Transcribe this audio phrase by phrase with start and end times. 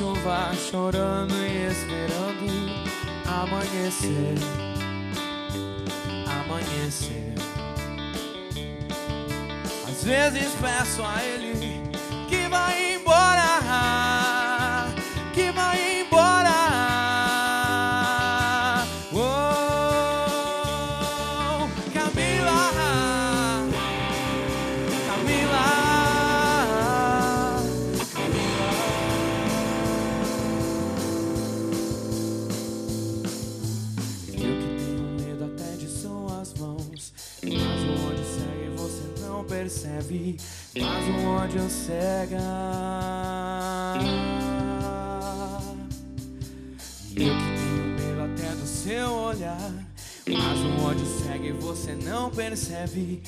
[0.00, 2.46] chuva, chorando e esperando
[3.26, 4.34] amanhecer,
[6.40, 7.34] amanhecer.
[9.86, 11.39] Às vezes peço a ele
[42.30, 42.34] E
[47.16, 49.72] eu que tenho medo até do seu olhar.
[50.28, 53.20] Mas o ódio cega e você não percebe.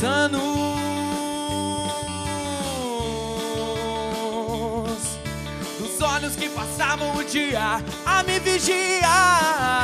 [0.00, 0.30] Insanos
[5.78, 9.79] dos olhos que passavam o dia a me vigiar,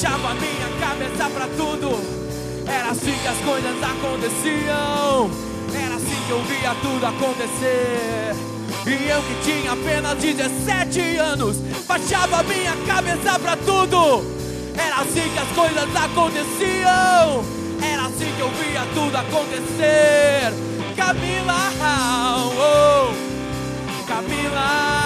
[0.00, 1.90] baixava minha cabeça pra tudo.
[2.66, 5.30] Era assim que as coisas aconteciam,
[5.74, 8.34] era assim que eu via tudo acontecer.
[8.86, 14.24] E eu que tinha apenas 17 anos, baixava minha cabeça pra tudo.
[14.74, 17.44] Era assim que as coisas aconteciam.
[17.82, 20.54] Era assim que eu via tudo acontecer.
[20.96, 21.72] Camila,
[22.56, 23.12] oh,
[24.06, 24.99] Camila.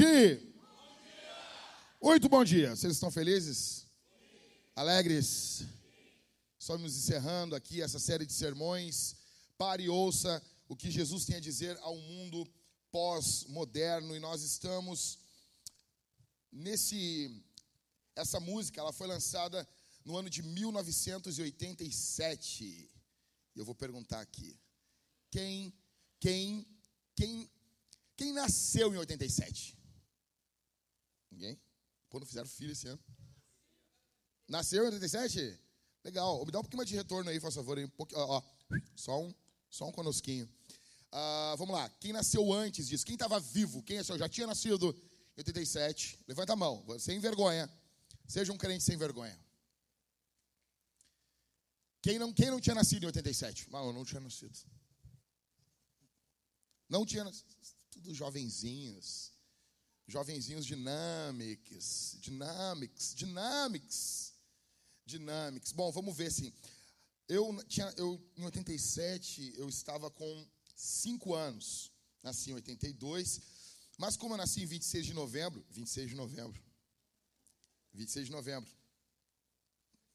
[0.00, 0.48] Vintage!
[2.02, 2.74] Muito bom dia.
[2.74, 3.86] Vocês estão felizes?
[4.74, 5.66] Alegres?
[6.58, 9.14] Estamos encerrando aqui essa série de sermões.
[9.58, 12.48] Pare e ouça o que Jesus tem a dizer ao mundo
[12.90, 14.16] pós-moderno.
[14.16, 15.18] E nós estamos
[16.50, 17.44] nesse.
[18.16, 19.68] Essa música ela foi lançada
[20.02, 22.64] no ano de 1987.
[22.64, 22.90] E
[23.54, 24.58] eu vou perguntar aqui:
[25.30, 25.74] quem,
[26.18, 26.66] quem,
[27.14, 27.50] quem,
[28.16, 29.78] quem nasceu em 87?
[32.18, 33.00] Não fizeram filho esse ano?
[34.48, 35.58] Nasceu em 87?
[36.04, 36.44] Legal.
[36.44, 37.78] Me dá um pouquinho mais de retorno aí, por favor.
[37.78, 38.42] Um ó, ó,
[38.96, 39.32] só um,
[39.68, 40.48] só um conosquinho.
[41.12, 41.88] Uh, vamos lá.
[42.00, 43.04] Quem nasceu antes disso?
[43.04, 43.82] Quem estava vivo?
[43.82, 44.90] Quem já tinha nascido
[45.36, 46.24] em 87?
[46.26, 46.84] Levanta a mão.
[46.98, 47.70] Sem vergonha.
[48.26, 49.38] Seja um crente sem vergonha.
[52.02, 53.70] Quem não, quem não tinha nascido em 87?
[53.70, 54.58] Não, eu não tinha nascido.
[56.88, 57.46] Não tinha nascido.
[57.90, 59.29] Tudo jovenzinhos.
[60.10, 62.16] Jovenzinhos dinâmicos.
[62.20, 63.14] Dinâmicos.
[63.14, 64.34] Dinâmicos.
[65.06, 65.72] Dinâmicos.
[65.72, 66.52] Bom, vamos ver assim.
[67.28, 71.92] Eu tinha, eu, em 87, eu estava com 5 anos.
[72.22, 73.40] Nasci em 82.
[73.96, 76.60] Mas como eu nasci em 26 de novembro, 26 de novembro.
[77.92, 78.70] 26 de novembro.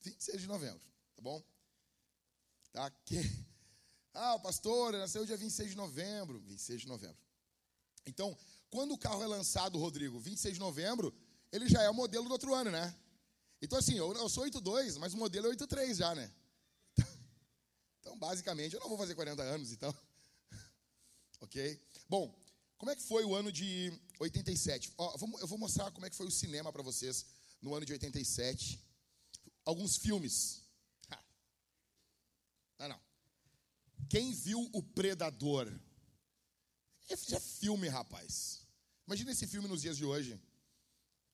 [0.01, 0.81] 26 de novembro,
[1.15, 1.42] tá bom?
[2.71, 2.92] Tá?
[3.06, 3.18] Que,
[4.13, 6.39] ah, o pastor nasceu dia 26 de novembro.
[6.42, 7.18] 26 de novembro.
[8.06, 8.38] Então,
[8.75, 11.16] quando o carro é lançado, Rodrigo, 26 de novembro,
[11.50, 12.94] ele já é o modelo do outro ano, né?
[13.62, 16.30] Então, assim, eu, eu sou 8.2, mas o modelo é 8.3 já, né?
[18.01, 19.95] Então, basicamente, eu não vou fazer 40 anos, então.
[21.39, 21.81] ok?
[22.10, 22.38] Bom,
[22.77, 24.94] como é que foi o ano de 87?
[24.98, 27.25] Ó, eu vou mostrar como é que foi o cinema para vocês
[27.62, 28.80] no ano de 87.
[29.63, 30.62] Alguns filmes.
[32.78, 33.00] Não, não.
[34.10, 35.74] Quem viu O Predador?
[37.07, 38.64] É filme, rapaz.
[39.07, 40.40] Imagina esse filme nos dias de hoje.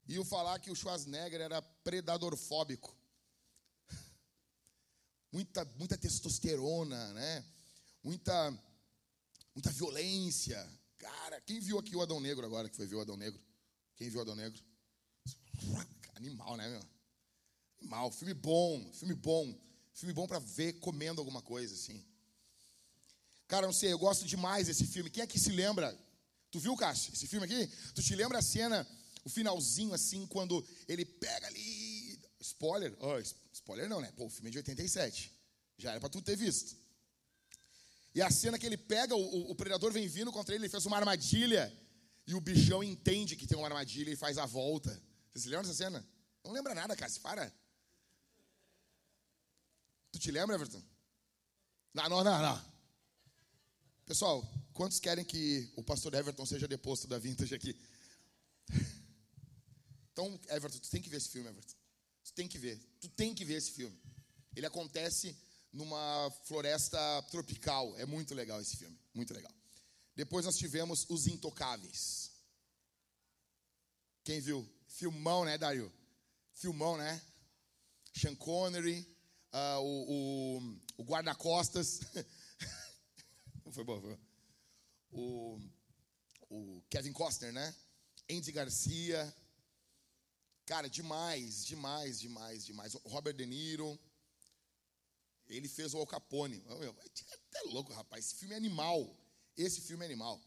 [0.08, 2.96] E eu falar que o Schwarzenegger era predadorfóbico.
[5.32, 7.46] Muita, muita testosterona, né?
[8.04, 8.52] Muita,
[9.56, 10.70] muita violência.
[10.98, 13.42] Cara, quem viu aqui o Adão Negro agora, que foi ver o Adão Negro?
[13.96, 14.62] Quem viu o Adão Negro?
[16.16, 16.84] Animal, né, meu?
[17.80, 19.58] Animal, filme bom, filme bom.
[19.94, 22.06] Filme bom para ver comendo alguma coisa, assim.
[23.48, 25.10] Cara, não sei, eu gosto demais desse filme.
[25.10, 25.98] Quem é que se lembra?
[26.52, 27.68] Tu viu, Cássio, esse filme aqui?
[27.96, 28.86] Tu te lembra a cena,
[29.24, 32.20] o finalzinho, assim, quando ele pega ali.
[32.42, 32.94] Spoiler?
[33.00, 33.18] Oh,
[33.54, 34.12] spoiler não, né?
[34.18, 35.34] Pô, o filme é de 87.
[35.78, 36.76] Já era pra tu ter visto.
[38.14, 40.86] E a cena que ele pega, o, o predador vem vindo contra ele, ele fez
[40.86, 41.72] uma armadilha.
[42.28, 44.92] E o bichão entende que tem uma armadilha e faz a volta.
[45.34, 46.06] Você se lembra dessa cena?
[46.44, 47.52] Não lembra nada, Cássio, para.
[50.12, 50.84] Tu te lembra, Everton?
[51.94, 52.66] Não, não, não, não.
[54.06, 57.76] Pessoal, quantos querem que o pastor Everton seja deposto da Vintage aqui?
[60.14, 61.74] Então, Everton, tu tem que ver esse filme, Everton.
[62.26, 62.78] Tu tem que ver.
[63.00, 63.98] Tu tem que ver esse filme.
[64.54, 65.36] Ele acontece
[65.72, 67.00] numa floresta
[67.32, 67.98] tropical.
[67.98, 69.00] É muito legal esse filme.
[69.14, 69.52] Muito legal.
[70.14, 72.32] Depois nós tivemos Os Intocáveis.
[74.24, 74.70] Quem viu?
[74.88, 75.92] Filmão, né, Dario?
[76.54, 77.22] Filmão, né?
[78.14, 79.08] Sean Connery,
[79.54, 82.02] uh, o, o, o guarda-costas.
[83.72, 84.31] foi bom, foi bom.
[85.12, 85.60] O,
[86.50, 87.76] o Kevin Costner, né?
[88.30, 89.36] Andy Garcia.
[90.66, 92.94] Cara, demais, demais, demais, demais.
[93.06, 94.00] Robert De Niro.
[95.48, 96.64] Ele fez o Al Capone.
[96.66, 98.26] É até louco, rapaz.
[98.26, 99.18] Esse filme é animal.
[99.58, 100.42] Esse filme é animal.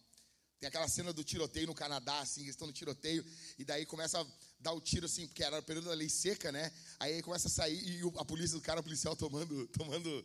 [0.58, 3.22] Tem aquela cena do tiroteio no Canadá, assim, eles estão no tiroteio,
[3.58, 4.26] e daí começa a
[4.58, 6.72] dar o tiro, assim, porque era o período da lei seca, né?
[6.98, 10.24] Aí começa a sair e a polícia, o cara policial tomando, tomando,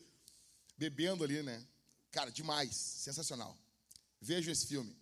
[0.77, 1.61] bebendo ali, né?
[2.09, 3.57] Cara, demais, sensacional.
[4.21, 4.95] Vejo esse filme.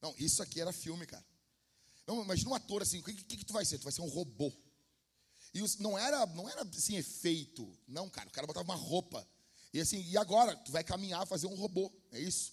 [0.00, 1.24] Não, isso aqui era filme, cara.
[2.06, 3.78] Não, imagina um ator assim, o que, que, que, tu vai ser?
[3.78, 4.52] Tu vai ser um robô.
[5.52, 7.70] E os, não era, não era assim, efeito.
[7.86, 9.26] Não, cara, o cara botava uma roupa.
[9.72, 10.56] E assim, e agora?
[10.56, 11.92] Tu vai caminhar, fazer um robô.
[12.10, 12.52] É isso.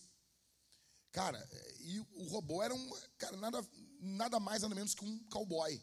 [1.11, 1.43] Cara,
[1.79, 3.65] e o robô era um, cara, nada,
[3.99, 5.81] nada mais, nada menos que um cowboy.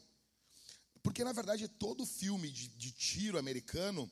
[1.03, 4.09] Porque, na verdade, todo filme de, de tiro americano,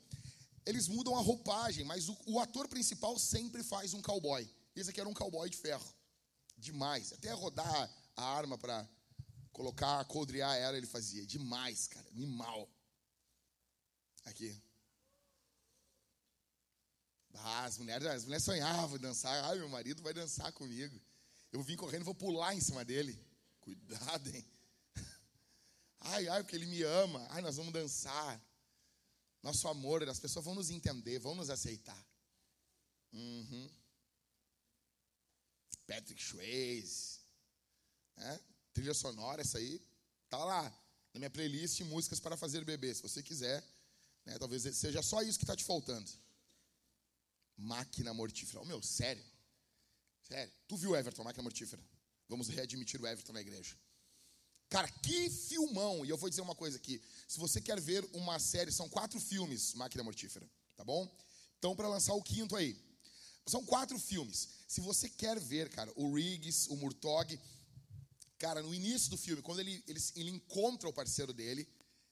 [0.65, 4.49] eles mudam a roupagem, mas o, o, ator principal sempre faz um cowboy.
[4.75, 5.85] Esse aqui era um cowboy de ferro.
[6.57, 7.11] Demais.
[7.13, 8.87] Até rodar a arma para
[9.51, 11.25] colocar, coldrear ela, ele fazia.
[11.25, 12.07] Demais, cara.
[12.09, 12.69] Animal.
[14.25, 14.61] Aqui.
[17.35, 19.43] Ah, as mulheres, as mulheres sonhavam dançar.
[19.45, 21.01] Ai, meu marido vai dançar comigo.
[21.51, 23.19] Eu vim correndo, vou pular em cima dele.
[23.59, 24.45] Cuidado, hein?
[25.99, 27.25] Ai, ai, porque ele me ama.
[27.29, 28.41] Ai, nós vamos dançar.
[29.43, 32.01] Nosso amor, as pessoas vão nos entender, vão nos aceitar.
[33.11, 33.69] Uhum.
[35.85, 37.19] Patrick Swayze.
[38.15, 38.39] Né?
[38.73, 39.85] Trilha sonora, essa aí.
[40.29, 40.63] Tá lá
[41.13, 42.93] na minha playlist Músicas para Fazer Bebê.
[42.95, 43.61] Se você quiser,
[44.25, 46.09] né, talvez seja só isso que está te faltando.
[47.57, 48.61] Máquina mortífera.
[48.61, 49.23] Oh, meu, sério.
[50.23, 50.51] Sério.
[50.67, 51.83] Tu viu Everton, Máquina Mortífera?
[52.29, 53.77] Vamos readmitir o Everton na igreja.
[54.73, 56.03] Cara, que filmão!
[56.03, 56.99] E eu vou dizer uma coisa aqui.
[57.27, 61.07] Se você quer ver uma série, são quatro filmes, Máquina Mortífera, tá bom?
[61.59, 62.75] Então, para lançar o quinto aí.
[63.45, 64.49] São quatro filmes.
[64.67, 67.39] Se você quer ver, cara, o Riggs, o Murtog,
[68.39, 71.67] cara, no início do filme, quando ele, ele, ele encontra o parceiro dele,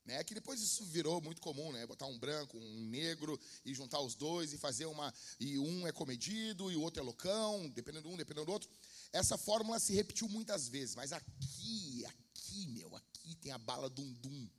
[0.05, 4.01] né, que depois isso virou muito comum, né, botar um branco, um negro e juntar
[4.01, 8.07] os dois e fazer uma e um é comedido e o outro é loucão, dependendo
[8.07, 8.69] de um, dependendo do outro.
[9.11, 12.30] Essa fórmula se repetiu muitas vezes, mas aqui, aqui,
[12.67, 14.49] meu, aqui tem a bala dum dum.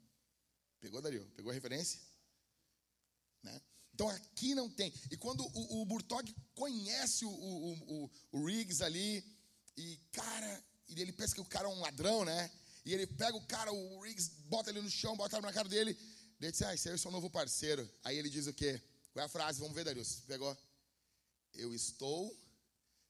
[0.80, 1.25] Pegou, Dario?
[1.37, 2.00] Pegou a referência?
[3.42, 3.61] Né?
[3.94, 4.92] Então aqui não tem.
[5.11, 9.25] E quando o, o Burtog conhece o, o, o, o Riggs ali,
[9.76, 12.50] e cara, ele pensa que o cara é um ladrão, né?
[12.84, 15.68] E ele pega o cara, o Riggs, bota ele no chão, bota ele na cara
[15.68, 15.96] dele.
[16.40, 17.88] Ele diz, ah, esse aí é o seu novo parceiro.
[18.02, 18.82] Aí ele diz o quê?
[19.12, 19.61] Qual é a frase?
[19.61, 20.22] Vamos ver, Darius.
[20.26, 20.56] Pegou?
[21.54, 22.37] Eu estou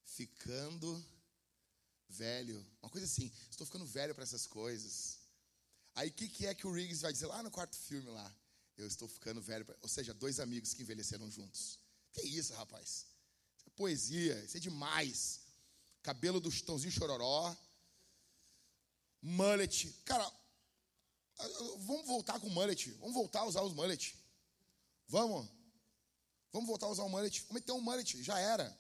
[0.05, 1.03] ficando
[2.13, 2.65] velho.
[2.83, 5.19] Uma coisa assim, estou ficando velho para essas coisas.
[5.95, 8.35] Aí o que, que é que o Riggs vai dizer lá no quarto filme lá?
[8.77, 9.65] Eu estou ficando velho.
[9.65, 9.77] Pra...
[9.83, 11.79] Ou seja, dois amigos que envelheceram juntos.
[12.13, 13.07] Que isso, rapaz?
[13.57, 15.41] Isso é poesia, isso é demais.
[16.03, 17.55] Cabelo do Chitãozinho Chororó.
[19.21, 19.95] Mullet.
[20.05, 20.31] Cara,
[21.79, 22.91] vamos voltar com o mullet.
[22.93, 24.17] Vamos voltar a usar os mullet.
[25.09, 25.49] Vamos.
[26.53, 27.41] Vamos voltar a usar o mullet.
[27.43, 28.23] Vamos meter um mullet.
[28.23, 28.77] Já era.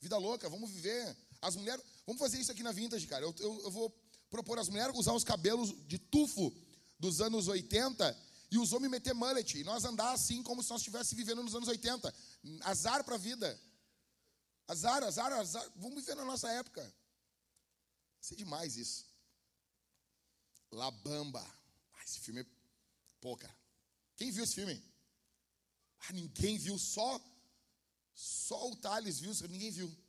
[0.00, 1.16] Vida louca, vamos viver.
[1.40, 1.84] As mulheres.
[2.06, 3.24] Vamos fazer isso aqui na Vintage, cara.
[3.24, 3.90] Eu, eu, eu vou
[4.30, 6.52] propor às mulheres usar os cabelos de tufo
[6.98, 8.16] dos anos 80
[8.50, 9.58] e os homens meter mullet.
[9.58, 12.14] E nós andar assim como se nós estivéssemos vivendo nos anos 80.
[12.62, 13.60] Azar para a vida.
[14.66, 15.72] Azar, azar, azar.
[15.76, 16.82] Vamos viver na nossa época.
[16.82, 16.92] Vai
[18.20, 19.06] ser demais isso.
[20.70, 21.44] La Bamba.
[21.94, 22.46] Ah, esse filme é.
[23.20, 23.56] Pô, cara.
[24.16, 24.82] Quem viu esse filme?
[26.00, 26.78] Ah, ninguém viu.
[26.78, 27.20] Só.
[28.14, 29.32] Só o Thales viu.
[29.48, 30.03] Ninguém viu.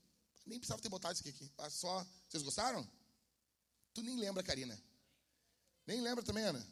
[0.46, 1.52] Nem precisava ter botado isso aqui.
[1.58, 2.06] Ah, só.
[2.30, 2.88] Vocês gostaram?
[3.94, 4.80] Tu nem lembra, Karina.
[5.88, 6.66] Nem lembra também, Ana?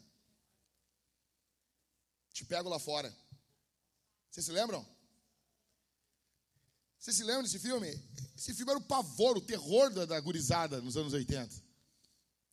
[2.32, 3.14] Te pego lá fora.
[4.30, 4.84] Vocês se lembram?
[6.98, 7.88] Vocês se lembram desse filme?
[8.36, 11.54] Esse filme era o pavor, o terror da, da gurizada nos anos 80.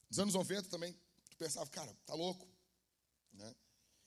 [0.09, 0.93] Nos anos 90 também,
[1.29, 2.47] tu pensava, cara, tá louco.
[3.33, 3.55] Né?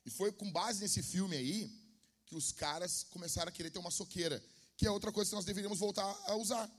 [0.04, 1.84] E foi com base nesse filme aí
[2.26, 4.42] que os caras começaram a querer ter uma soqueira,
[4.76, 6.70] que é outra coisa que nós deveríamos voltar a usar.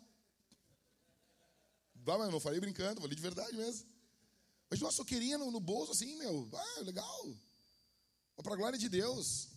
[2.07, 3.88] Ah, mas eu não falei brincando, falei de verdade mesmo.
[4.69, 7.35] Mas uma soqueirinha no, no bolso assim, meu, ah, legal.
[8.43, 9.50] Para a glória de Deus.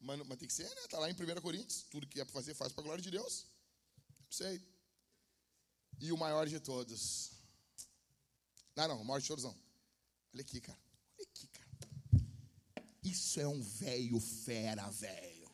[0.00, 0.84] Mas, mas, tem que ser, né?
[0.84, 1.82] Está lá em 1 Coríntios.
[1.90, 3.46] Tudo que é para fazer, faz para a glória de Deus.
[4.24, 4.60] Não sei.
[6.00, 7.32] E o maior de todos.
[8.76, 9.56] Não, não, o maior de todos não.
[10.34, 10.78] Olha aqui, cara.
[11.18, 11.64] Olha aqui, cara.
[13.02, 15.50] Isso é um velho fera, velho.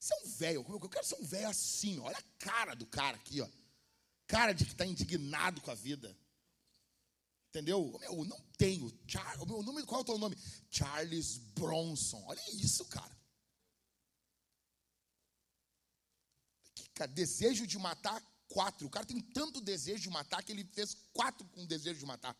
[0.00, 0.66] Isso é um velho.
[0.68, 1.98] Eu quero ser um velho assim.
[2.00, 3.48] Olha a cara do cara aqui, ó.
[4.26, 6.16] Cara de que está indignado com a vida.
[7.48, 7.96] Entendeu?
[8.00, 8.92] Meu, não tenho.
[9.06, 10.36] Char, o meu nome, qual é o teu nome?
[10.70, 12.22] Charles Bronson.
[12.26, 13.16] Olha isso, cara.
[16.74, 17.10] Que, cara.
[17.10, 18.86] Desejo de matar quatro.
[18.86, 22.36] O cara tem tanto desejo de matar que ele fez quatro com desejo de matar.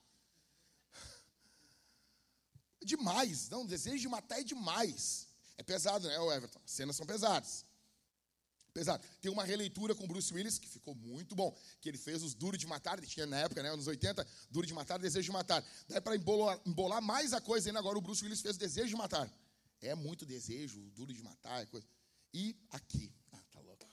[2.85, 3.49] Demais.
[3.49, 5.29] Não, desejo de matar é demais.
[5.57, 6.61] É pesado, né, Everton?
[6.65, 7.66] As cenas são pesadas
[8.77, 9.03] pesado.
[9.23, 12.59] Tem uma releitura com Bruce Willis, que ficou muito bom, que ele fez os Duro
[12.59, 15.65] de Matar, ele tinha na época, né, anos 80, Duro de Matar, Desejo de Matar.
[15.89, 18.97] Daí para embolar, embolar, mais a coisa ainda, agora o Bruce Willis fez Desejo de
[18.97, 19.33] Matar.
[19.81, 21.87] É muito desejo, Duro de Matar, é coisa.
[22.35, 23.89] E aqui, ah, tá louco.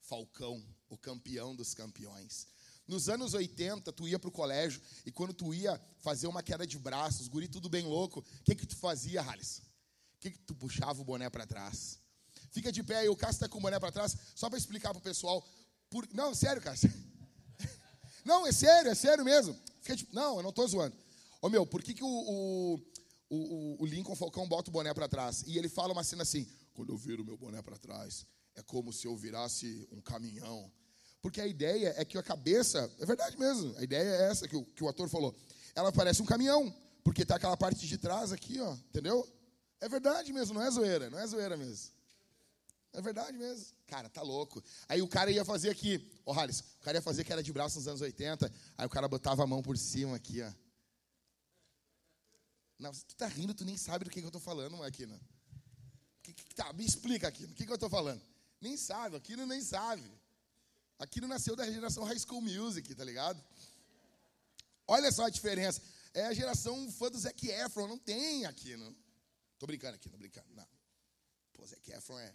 [0.00, 2.48] Falcão, o campeão dos campeões.
[2.88, 6.76] Nos anos 80, tu ia pro colégio e quando tu ia fazer uma queda de
[6.76, 9.58] braços, guri tudo bem louco, o que que tu fazia, Harris?
[10.16, 12.01] O que que tu puxava o boné para trás?
[12.52, 14.90] Fica de pé aí, o Cássio está com o boné para trás, só para explicar
[14.90, 15.42] para o pessoal.
[15.88, 16.06] Por...
[16.12, 16.92] Não, sério, Cássio.
[18.24, 19.58] Não, é sério, é sério mesmo.
[19.80, 20.06] Fica de...
[20.12, 20.96] Não, eu não estou zoando.
[21.40, 22.80] Ô meu, por que, que o, o,
[23.28, 25.42] o, o Lincoln Falcão bota o boné para trás?
[25.46, 28.92] E ele fala uma cena assim: quando eu viro meu boné para trás, é como
[28.92, 30.70] se eu virasse um caminhão.
[31.20, 34.56] Porque a ideia é que a cabeça, é verdade mesmo, a ideia é essa que
[34.56, 35.34] o, que o ator falou.
[35.74, 39.26] Ela parece um caminhão, porque tá aquela parte de trás aqui, ó, entendeu?
[39.80, 41.90] É verdade mesmo, não é zoeira, não é zoeira mesmo.
[42.92, 43.66] É verdade mesmo.
[43.86, 44.62] Cara, tá louco.
[44.88, 47.42] Aí o cara ia fazer aqui, ô oh, Harris, o cara ia fazer que era
[47.42, 50.52] de braço nos anos 80, aí o cara botava a mão por cima aqui, ó.
[52.78, 55.18] Não, tu tá rindo, tu nem sabe do que, que eu tô falando, Maquina.
[56.22, 58.20] que, que tá, me explica aqui, o que, que eu estou falando?
[58.60, 60.02] Nem sabe, Aquino nem sabe.
[60.98, 63.42] Aquilo nasceu da geração High School Music, tá ligado?
[64.86, 65.80] Olha só a diferença.
[66.14, 68.94] É a geração fã do Zac Efron, não tem Aquino.
[69.58, 70.46] Tô brincando aqui, não brincando.
[70.54, 70.66] Não.
[71.52, 72.34] Pô, Zac Efron é.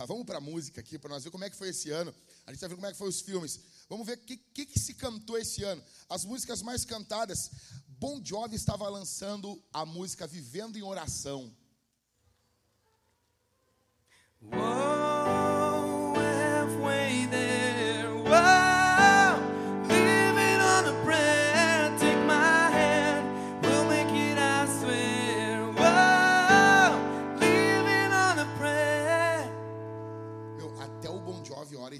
[0.00, 2.14] Tá, vamos para a música aqui, para nós ver como é que foi esse ano.
[2.46, 3.60] A gente vai ver como é que foi os filmes.
[3.86, 5.84] Vamos ver o que, que, que, se cantou esse ano.
[6.08, 7.50] As músicas mais cantadas.
[7.86, 11.54] Bon Jovi estava lançando a música Vivendo em Oração.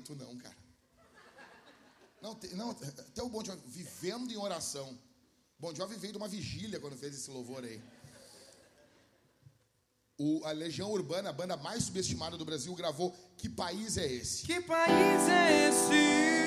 [0.01, 0.57] E tu não, cara.
[2.23, 4.99] Não, te- não, até o Bon Jovi vivendo em oração.
[5.59, 7.83] Bon Jovi veio de uma vigília quando fez esse louvor aí.
[10.19, 14.45] O, a Legião Urbana, a banda mais subestimada do Brasil, gravou Que País é Esse?
[14.47, 16.47] Que país é esse?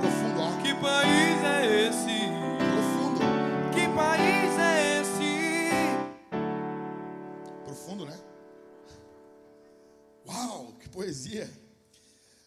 [0.00, 0.62] Profundo, ó.
[0.62, 2.18] Que país é esse?
[2.72, 3.20] Profundo.
[3.74, 5.32] Que país é esse?
[7.64, 8.18] Profundo, né?
[10.26, 11.65] Uau, que poesia.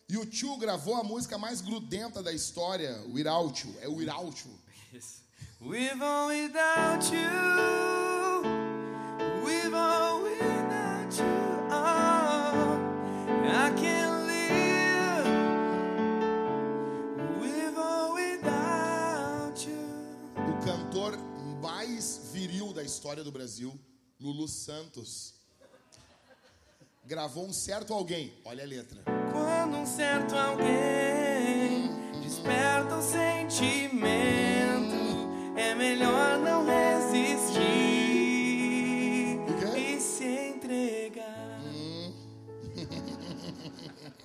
[0.09, 3.75] E o Tio gravou a música mais grudenta da história, o Without You.
[3.79, 4.69] É o Without You.
[5.61, 7.19] With or without you,
[9.43, 11.25] with or without you,
[11.69, 12.79] oh,
[13.43, 15.27] I can't live.
[17.41, 19.83] With or without you.
[20.49, 21.17] O cantor
[21.61, 23.77] mais viril da história do Brasil,
[24.17, 25.33] Lulu Santos,
[27.03, 28.33] gravou um certo alguém.
[28.45, 29.18] Olha a letra.
[29.31, 31.89] Quando um certo alguém
[32.21, 34.07] desperta o sentimento,
[35.57, 37.59] é melhor não resistir
[39.77, 41.59] e se entregar.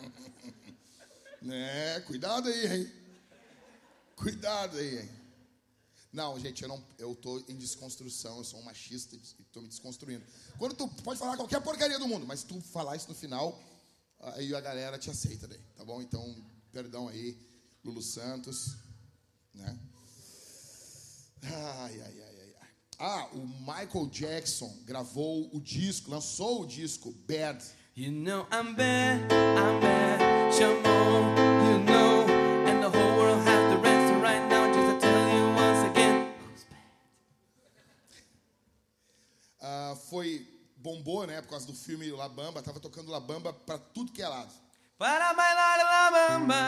[1.46, 2.90] É, cuidado aí, hein?
[4.16, 5.08] Cuidado aí, hein?
[6.10, 9.18] Não, gente, eu não, eu tô em desconstrução, eu sou um machista e
[9.52, 10.24] tô me desconstruindo.
[10.56, 13.60] Quando tu pode falar qualquer porcaria do mundo, mas tu falar isso no final,
[14.32, 16.00] aí a galera te aceita daí, tá bom?
[16.00, 16.34] Então,
[16.72, 17.38] perdão aí,
[17.84, 18.76] Lulu Santos,
[19.54, 19.78] né?
[21.42, 22.68] Ai, ai, ai, ai.
[22.98, 27.62] Ah, o Michael Jackson gravou o disco, lançou o disco Bad.
[27.96, 31.34] You know I'm bad, I'm bad, Shamon,
[40.85, 44.20] bombou, né, por causa do filme La Bamba, tava tocando La Bamba pra tudo que
[44.20, 44.53] é lado.
[44.99, 46.66] Para bailar la bamba,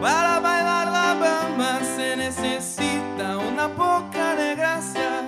[0.00, 5.20] para bailar la bamba se necesita una poca de gracia,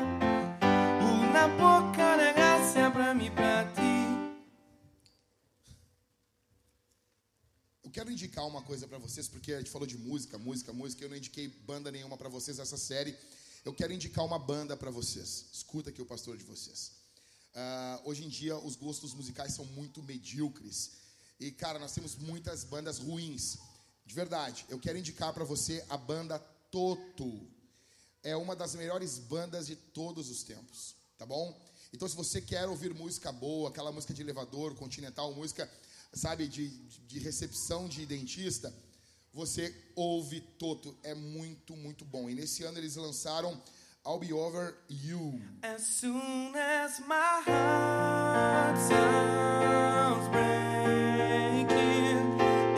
[1.18, 3.92] una poca de gracia para mí, para ti.
[7.84, 11.04] Eu quero indicar uma coisa pra vocês, porque a gente falou de música, música, música,
[11.04, 13.14] eu não indiquei banda nenhuma pra vocês nessa série.
[13.62, 15.44] Eu quero indicar uma banda pra vocês.
[15.52, 17.01] Escuta aqui o pastor de vocês.
[17.54, 20.92] Ah, hoje em dia os gostos musicais são muito medíocres.
[21.38, 23.58] E cara, nós temos muitas bandas ruins.
[24.06, 26.38] De verdade, eu quero indicar pra você a banda
[26.70, 27.48] Toto.
[28.22, 31.60] É uma das melhores bandas de todos os tempos, tá bom?
[31.92, 35.70] Então, se você quer ouvir música boa, aquela música de elevador, continental, música,
[36.12, 36.68] sabe, de,
[37.06, 38.72] de recepção de dentista,
[39.32, 40.96] você ouve Toto.
[41.02, 42.30] É muito, muito bom.
[42.30, 43.60] E nesse ano eles lançaram
[44.04, 45.40] I'll Be Over You.
[45.62, 51.70] As soon as my heart sounds breaking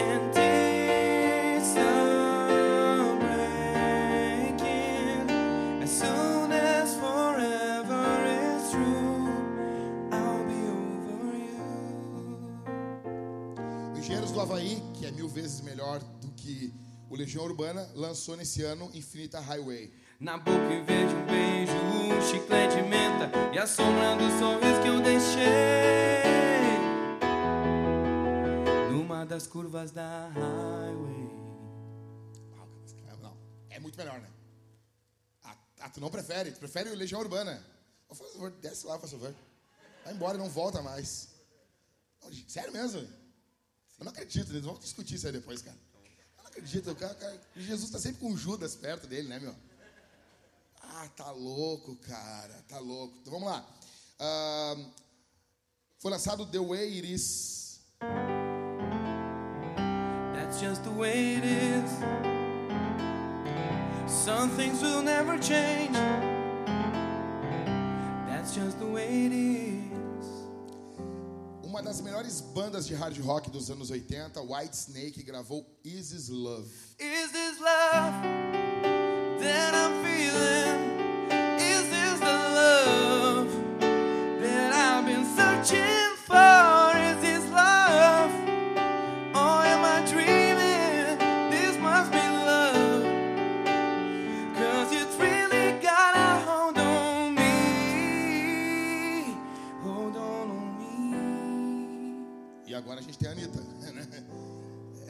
[0.03, 3.17] and days are
[4.51, 5.31] breaking,
[5.83, 9.33] as soon as forever is true,
[10.13, 11.65] I'll be over you.
[13.95, 16.71] O Engenheiros do Havaí, que é mil vezes melhor do que
[17.09, 19.91] o Legião Urbana, lançou nesse ano Infinita Highway.
[20.25, 24.81] Na boca eu vejo um beijo, um chiclete de menta e a sombra do sorriso
[24.83, 25.45] que eu deixei
[28.91, 31.29] numa das curvas da highway.
[32.57, 33.37] Ah, Não,
[33.69, 34.31] é muito melhor, né?
[35.45, 36.53] Ah, ah, tu não prefere?
[36.53, 37.63] Tu prefere o Legião Urbana?
[38.09, 39.35] Por favor, desce lá, por favor.
[40.07, 41.29] Vai embora, não volta mais.
[42.23, 43.01] Não, gente, Sério mesmo?
[43.99, 45.77] Eu não acredito, eles vão discutir isso aí depois, cara.
[46.39, 49.55] Eu não acredito, cara, cara- Jesus tá sempre com Judas perto dele, né, meu?
[50.97, 53.19] Ah, tá louco, cara, tá louco.
[53.21, 53.67] Então vamos lá.
[54.21, 54.77] Ah,
[55.99, 57.81] foi lançado The Way It Is.
[60.35, 61.91] That's just the way it is.
[64.07, 65.97] Some things will never change.
[68.79, 70.27] the way it is.
[71.65, 76.29] Uma das melhores bandas de hard rock dos anos 80, White Snake, gravou Is This
[76.29, 76.69] Love.
[77.01, 78.23] Is this love
[79.41, 80.64] that I'm feeling?
[102.95, 103.61] Agora a gente tem a Anitta.
[103.61, 104.07] né?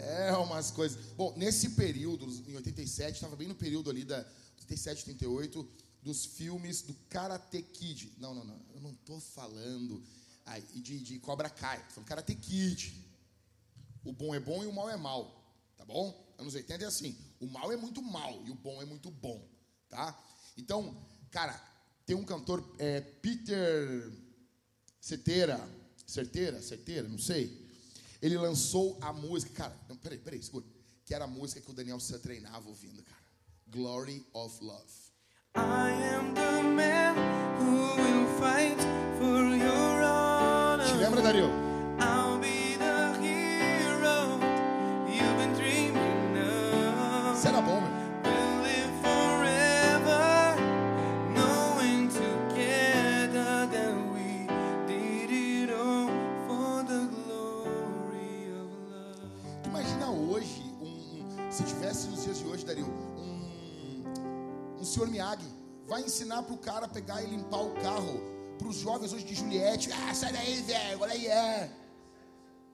[0.06, 0.98] É umas coisas.
[1.16, 4.18] Bom, nesse período, em 87, estava bem no período ali da
[4.58, 5.66] 87, 88,
[6.02, 8.12] dos filmes do Karate Kid.
[8.18, 8.60] Não, não, não.
[8.74, 10.04] Eu não tô falando
[10.44, 11.82] ai, de, de Cobra Kai.
[11.88, 12.94] Tô falando Karate Kid.
[14.04, 15.42] O bom é bom e o mal é mal.
[15.74, 16.34] Tá bom?
[16.38, 17.16] Anos 80 é assim.
[17.40, 19.42] O mal é muito mal e o bom é muito bom.
[19.88, 20.22] Tá?
[20.58, 20.94] Então,
[21.30, 21.58] cara,
[22.04, 24.12] tem um cantor, é, Peter
[25.00, 25.58] Certeira,
[26.06, 27.63] certeira, certeira, não sei.
[28.24, 30.64] Ele lançou a música, cara, não, peraí, peraí, segura.
[31.04, 33.20] Que era a música que o Daniel San treinava ouvindo, cara.
[33.66, 34.90] Glory of Love.
[35.54, 37.16] I am the man
[37.58, 38.80] who will fight
[39.18, 40.86] for your honor.
[40.86, 41.50] Te lembra, Dario?
[42.00, 44.40] I'll be the hero
[45.06, 47.46] you've been dreaming of.
[47.46, 47.93] Era bom, meu.
[62.82, 64.04] Um,
[64.80, 65.46] um senhor Miyagi
[65.86, 68.20] vai ensinar pro cara pegar e limpar o carro
[68.58, 69.90] pros jovens hoje de Juliette.
[69.92, 71.84] Ah, sai daí, velho, olha aí, é.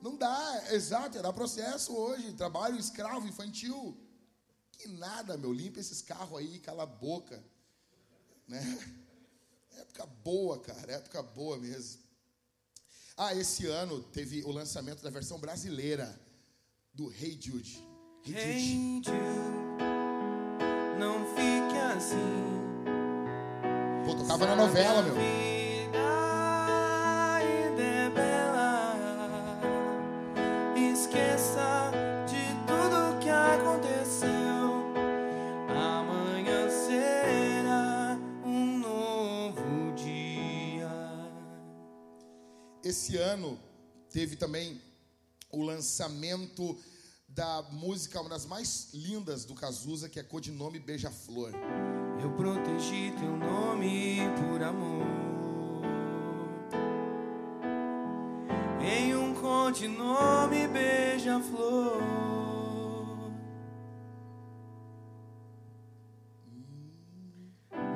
[0.01, 3.97] Não dá, exato, era processo hoje, trabalho escravo infantil.
[4.73, 7.43] Que nada, meu, limpa esses carros aí, cala a boca.
[8.49, 8.61] Né?
[9.77, 12.01] Época boa, cara, época boa mesmo.
[13.17, 16.19] Ah, esse ano teve o lançamento da versão brasileira
[16.95, 17.87] do Hey Jude.
[18.25, 18.39] Hey Jude.
[18.41, 19.90] Hey Jude,
[21.01, 22.45] não fique assim.
[24.05, 25.17] Pô, tocava na novela, meu.
[25.17, 25.41] É.
[30.93, 31.91] Esqueça
[32.27, 34.29] de tudo que aconteceu.
[35.69, 40.91] Amanhã será um novo dia.
[42.85, 43.59] Esse ano
[44.11, 44.79] teve também
[45.51, 46.79] o lançamento
[47.35, 51.53] da música, uma das mais lindas do Cazuza, que é Codinome Beija-Flor.
[52.21, 55.07] Eu protegi teu nome por amor.
[58.83, 62.03] Em um codinome beija-flor.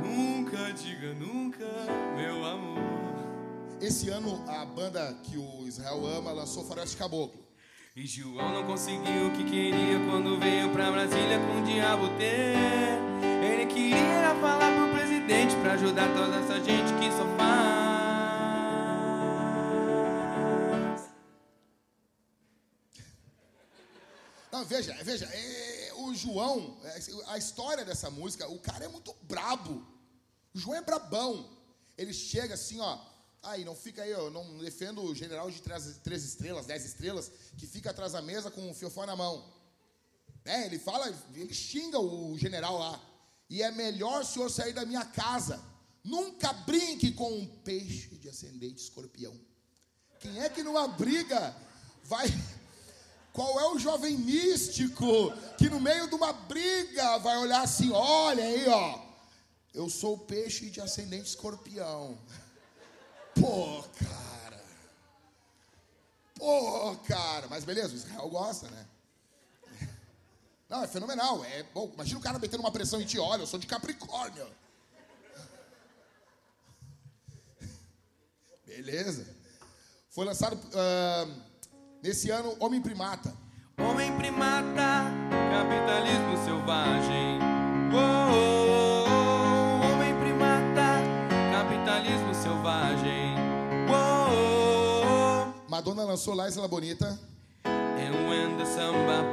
[0.02, 1.66] Nunca diga nunca,
[2.16, 2.74] meu amor.
[3.80, 7.43] Esse ano, a banda que o Israel ama lançou Faroeste Caboclo.
[7.96, 12.56] E João não conseguiu o que queria quando veio pra Brasília com o diabo ter.
[13.40, 17.54] Ele queria falar pro presidente pra ajudar toda essa gente que só faz.
[24.50, 29.14] Não, veja, veja, é, o João, é, a história dessa música, o cara é muito
[29.22, 29.86] brabo.
[30.52, 31.48] O João é brabão.
[31.96, 32.98] Ele chega assim, ó.
[33.44, 37.30] Aí, não fica aí, eu não defendo o general de três, três estrelas, dez estrelas,
[37.56, 39.44] que fica atrás da mesa com o fiofó na mão.
[40.44, 40.66] Né?
[40.66, 43.00] Ele fala, ele xinga o general lá.
[43.48, 45.62] E é melhor o senhor sair da minha casa.
[46.02, 49.38] Nunca brinque com um peixe de ascendente escorpião.
[50.20, 51.54] Quem é que numa briga
[52.04, 52.26] vai.
[53.32, 58.44] Qual é o jovem místico que no meio de uma briga vai olhar assim: olha
[58.44, 59.02] aí, ó.
[59.72, 62.18] Eu sou peixe de ascendente escorpião.
[63.40, 64.62] Pô, cara.
[66.36, 67.46] Pô, cara.
[67.48, 68.86] Mas beleza, Israel gosta, né?
[70.68, 71.42] Não, é fenomenal.
[71.44, 71.90] É bom.
[71.94, 73.18] Imagina o cara metendo uma pressão em ti.
[73.18, 74.46] Olha, eu sou de Capricórnio.
[78.66, 79.26] Beleza.
[80.10, 81.26] Foi lançado ah,
[82.02, 83.34] nesse ano Homem Primata.
[83.78, 85.04] Homem primata,
[85.50, 87.38] capitalismo selvagem.
[87.92, 91.02] Oh, oh, oh, homem primata,
[91.52, 93.13] capitalismo selvagem.
[95.74, 97.18] Madonna lançou La Isla Bonita.
[97.64, 99.24] And when the samba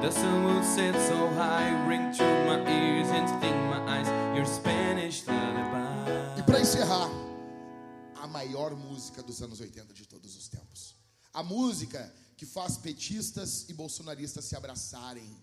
[0.00, 4.06] the sun set so high, ring through my ears and sting my eyes.
[4.36, 6.38] Your Spanish lullaby.
[6.38, 7.10] E para encerrar,
[8.14, 10.94] a maior música dos anos 80 de todos os tempos.
[11.32, 15.36] A música que faz petistas e bolsonaristas se abraçarem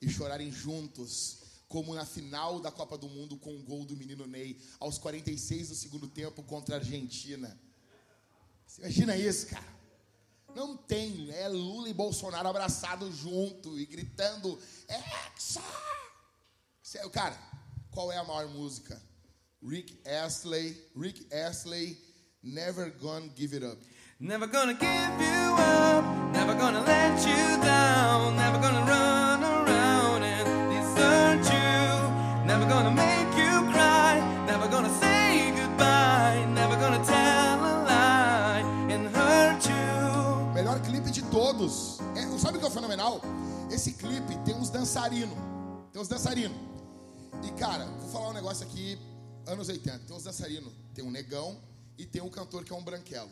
[0.00, 4.26] e chorarem juntos como na final da Copa do Mundo com o gol do menino
[4.26, 7.56] Ney, aos 46 do segundo tempo contra a Argentina.
[8.72, 9.66] Você imagina isso, cara?
[10.54, 14.58] Não tem, é Lula e Bolsonaro abraçados junto e gritando,
[14.88, 15.60] Hexa!
[17.12, 17.38] Cara,
[17.90, 18.98] qual é a maior música?
[19.62, 22.02] Rick Astley, Rick Astley,
[22.42, 23.78] Never Gonna Give It Up.
[24.18, 29.11] Never gonna give you up, never gonna let you down, never gonna run
[41.32, 41.98] todos.
[42.14, 43.22] É, sabe o que é fenomenal?
[43.70, 45.36] Esse clipe tem uns dançarinos.
[45.90, 46.56] Tem uns dançarinos.
[47.42, 48.98] E cara, vou falar um negócio aqui,
[49.46, 50.00] anos 80.
[50.00, 50.70] Tem uns dançarinos.
[50.94, 51.58] Tem um negão
[51.96, 53.30] e tem um cantor que é um branquelo.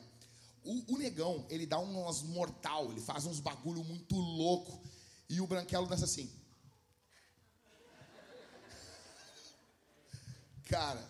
[0.64, 4.80] O, o negão, ele dá umas mortal, ele faz uns bagulho muito louco.
[5.28, 6.30] E o branquelo dança assim.
[10.64, 11.06] Cara,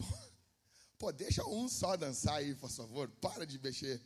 [0.98, 3.06] pô, deixa um só dançar aí, por favor.
[3.20, 4.00] Para de mexer.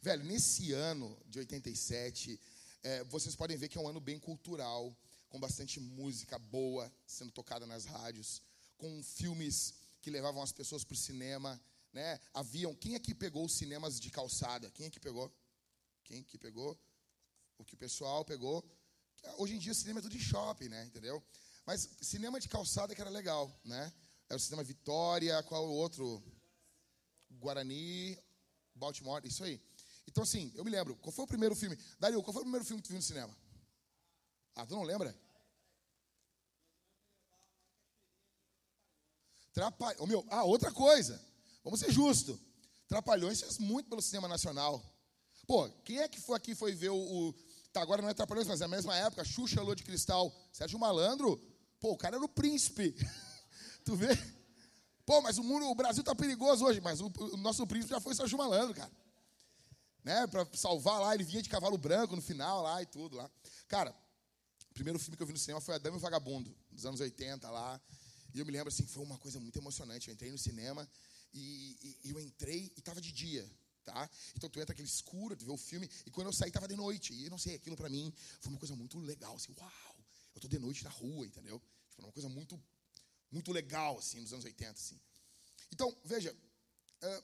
[0.00, 2.40] Velho, nesse ano de 87,
[2.82, 4.96] é, vocês podem ver que é um ano bem cultural,
[5.28, 8.42] com bastante música boa sendo tocada nas rádios,
[8.76, 11.60] com filmes que levavam as pessoas para o cinema
[11.92, 12.20] né?
[12.34, 14.70] Haviam, quem aqui pegou os cinemas de calçada?
[14.70, 15.32] Quem aqui pegou?
[16.04, 16.78] Quem que pegou?
[17.56, 18.64] O que o pessoal pegou?
[19.36, 20.84] Hoje em dia o cinema é tudo de shopping, né?
[20.84, 21.22] Entendeu?
[21.66, 23.92] Mas cinema de calçada que era legal, né?
[24.28, 26.22] Era o cinema Vitória, qual o outro?
[27.30, 28.18] Guarani,
[28.74, 29.60] Baltimore, isso aí.
[30.18, 31.78] Então, assim, eu me lembro, qual foi o primeiro filme?
[32.00, 33.32] Dario, qual foi o primeiro filme que tu viu no cinema?
[34.56, 35.16] Ah, tu não lembra?
[39.52, 40.00] Trapalhões.
[40.00, 41.24] Oh, meu, ah, outra coisa.
[41.62, 42.36] Vamos ser justos.
[42.88, 44.84] Trapalhões fez muito pelo cinema nacional.
[45.46, 47.32] Pô, quem é que foi aqui foi ver o, o.
[47.72, 50.34] Tá, agora não é Trapalhões, mas é a mesma época, Xuxa Lua de Cristal.
[50.52, 51.40] Sérgio Malandro,
[51.78, 52.92] pô, o cara era o príncipe.
[53.84, 54.08] tu vê?
[55.06, 58.00] Pô, mas o mundo, o Brasil tá perigoso hoje, mas o, o nosso príncipe já
[58.00, 58.90] foi Sérgio Malandro, cara.
[60.04, 60.26] Né?
[60.26, 63.30] Pra salvar lá, ele vinha de cavalo branco no final lá e tudo lá.
[63.66, 63.94] Cara,
[64.70, 66.86] o primeiro filme que eu vi no cinema foi A Dama e o Vagabundo, dos
[66.86, 67.80] anos 80 lá.
[68.34, 70.08] E eu me lembro assim, foi uma coisa muito emocionante.
[70.08, 70.88] Eu entrei no cinema
[71.32, 73.48] e, e eu entrei e estava de dia,
[73.84, 74.08] tá?
[74.36, 76.76] Então tu entra aquele escuro, tu vê o filme, e quando eu saí estava de
[76.76, 77.12] noite.
[77.12, 79.96] E não sei, aquilo para mim foi uma coisa muito legal, assim, uau,
[80.34, 81.60] eu tô de noite na rua, entendeu?
[81.90, 82.60] Tipo, uma coisa muito,
[83.30, 85.00] muito legal, assim, nos anos 80, assim.
[85.72, 86.34] Então, veja,
[87.02, 87.22] é,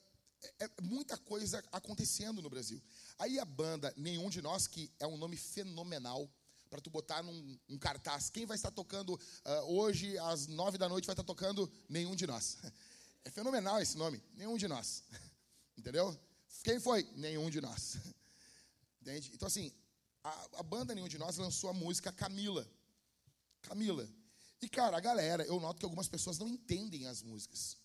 [0.59, 2.81] é, é muita coisa acontecendo no Brasil.
[3.17, 6.29] Aí a banda Nenhum de Nós, que é um nome fenomenal,
[6.69, 8.29] para tu botar num um cartaz.
[8.29, 12.27] Quem vai estar tocando uh, hoje, às nove da noite, vai estar tocando Nenhum de
[12.27, 12.57] Nós.
[13.25, 14.21] É fenomenal esse nome.
[14.35, 15.03] Nenhum de nós.
[15.75, 16.15] Entendeu?
[16.63, 17.01] Quem foi?
[17.15, 17.97] Nenhum de nós.
[19.01, 19.31] Entende?
[19.33, 19.73] Então, assim,
[20.23, 22.69] a, a, banda Nenhum de Nós lançou a música Camila.
[23.63, 24.07] Camila.
[24.61, 27.77] E, cara, a galera, eu noto que algumas pessoas não entendem as músicas.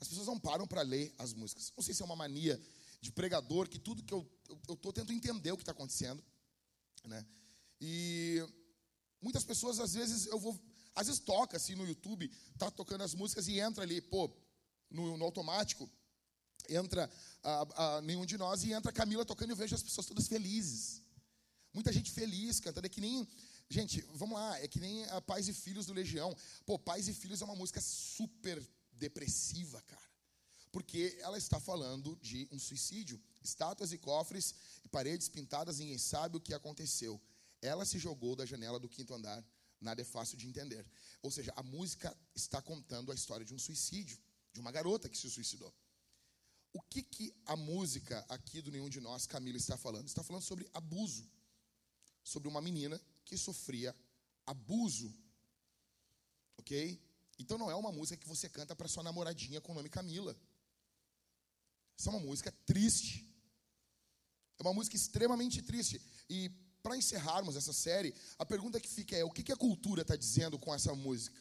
[0.00, 1.72] As pessoas não param para ler as músicas.
[1.76, 2.60] Não sei se é uma mania
[3.00, 4.28] de pregador, que tudo que eu
[4.60, 6.22] estou eu, tentando entender o que está acontecendo.
[7.04, 7.24] Né?
[7.80, 8.42] E
[9.20, 10.58] muitas pessoas, às vezes, eu vou.
[10.94, 14.28] Às vezes toca assim no YouTube, tá tocando as músicas e entra ali, pô,
[14.90, 15.88] no, no automático,
[16.68, 17.08] entra
[17.42, 20.06] a, a, nenhum de nós e entra a Camila tocando e eu vejo as pessoas
[20.06, 21.02] todas felizes.
[21.72, 22.86] Muita gente feliz, cantando.
[22.86, 23.28] É que nem.
[23.70, 26.34] Gente, vamos lá, é que nem a Pais e Filhos do Legião.
[26.64, 28.66] Pô, Pais e Filhos é uma música super
[28.98, 30.08] depressiva, cara.
[30.70, 33.20] Porque ela está falando de um suicídio.
[33.42, 37.20] Estátuas e cofres e paredes pintadas, ninguém sabe o que aconteceu.
[37.62, 39.44] Ela se jogou da janela do quinto andar.
[39.80, 40.84] Nada é fácil de entender.
[41.22, 44.18] Ou seja, a música está contando a história de um suicídio
[44.52, 45.72] de uma garota que se suicidou.
[46.72, 50.06] O que, que a música aqui do Nenhum de Nós, Camila, está falando?
[50.06, 51.26] Está falando sobre abuso.
[52.22, 53.94] Sobre uma menina que sofria
[54.46, 55.14] abuso.
[56.58, 57.00] Ok?
[57.38, 60.36] Então não é uma música que você canta para sua namoradinha com o nome Camila.
[61.98, 63.26] Essa é uma música triste.
[64.58, 66.00] É uma música extremamente triste.
[66.28, 66.48] E
[66.82, 70.16] para encerrarmos essa série, a pergunta que fica é: o que, que a cultura está
[70.16, 71.40] dizendo com essa música?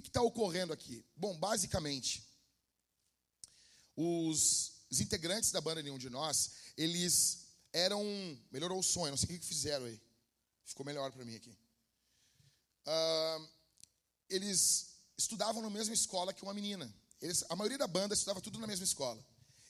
[0.00, 1.04] que está ocorrendo aqui?
[1.16, 2.26] Bom, basicamente,
[3.96, 8.02] os, os, integrantes da banda Nenhum de Nós, eles eram.
[8.50, 10.00] Melhorou o sonho, não sei o que, que fizeram aí.
[10.64, 11.56] Ficou melhor para mim aqui.
[12.86, 13.48] Uh,
[14.34, 16.92] eles estudavam na mesma escola que uma menina.
[17.20, 19.24] Eles, a maioria da banda estudava tudo na mesma escola.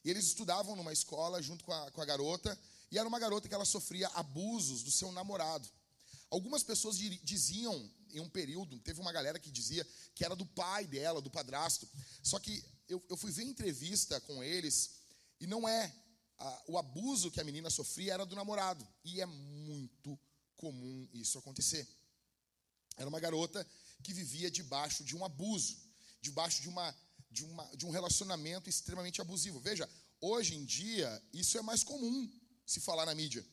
[0.05, 2.59] E eles estudavam numa escola junto com a, com a garota,
[2.91, 5.69] e era uma garota que ela sofria abusos do seu namorado.
[6.31, 10.87] Algumas pessoas diziam em um período, teve uma galera que dizia que era do pai
[10.87, 11.89] dela, do padrasto.
[12.23, 14.91] Só que eu, eu fui ver entrevista com eles
[15.41, 15.93] e não é.
[16.39, 18.87] A, o abuso que a menina sofria era do namorado.
[19.05, 20.19] E é muito
[20.57, 21.87] comum isso acontecer.
[22.97, 23.67] Era uma garota
[24.05, 25.77] que vivia debaixo de um abuso,
[26.21, 26.95] debaixo de, uma,
[27.31, 29.59] de, uma, de um relacionamento extremamente abusivo.
[29.59, 29.89] Veja,
[30.21, 32.31] hoje em dia, isso é mais comum
[32.67, 33.45] se falar na mídia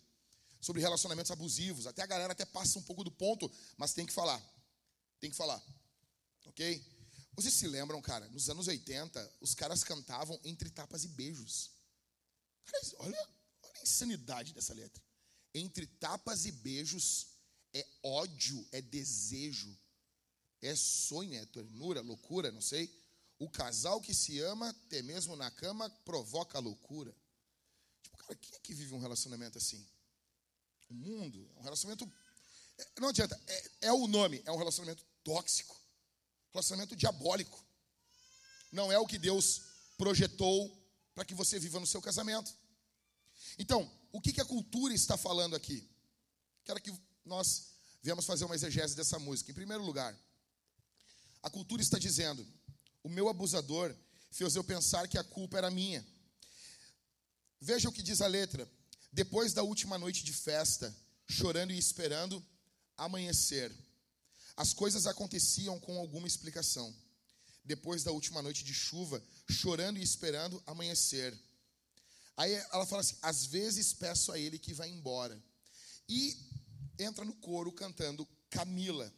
[0.59, 1.87] sobre relacionamentos abusivos.
[1.87, 4.39] Até a galera até passa um pouco do ponto, mas tem que falar.
[5.19, 5.61] Tem que falar.
[6.45, 6.85] Ok?
[7.33, 11.71] Vocês se lembram, cara, nos anos 80, os caras cantavam entre tapas e beijos.
[12.65, 13.29] Cara, olha,
[13.63, 15.01] olha a insanidade dessa letra.
[15.53, 17.27] Entre tapas e beijos
[17.73, 19.77] é ódio, é desejo,
[20.61, 22.93] é sonho, é ternura, loucura, não sei.
[23.39, 27.15] O casal que se ama, até mesmo na cama, provoca loucura.
[28.03, 29.83] Tipo, cara, quem é que vive um relacionamento assim?
[30.89, 32.11] O mundo é um relacionamento.
[32.77, 35.75] É, não adianta, é, é o nome, é um relacionamento tóxico,
[36.51, 37.63] relacionamento diabólico.
[38.71, 39.61] Não é o que Deus
[39.97, 40.77] projetou
[41.15, 42.53] para que você viva no seu casamento.
[43.57, 45.89] Então, o que, que a cultura está falando aqui?
[46.63, 46.93] Quero que
[47.25, 47.71] nós
[48.01, 49.51] viemos fazer uma exegese dessa música.
[49.51, 50.17] Em primeiro lugar,
[51.43, 52.45] a cultura está dizendo:
[53.03, 53.95] o meu abusador
[54.31, 56.05] fez eu pensar que a culpa era minha.
[57.59, 58.69] Veja o que diz a letra.
[59.11, 60.95] Depois da última noite de festa,
[61.27, 62.43] chorando e esperando
[62.95, 63.75] amanhecer,
[64.55, 66.95] as coisas aconteciam com alguma explicação.
[67.63, 71.37] Depois da última noite de chuva, chorando e esperando amanhecer.
[72.37, 75.41] Aí ela fala assim: às vezes peço a ele que vá embora.
[76.07, 76.37] E
[76.97, 79.13] entra no coro cantando Camila.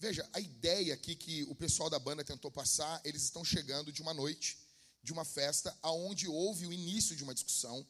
[0.00, 4.00] Veja, a ideia aqui que o pessoal da banda tentou passar, eles estão chegando de
[4.00, 4.56] uma noite,
[5.02, 7.84] de uma festa, aonde houve o início de uma discussão,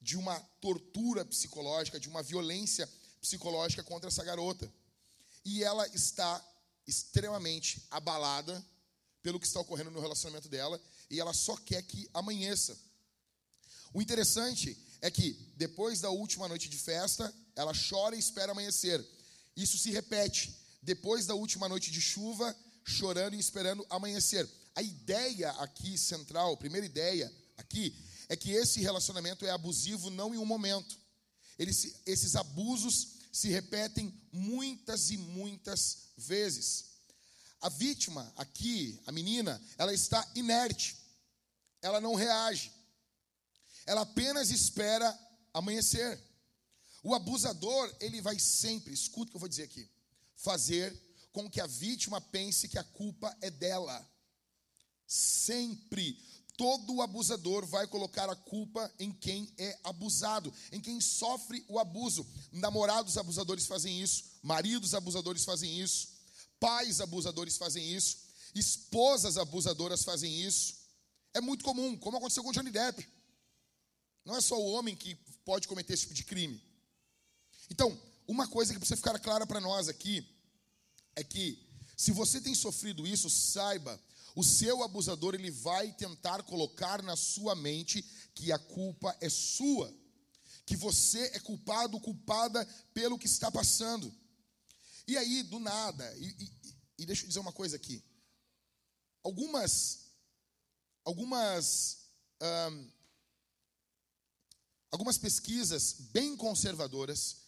[0.00, 2.88] de uma tortura psicológica, de uma violência
[3.20, 4.72] psicológica contra essa garota.
[5.44, 6.40] E ela está
[6.86, 8.64] extremamente abalada
[9.20, 12.76] pelo que está ocorrendo no relacionamento dela, e ela só quer que amanheça.
[13.92, 19.04] O interessante é que depois da última noite de festa, ela chora e espera amanhecer.
[19.56, 20.61] Isso se repete.
[20.82, 24.48] Depois da última noite de chuva, chorando e esperando amanhecer.
[24.74, 27.94] A ideia aqui central, a primeira ideia aqui,
[28.28, 30.98] é que esse relacionamento é abusivo não em um momento.
[31.58, 36.92] Eles, esses abusos se repetem muitas e muitas vezes.
[37.60, 40.96] A vítima aqui, a menina, ela está inerte.
[41.80, 42.72] Ela não reage.
[43.86, 45.16] Ela apenas espera
[45.54, 46.18] amanhecer.
[47.02, 49.88] O abusador, ele vai sempre, escuta o que eu vou dizer aqui,
[50.42, 50.94] fazer
[51.32, 54.06] com que a vítima pense que a culpa é dela.
[55.06, 56.18] Sempre.
[56.56, 62.26] Todo abusador vai colocar a culpa em quem é abusado, em quem sofre o abuso.
[62.52, 66.08] Namorados abusadores fazem isso, maridos abusadores fazem isso,
[66.60, 68.18] pais abusadores fazem isso,
[68.54, 70.74] esposas abusadoras fazem isso.
[71.32, 73.08] É muito comum, como aconteceu com Johnny Depp.
[74.24, 76.62] Não é só o homem que pode cometer esse tipo de crime.
[77.70, 80.26] Então, uma coisa que precisa ficar clara para nós aqui
[81.14, 84.00] é que se você tem sofrido isso, saiba,
[84.34, 88.02] o seu abusador ele vai tentar colocar na sua mente
[88.34, 89.94] que a culpa é sua,
[90.64, 94.12] que você é culpado, culpada pelo que está passando.
[95.06, 98.02] E aí, do nada, e, e, e deixa eu dizer uma coisa aqui.
[99.22, 100.06] Algumas,
[101.04, 101.98] algumas
[102.40, 102.90] um,
[104.92, 107.38] Algumas pesquisas bem conservadoras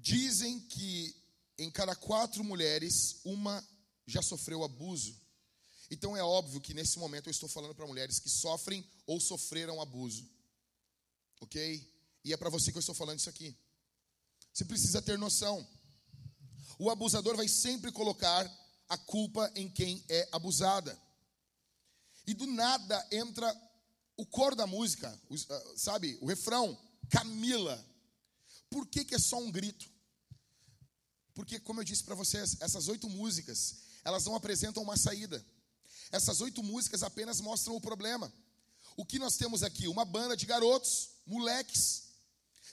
[0.00, 1.14] dizem que
[1.58, 3.66] em cada quatro mulheres, uma
[4.06, 5.14] já sofreu abuso.
[5.90, 9.80] Então é óbvio que nesse momento eu estou falando para mulheres que sofrem ou sofreram
[9.80, 10.26] abuso.
[11.40, 11.86] Ok?
[12.24, 13.54] E é para você que eu estou falando isso aqui.
[14.52, 15.66] Você precisa ter noção.
[16.78, 18.50] O abusador vai sempre colocar
[18.88, 20.98] a culpa em quem é abusada.
[22.26, 23.54] E do nada entra
[24.16, 25.08] o coro da música,
[25.50, 27.84] ah, sabe, o refrão, Camila.
[28.68, 29.89] Por que, que é só um grito?
[31.40, 35.42] Porque, como eu disse para vocês, essas oito músicas, elas não apresentam uma saída.
[36.12, 38.30] Essas oito músicas apenas mostram o problema.
[38.94, 39.88] O que nós temos aqui?
[39.88, 42.02] Uma banda de garotos, moleques,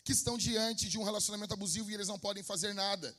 [0.04, 3.16] que estão diante de um relacionamento abusivo e eles não podem fazer nada.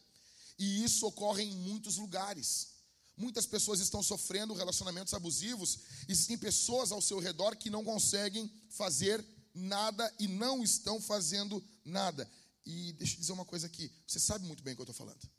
[0.59, 2.75] E isso ocorre em muitos lugares.
[3.17, 5.79] Muitas pessoas estão sofrendo relacionamentos abusivos.
[6.07, 9.25] Existem pessoas ao seu redor que não conseguem fazer
[9.55, 12.31] nada e não estão fazendo nada.
[12.67, 13.91] E deixa eu dizer uma coisa aqui.
[14.07, 15.38] Você sabe muito bem o que eu estou falando.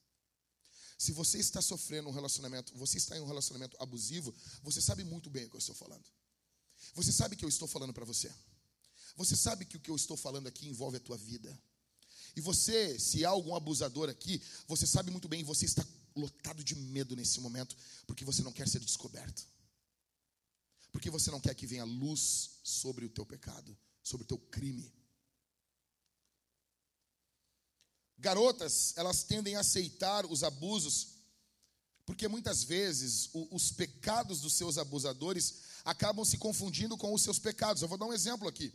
[0.99, 5.29] Se você está sofrendo um relacionamento, você está em um relacionamento abusivo, você sabe muito
[5.29, 6.03] bem o que eu estou falando.
[6.93, 8.29] Você sabe que eu estou falando para você.
[9.15, 11.57] Você sabe que o que eu estou falando aqui envolve a tua vida.
[12.35, 16.75] E você, se há algum abusador aqui, você sabe muito bem, você está lotado de
[16.75, 19.47] medo nesse momento, porque você não quer ser descoberto.
[20.91, 24.93] Porque você não quer que venha luz sobre o teu pecado, sobre o teu crime.
[28.19, 31.19] Garotas, elas tendem a aceitar os abusos
[32.05, 37.37] Porque muitas vezes o, os pecados dos seus abusadores acabam se confundindo com os seus
[37.37, 37.83] pecados.
[37.83, 38.73] Eu vou dar um exemplo aqui.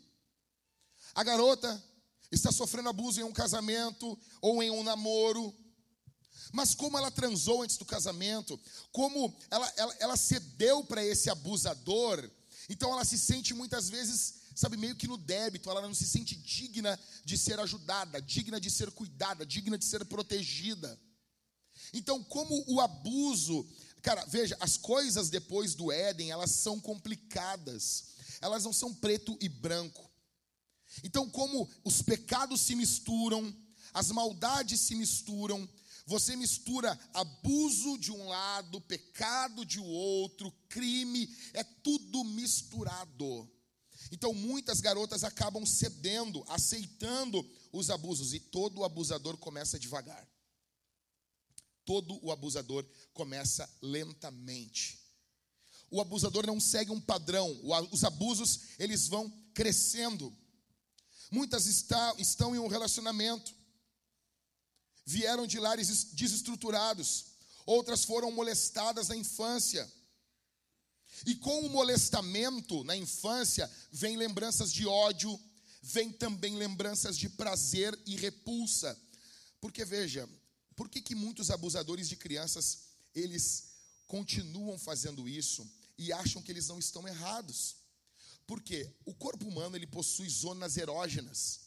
[1.13, 1.83] A garota
[2.31, 5.53] está sofrendo abuso em um casamento ou em um namoro.
[6.53, 8.59] Mas como ela transou antes do casamento,
[8.93, 12.31] como ela, ela, ela cedeu para esse abusador,
[12.69, 16.37] então ela se sente muitas vezes, sabe, meio que no débito, ela não se sente
[16.37, 21.01] digna de ser ajudada, digna de ser cuidada, digna de ser protegida.
[21.93, 23.67] Então, como o abuso,
[24.03, 28.15] cara, veja, as coisas depois do Éden, elas são complicadas.
[28.41, 30.11] Elas não são preto e branco.
[31.03, 33.55] Então, como os pecados se misturam,
[33.93, 35.69] as maldades se misturam,
[36.07, 43.51] você mistura abuso de um lado, pecado de outro, crime, é tudo misturado.
[44.15, 50.25] Então muitas garotas acabam cedendo, aceitando os abusos e todo abusador começa devagar.
[51.85, 55.01] Todo o abusador começa lentamente.
[55.91, 57.61] O abusador não segue um padrão.
[57.91, 60.33] Os abusos, eles vão crescendo.
[61.29, 63.53] Muitas está, estão em um relacionamento.
[65.05, 67.33] Vieram de lares desestruturados.
[67.67, 69.93] Outras foram molestadas na infância.
[71.27, 75.39] E com o molestamento na infância, vem lembranças de ódio,
[75.83, 78.99] vem também lembranças de prazer e repulsa.
[79.61, 80.29] Porque veja,
[80.77, 82.81] por que, que muitos abusadores de crianças,
[83.15, 83.71] eles
[84.07, 85.67] continuam fazendo isso
[85.97, 87.77] e acham que eles não estão errados?
[88.47, 91.61] Porque o corpo humano ele possui zonas erógenas.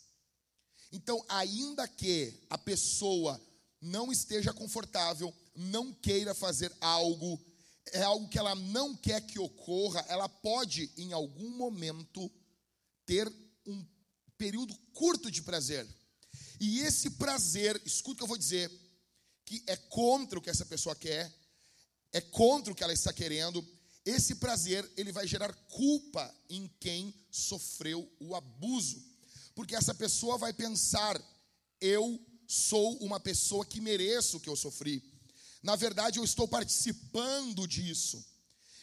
[0.92, 3.42] Então, ainda que a pessoa
[3.82, 7.40] não esteja confortável, não queira fazer algo,
[7.94, 12.32] é algo que ela não quer que ocorra, ela pode em algum momento
[13.06, 13.32] ter
[13.66, 13.86] um
[14.38, 15.88] período curto de prazer.
[16.60, 18.72] E esse prazer, escuta o que eu vou dizer,
[19.46, 21.32] que é contra o que essa pessoa quer,
[22.12, 23.66] é contra o que ela está querendo,
[24.06, 29.04] esse prazer ele vai gerar culpa em quem sofreu o abuso.
[29.54, 31.22] Porque essa pessoa vai pensar:
[31.82, 35.04] eu sou uma pessoa que mereço o que eu sofri.
[35.68, 38.26] Na verdade, eu estou participando disso.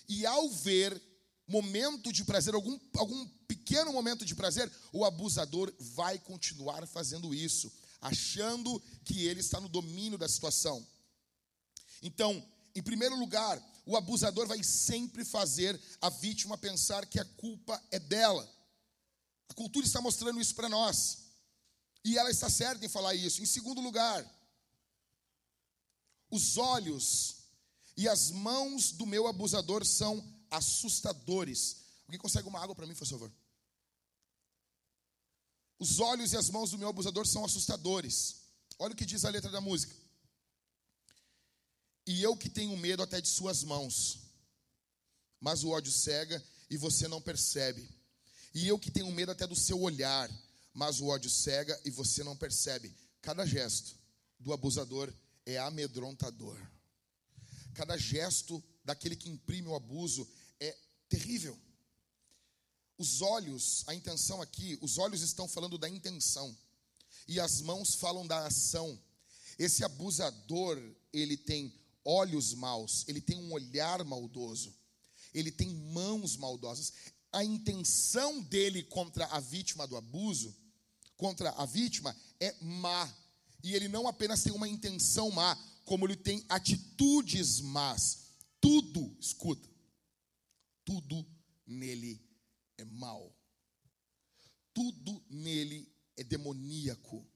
[0.06, 1.00] E ao ver
[1.48, 7.72] momento de prazer, algum, algum pequeno momento de prazer, o abusador vai continuar fazendo isso
[8.02, 10.86] achando que ele está no domínio da situação.
[12.02, 17.82] Então, em primeiro lugar, o abusador vai sempre fazer a vítima pensar que a culpa
[17.90, 18.46] é dela.
[19.48, 21.20] A cultura está mostrando isso para nós.
[22.04, 23.42] E ela está certa em falar isso.
[23.42, 24.22] Em segundo lugar,
[26.34, 27.36] os olhos
[27.96, 31.76] e as mãos do meu abusador são assustadores.
[32.06, 33.32] Alguém consegue uma água para mim, por favor?
[35.78, 38.42] Os olhos e as mãos do meu abusador são assustadores.
[38.78, 39.94] Olha o que diz a letra da música.
[42.06, 44.18] E eu que tenho medo até de suas mãos,
[45.40, 47.88] mas o ódio cega e você não percebe.
[48.52, 50.28] E eu que tenho medo até do seu olhar,
[50.72, 52.92] mas o ódio cega e você não percebe.
[53.22, 53.96] Cada gesto
[54.40, 55.14] do abusador
[55.46, 56.58] é amedrontador.
[57.74, 60.28] Cada gesto daquele que imprime o abuso
[60.60, 60.76] é
[61.08, 61.58] terrível.
[62.96, 66.56] Os olhos, a intenção aqui, os olhos estão falando da intenção
[67.26, 68.98] e as mãos falam da ação.
[69.58, 70.80] Esse abusador,
[71.12, 71.74] ele tem
[72.04, 74.74] olhos maus, ele tem um olhar maldoso,
[75.32, 76.92] ele tem mãos maldosas.
[77.32, 80.54] A intenção dele contra a vítima do abuso,
[81.16, 83.12] contra a vítima, é má.
[83.64, 85.56] E ele não apenas tem uma intenção má,
[85.86, 88.26] como ele tem atitudes más.
[88.60, 89.66] Tudo, escuta,
[90.84, 91.26] tudo
[91.66, 92.22] nele
[92.76, 93.34] é mau.
[94.74, 97.26] Tudo nele é demoníaco.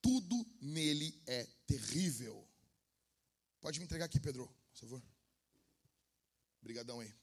[0.00, 2.48] Tudo nele é terrível.
[3.60, 5.02] Pode me entregar aqui, Pedro, por favor.
[6.62, 7.14] Obrigadão aí.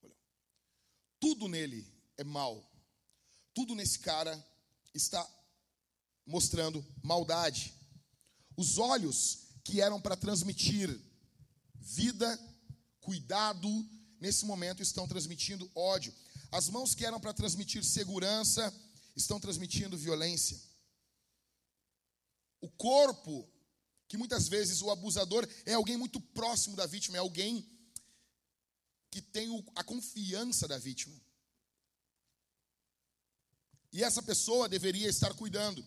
[0.00, 0.16] Olha.
[1.18, 2.64] Tudo nele é mal.
[3.52, 4.32] Tudo nesse cara
[4.94, 5.39] está
[6.30, 7.74] mostrando maldade.
[8.56, 10.88] Os olhos que eram para transmitir
[11.74, 12.38] vida,
[13.00, 13.68] cuidado,
[14.20, 16.14] nesse momento estão transmitindo ódio.
[16.52, 18.72] As mãos que eram para transmitir segurança
[19.16, 20.58] estão transmitindo violência.
[22.60, 23.48] O corpo,
[24.06, 27.68] que muitas vezes o abusador é alguém muito próximo da vítima, é alguém
[29.10, 31.20] que tem a confiança da vítima.
[33.92, 35.84] E essa pessoa deveria estar cuidando,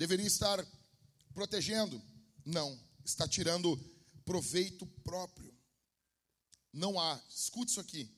[0.00, 0.66] deveria estar
[1.34, 2.02] protegendo.
[2.42, 3.78] Não, está tirando
[4.24, 5.54] proveito próprio.
[6.72, 8.10] Não há, escute isso aqui,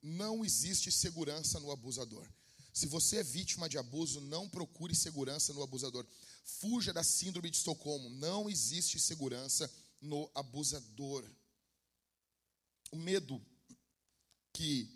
[0.00, 2.24] não existe segurança no abusador.
[2.72, 6.06] Se você é vítima de abuso, não procure segurança no abusador.
[6.44, 8.08] Fuja da síndrome de Estocolmo.
[8.10, 9.68] Não existe segurança
[10.00, 11.24] no abusador.
[12.92, 13.44] O medo
[14.52, 14.88] que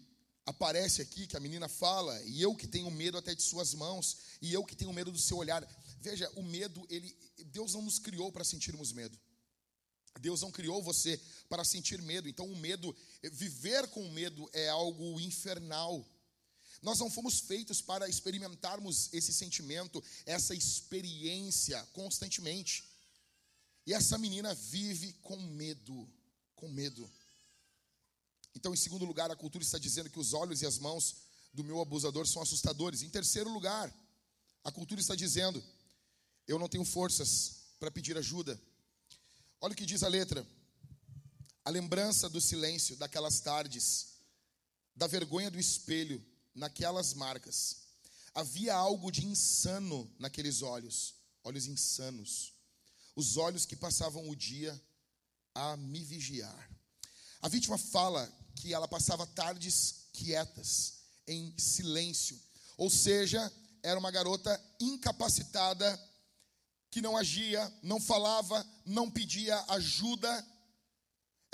[0.46, 4.18] aparece aqui, que a menina fala, e eu que tenho medo até de suas mãos,
[4.40, 5.66] e eu que tenho medo do seu olhar.
[6.04, 9.18] Veja, o medo, ele, Deus não nos criou para sentirmos medo.
[10.20, 12.28] Deus não criou você para sentir medo.
[12.28, 12.94] Então, o medo,
[13.32, 16.06] viver com medo é algo infernal.
[16.82, 22.84] Nós não fomos feitos para experimentarmos esse sentimento, essa experiência constantemente.
[23.86, 26.06] E essa menina vive com medo,
[26.54, 27.10] com medo.
[28.54, 31.16] Então, em segundo lugar, a cultura está dizendo que os olhos e as mãos
[31.54, 33.00] do meu abusador são assustadores.
[33.00, 33.90] Em terceiro lugar,
[34.62, 35.64] a cultura está dizendo:
[36.46, 38.60] eu não tenho forças para pedir ajuda.
[39.60, 40.46] Olha o que diz a letra.
[41.64, 44.18] A lembrança do silêncio daquelas tardes,
[44.94, 46.24] da vergonha do espelho
[46.54, 47.84] naquelas marcas.
[48.34, 52.52] Havia algo de insano naqueles olhos, olhos insanos.
[53.16, 54.78] Os olhos que passavam o dia
[55.54, 56.70] a me vigiar.
[57.40, 60.94] A vítima fala que ela passava tardes quietas,
[61.26, 62.40] em silêncio.
[62.76, 66.00] Ou seja, era uma garota incapacitada
[66.94, 70.46] que não agia, não falava, não pedia ajuda.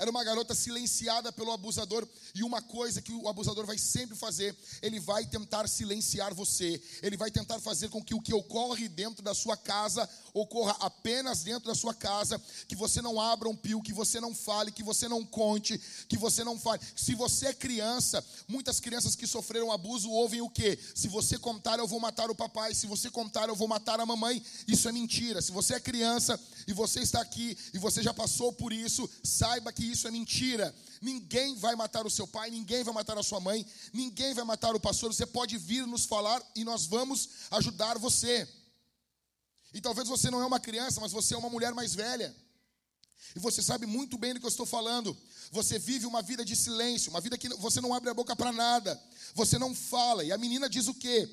[0.01, 4.57] Era uma garota silenciada pelo abusador e uma coisa que o abusador vai sempre fazer,
[4.81, 6.81] ele vai tentar silenciar você.
[7.03, 11.43] Ele vai tentar fazer com que o que ocorre dentro da sua casa ocorra apenas
[11.43, 14.83] dentro da sua casa, que você não abra um pio, que você não fale, que
[14.83, 16.81] você não conte, que você não fale.
[16.95, 20.79] Se você é criança, muitas crianças que sofreram abuso ouvem o quê?
[20.95, 24.05] Se você contar, eu vou matar o papai, se você contar, eu vou matar a
[24.05, 24.41] mamãe.
[24.67, 25.41] Isso é mentira.
[25.41, 29.71] Se você é criança e você está aqui e você já passou por isso, saiba
[29.71, 30.73] que isso é mentira.
[31.01, 34.75] Ninguém vai matar o seu pai, ninguém vai matar a sua mãe, ninguém vai matar
[34.75, 35.13] o pastor.
[35.13, 38.47] Você pode vir nos falar e nós vamos ajudar você.
[39.73, 42.35] E talvez você não é uma criança, mas você é uma mulher mais velha.
[43.35, 45.17] E você sabe muito bem do que eu estou falando.
[45.51, 48.51] Você vive uma vida de silêncio, uma vida que você não abre a boca para
[48.51, 49.01] nada.
[49.33, 50.23] Você não fala.
[50.23, 51.29] E a menina diz o quê?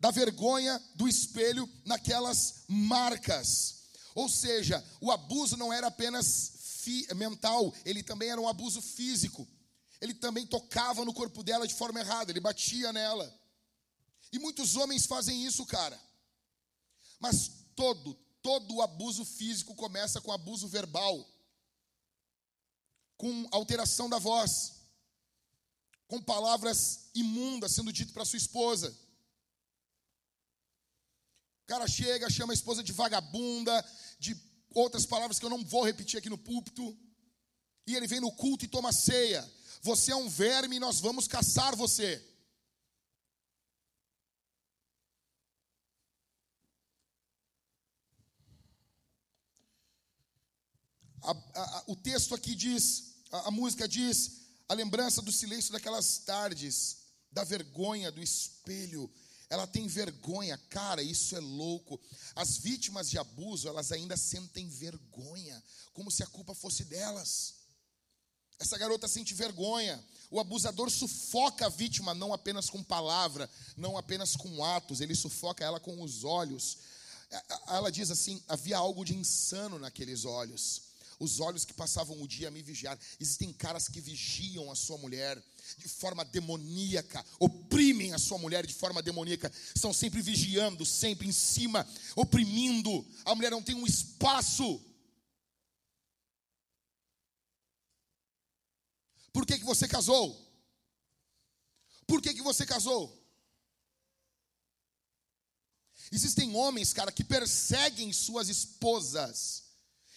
[0.00, 3.76] Da vergonha do espelho naquelas marcas.
[4.14, 6.55] Ou seja, o abuso não era apenas
[7.14, 9.46] mental, ele também era um abuso físico.
[10.00, 13.32] Ele também tocava no corpo dela de forma errada, ele batia nela.
[14.32, 15.98] E muitos homens fazem isso, cara.
[17.18, 21.26] Mas todo, todo abuso físico começa com abuso verbal,
[23.16, 24.74] com alteração da voz,
[26.06, 28.96] com palavras imundas sendo dito para sua esposa.
[31.62, 33.84] O cara chega, chama a esposa de vagabunda,
[34.18, 34.34] de
[34.74, 36.96] outras palavras que eu não vou repetir aqui no púlpito.
[37.86, 39.48] E ele vem no culto e toma ceia.
[39.82, 42.22] Você é um verme e nós vamos caçar você.
[51.22, 56.18] A, a, o texto aqui diz, a, a música diz, a lembrança do silêncio daquelas
[56.18, 56.98] tardes,
[57.32, 59.12] da vergonha do espelho
[59.48, 62.00] ela tem vergonha, cara, isso é louco.
[62.34, 67.54] As vítimas de abuso, elas ainda sentem vergonha, como se a culpa fosse delas.
[68.58, 70.02] Essa garota sente vergonha.
[70.30, 75.64] O abusador sufoca a vítima não apenas com palavra, não apenas com atos, ele sufoca
[75.64, 76.78] ela com os olhos.
[77.68, 80.86] Ela diz assim: havia algo de insano naqueles olhos
[81.18, 82.98] os olhos que passavam o dia a me vigiar.
[83.18, 85.42] Existem caras que vigiam a sua mulher
[85.78, 91.32] de forma demoníaca, oprimem a sua mulher de forma demoníaca, estão sempre vigiando, sempre em
[91.32, 93.06] cima, oprimindo.
[93.24, 94.80] A mulher não tem um espaço.
[99.32, 100.42] Por que, que você casou?
[102.06, 103.14] Por que, que você casou?
[106.12, 109.66] Existem homens, cara, que perseguem suas esposas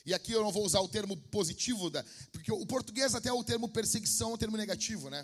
[0.06, 3.43] e aqui eu não vou usar o termo positivo, da, porque o português até o
[3.43, 5.24] termo perseguição é um termo negativo, né?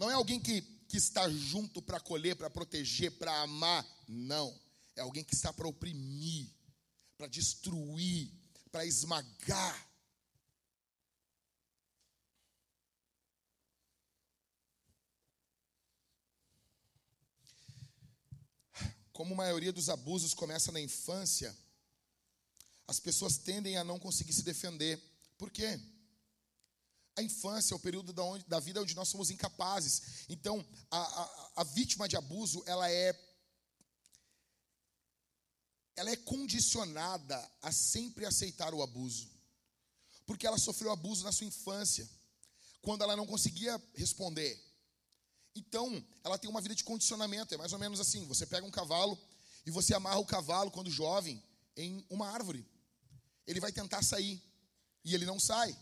[0.00, 3.86] Não é alguém que, que está junto para acolher, para proteger, para amar.
[4.08, 4.58] Não.
[4.96, 6.48] É alguém que está para oprimir,
[7.18, 8.32] para destruir,
[8.72, 9.90] para esmagar.
[19.12, 21.54] Como a maioria dos abusos começa na infância,
[22.88, 24.98] as pessoas tendem a não conseguir se defender.
[25.36, 25.78] Por quê?
[27.20, 30.24] A infância é o período da, onde, da vida onde nós somos incapazes.
[30.26, 33.14] Então, a, a, a vítima de abuso, ela é
[35.96, 39.28] ela é condicionada a sempre aceitar o abuso.
[40.24, 42.08] Porque ela sofreu abuso na sua infância,
[42.80, 44.58] quando ela não conseguia responder.
[45.54, 47.52] Então, ela tem uma vida de condicionamento.
[47.52, 49.18] É mais ou menos assim: você pega um cavalo
[49.66, 51.42] e você amarra o cavalo, quando jovem,
[51.76, 52.66] em uma árvore.
[53.46, 54.42] Ele vai tentar sair
[55.04, 55.76] e ele não sai.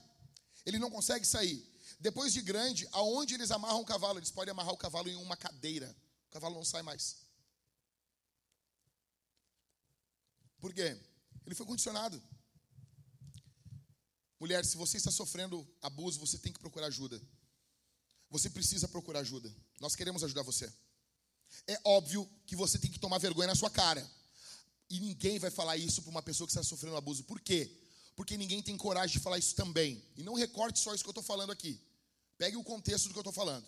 [0.69, 1.67] Ele não consegue sair.
[1.99, 4.19] Depois de grande, aonde eles amarram o cavalo?
[4.19, 5.97] Eles podem amarrar o cavalo em uma cadeira.
[6.29, 7.17] O cavalo não sai mais.
[10.61, 11.01] Por quê?
[11.47, 12.23] Ele foi condicionado.
[14.39, 17.19] Mulher, se você está sofrendo abuso, você tem que procurar ajuda.
[18.29, 19.51] Você precisa procurar ajuda.
[19.81, 20.71] Nós queremos ajudar você.
[21.67, 24.07] É óbvio que você tem que tomar vergonha na sua cara.
[24.91, 27.25] E ninguém vai falar isso para uma pessoa que está sofrendo abuso.
[27.25, 27.75] Por quê?
[28.19, 30.03] Porque ninguém tem coragem de falar isso também.
[30.17, 31.81] E não recorte só isso que eu estou falando aqui.
[32.37, 33.65] Pegue o contexto do que eu estou falando.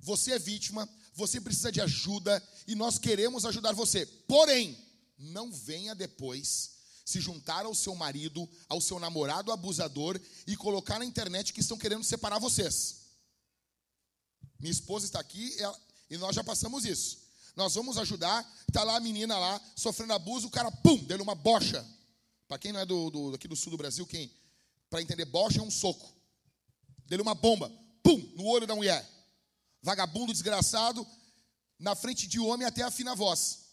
[0.00, 4.04] Você é vítima, você precisa de ajuda e nós queremos ajudar você.
[4.04, 4.76] Porém,
[5.18, 6.72] não venha depois
[7.06, 11.78] se juntar ao seu marido, ao seu namorado abusador e colocar na internet que estão
[11.78, 12.96] querendo separar vocês.
[14.60, 15.56] Minha esposa está aqui
[16.10, 17.16] e nós já passamos isso.
[17.56, 21.34] Nós vamos ajudar, está lá a menina lá sofrendo abuso, o cara, pum, deu uma
[21.34, 21.82] bocha.
[22.48, 24.32] Para quem não é do, do, aqui do sul do Brasil, quem?
[24.88, 26.10] Para entender, bocha é um soco.
[27.04, 27.70] Deu uma bomba,
[28.02, 29.06] pum, no olho da mulher.
[29.82, 31.06] Vagabundo desgraçado,
[31.78, 33.66] na frente de homem até afina a voz.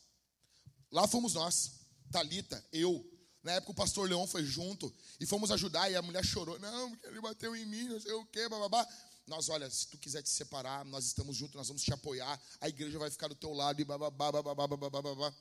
[0.91, 1.71] Lá fomos nós,
[2.11, 3.03] Talita, eu,
[3.41, 6.59] na época o pastor Leão foi junto e fomos ajudar e a mulher chorou.
[6.59, 8.88] Não, porque ele bateu em mim, não sei o quê, bababá.
[9.26, 12.39] Nós, olha, se tu quiser te separar, nós estamos juntos, nós vamos te apoiar.
[12.61, 15.34] A igreja vai ficar do teu lado e bababá, bababá, bababá, babá.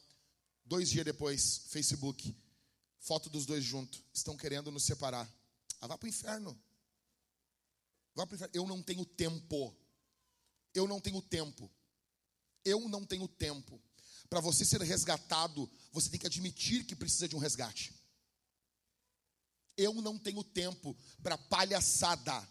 [0.65, 2.35] Dois dias depois, Facebook,
[3.05, 4.03] foto dos dois juntos.
[4.13, 5.31] Estão querendo nos separar.
[5.81, 6.59] Ah, vá para o inferno.
[8.15, 8.55] Vá para o inferno.
[8.55, 9.77] Eu não tenho tempo.
[10.75, 11.71] Eu não tenho tempo.
[12.65, 13.81] Eu não tenho tempo.
[14.29, 17.95] Para você ser resgatado, você tem que admitir que precisa de um resgate.
[19.77, 22.49] Eu não tenho tempo para palhaçada.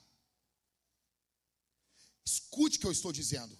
[2.25, 3.57] Escute o que eu estou dizendo.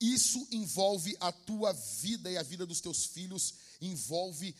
[0.00, 4.52] Isso envolve a tua vida e a vida dos teus filhos, envolve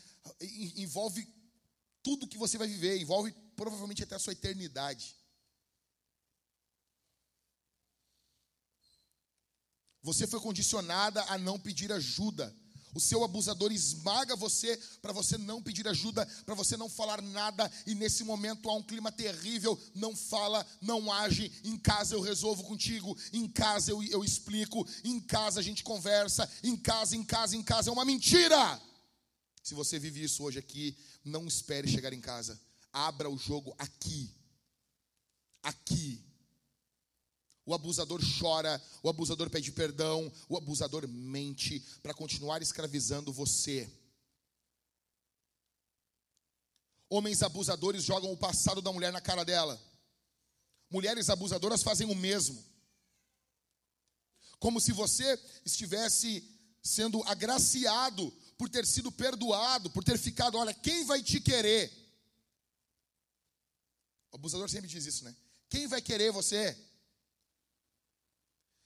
[0.76, 1.26] envolve
[2.02, 5.16] tudo que você vai viver, envolve provavelmente até a sua eternidade.
[10.02, 12.54] Você foi condicionada a não pedir ajuda.
[12.94, 17.70] O seu abusador esmaga você para você não pedir ajuda, para você não falar nada,
[17.86, 19.80] e nesse momento há um clima terrível.
[19.94, 21.50] Não fala, não age.
[21.64, 26.50] Em casa eu resolvo contigo, em casa eu, eu explico, em casa a gente conversa,
[26.62, 27.88] em casa, em casa, em casa.
[27.88, 28.80] É uma mentira.
[29.62, 32.60] Se você vive isso hoje aqui, não espere chegar em casa.
[32.92, 34.34] Abra o jogo aqui.
[35.62, 36.24] Aqui.
[37.64, 43.88] O abusador chora, o abusador pede perdão, o abusador mente para continuar escravizando você.
[47.08, 49.80] Homens abusadores jogam o passado da mulher na cara dela.
[50.90, 52.64] Mulheres abusadoras fazem o mesmo.
[54.58, 56.42] Como se você estivesse
[56.82, 58.32] sendo agraciado
[58.62, 61.90] por ter sido perdoado, por ter ficado, olha, quem vai te querer?
[64.30, 65.36] O abusador sempre diz isso, né?
[65.68, 66.78] Quem vai querer você?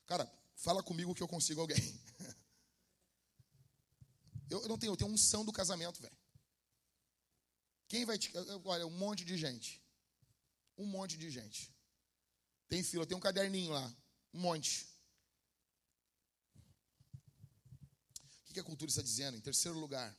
[0.06, 1.76] Cara, fala comigo que eu consigo alguém.
[4.48, 6.16] Eu não tenho, eu tenho unção do casamento, velho.
[7.88, 8.30] Quem vai te.
[8.64, 9.82] Olha, um monte de gente.
[10.78, 11.74] Um monte de gente.
[12.68, 13.92] Tem fila, tem um caderninho lá.
[14.32, 14.86] Um monte.
[18.56, 19.36] Que a cultura está dizendo?
[19.36, 20.16] Em terceiro lugar,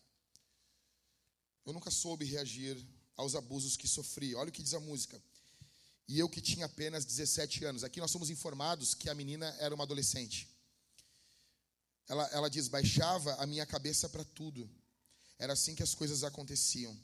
[1.65, 2.77] eu nunca soube reagir
[3.15, 4.35] aos abusos que sofri.
[4.35, 5.19] Olha o que diz a música
[6.07, 7.83] e eu que tinha apenas 17 anos.
[7.83, 10.47] Aqui nós somos informados que a menina era uma adolescente.
[12.07, 14.69] Ela, ela diz: baixava a minha cabeça para tudo.
[15.39, 16.95] Era assim que as coisas aconteciam.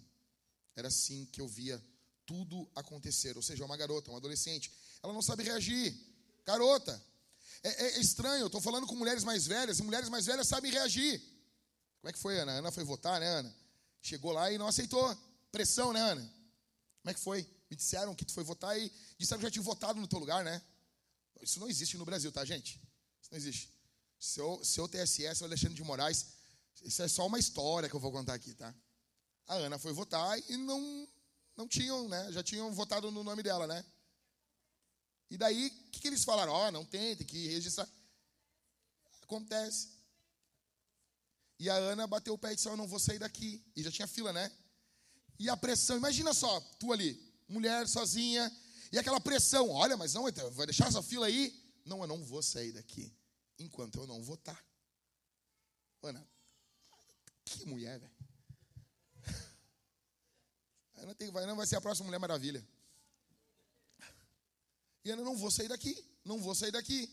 [0.76, 1.84] Era assim que eu via
[2.28, 3.36] tudo acontecer.
[3.36, 4.72] Ou seja, uma garota, uma adolescente.
[5.02, 5.96] Ela não sabe reagir.
[6.46, 7.04] Garota.
[7.64, 10.72] É, é estranho, eu estou falando com mulheres mais velhas, e mulheres mais velhas sabem
[10.72, 11.20] reagir.
[12.02, 12.52] Como é que foi, Ana?
[12.52, 13.56] Ana foi votar, né, Ana?
[14.02, 15.18] Chegou lá e não aceitou.
[15.52, 16.22] Pressão, né, Ana?
[16.22, 17.48] Como é que foi?
[17.70, 20.44] Me disseram que tu foi votar e disseram que já tinha votado no teu lugar,
[20.44, 20.62] né?
[21.42, 22.82] Isso não existe no Brasil, tá, gente?
[23.22, 23.74] Isso não existe.
[24.20, 26.28] Seu, seu TSS, o Alexandre de Moraes,
[26.82, 28.74] isso é só uma história que eu vou contar aqui, tá?
[29.48, 31.08] A Ana foi votar e não,
[31.56, 32.32] não tinham, né?
[32.32, 33.86] Já tinham votado no nome dela, né?
[35.34, 36.52] E daí, o que, que eles falaram?
[36.52, 37.90] Ó, oh, não tem, tem que registrar.
[39.24, 39.90] Acontece.
[41.58, 43.66] E a Ana bateu o pé e disse: Eu não vou sair daqui.
[43.76, 44.52] E já tinha fila, né?
[45.40, 48.56] E a pressão, imagina só, tu ali, mulher sozinha,
[48.92, 51.52] e aquela pressão, olha, mas não, então, vai deixar essa fila aí?
[51.84, 53.12] Não, eu não vou sair daqui,
[53.58, 54.64] enquanto eu não votar.
[56.04, 56.24] Ana,
[57.44, 58.14] que mulher, velho.
[60.98, 62.64] Ana tem, não vai ser a próxima Mulher Maravilha.
[65.06, 67.12] E Ana, não vou sair daqui, não vou sair daqui.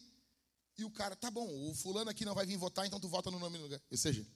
[0.79, 3.31] E o cara, tá bom, o fulano aqui não vai vir votar, então tu vota
[3.31, 3.83] no nome do lugar.
[3.91, 4.27] Ou seja,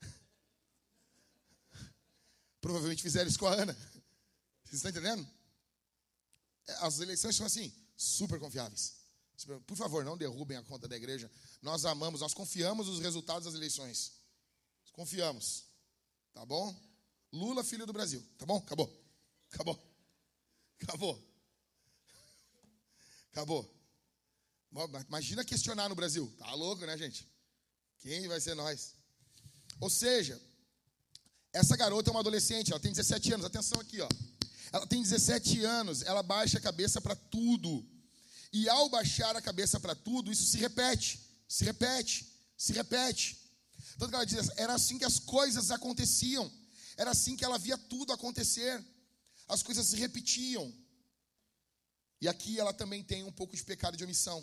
[2.60, 3.74] provavelmente fizeram isso com a Ana.
[4.64, 5.28] Vocês estão entendendo?
[6.66, 9.02] É, as eleições são assim, super confiáveis.
[9.66, 11.30] Por favor, não derrubem a conta da igreja.
[11.60, 14.12] Nós amamos, nós confiamos nos resultados das eleições.
[14.92, 15.64] Confiamos.
[16.32, 16.74] Tá bom?
[17.32, 18.24] Lula, filho do Brasil.
[18.38, 18.58] Tá bom?
[18.58, 18.88] Acabou.
[19.50, 19.92] Acabou.
[20.80, 21.31] Acabou.
[23.32, 23.68] Acabou.
[25.08, 26.32] Imagina questionar no Brasil.
[26.38, 27.26] Tá louco, né, gente?
[27.98, 28.94] Quem vai ser nós?
[29.80, 30.40] Ou seja,
[31.52, 33.46] essa garota é uma adolescente, ela tem 17 anos.
[33.46, 34.08] Atenção aqui, ó.
[34.70, 37.84] Ela tem 17 anos, ela baixa a cabeça para tudo.
[38.52, 42.26] E ao baixar a cabeça para tudo, isso se repete, se repete,
[42.56, 43.38] se repete.
[43.98, 46.50] Tanto que ela diz, era assim que as coisas aconteciam.
[46.96, 48.82] Era assim que ela via tudo acontecer.
[49.48, 50.72] As coisas se repetiam.
[52.22, 54.40] E aqui ela também tem um pouco de pecado de omissão.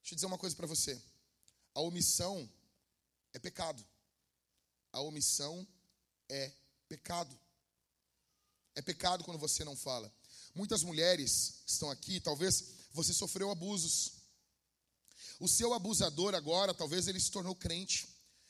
[0.00, 1.00] Deixa eu dizer uma coisa para você.
[1.72, 2.50] A omissão
[3.32, 3.80] é pecado.
[4.92, 5.64] A omissão
[6.28, 6.50] é
[6.88, 7.38] pecado.
[8.74, 10.12] É pecado quando você não fala.
[10.52, 14.14] Muitas mulheres estão aqui, talvez você sofreu abusos.
[15.38, 18.08] O seu abusador agora, talvez ele se tornou crente,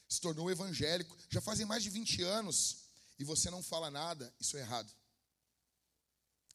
[0.08, 2.84] se tornou evangélico, já fazem mais de 20 anos
[3.18, 4.90] e você não fala nada, isso é errado.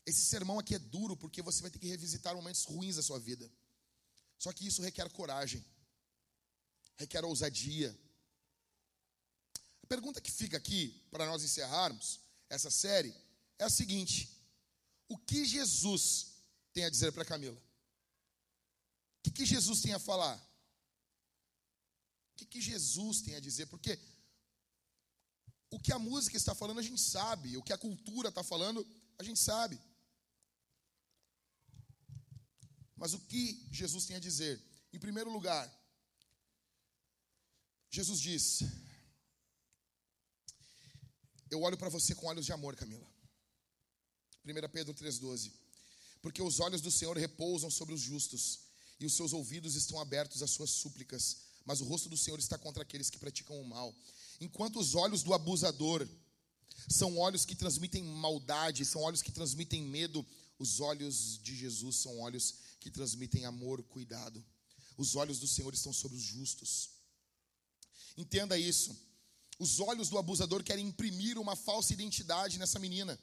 [0.07, 3.19] Esse sermão aqui é duro porque você vai ter que revisitar momentos ruins da sua
[3.19, 3.51] vida.
[4.39, 5.61] Só que isso requer coragem,
[6.95, 7.89] requer ousadia.
[9.83, 13.13] A pergunta que fica aqui, para nós encerrarmos essa série,
[13.59, 14.29] é a seguinte:
[15.09, 16.35] O que Jesus
[16.71, 17.57] tem a dizer para Camila?
[17.57, 20.37] O que, que Jesus tem a falar?
[22.31, 23.65] O que, que Jesus tem a dizer?
[23.65, 23.99] Porque
[25.69, 28.87] o que a música está falando a gente sabe, o que a cultura está falando
[29.17, 29.77] a gente sabe.
[32.97, 34.59] Mas o que Jesus tem a dizer?
[34.91, 35.71] Em primeiro lugar,
[37.89, 38.61] Jesus diz:
[41.49, 43.07] Eu olho para você com olhos de amor, Camila.
[44.43, 45.51] 1 Pedro 3,12.
[46.21, 48.61] Porque os olhos do Senhor repousam sobre os justos,
[48.99, 52.57] e os seus ouvidos estão abertos às suas súplicas, mas o rosto do Senhor está
[52.57, 53.95] contra aqueles que praticam o mal.
[54.41, 56.07] Enquanto os olhos do abusador
[56.89, 60.25] são olhos que transmitem maldade, são olhos que transmitem medo,
[60.57, 64.43] os olhos de Jesus são olhos que transmitem amor, cuidado.
[64.97, 66.89] Os olhos do Senhor estão sobre os justos.
[68.15, 68.95] Entenda isso.
[69.59, 73.19] Os olhos do abusador querem imprimir uma falsa identidade nessa menina.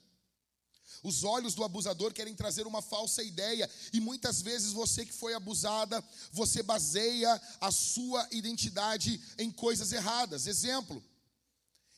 [1.03, 5.35] Os olhos do abusador querem trazer uma falsa ideia, e muitas vezes você que foi
[5.35, 6.03] abusada,
[6.33, 10.47] você baseia a sua identidade em coisas erradas.
[10.47, 11.03] Exemplo: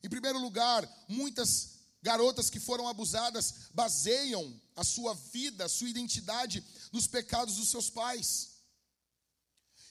[0.03, 1.76] em primeiro lugar, muitas
[2.07, 4.45] garotas que foram abusadas baseiam
[4.77, 8.29] a sua vida, a sua identidade nos pecados dos seus pais.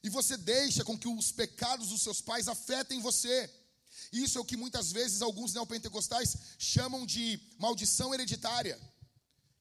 [0.01, 3.37] E você deixa com que os pecados dos seus pais afetem você.
[4.13, 8.79] Isso é o que muitas vezes alguns neopentecostais chamam de maldição hereditária.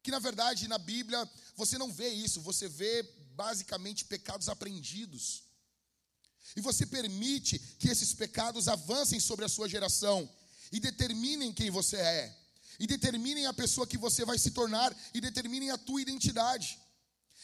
[0.01, 3.03] Que na verdade na Bíblia você não vê isso, você vê
[3.35, 5.43] basicamente pecados aprendidos.
[6.55, 10.31] E você permite que esses pecados avancem sobre a sua geração
[10.71, 12.44] e determinem quem você é,
[12.79, 16.79] e determinem a pessoa que você vai se tornar, e determinem a tua identidade.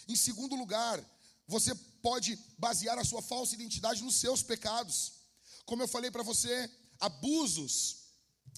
[0.09, 1.03] Em segundo lugar,
[1.47, 5.13] você pode basear a sua falsa identidade nos seus pecados.
[5.65, 7.97] Como eu falei para você, abusos,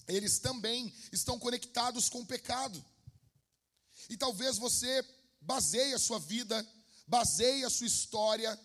[0.07, 2.83] eles também estão conectados com o pecado.
[4.09, 5.03] E talvez você
[5.41, 6.67] baseie a sua vida,
[7.07, 8.59] baseie a sua história,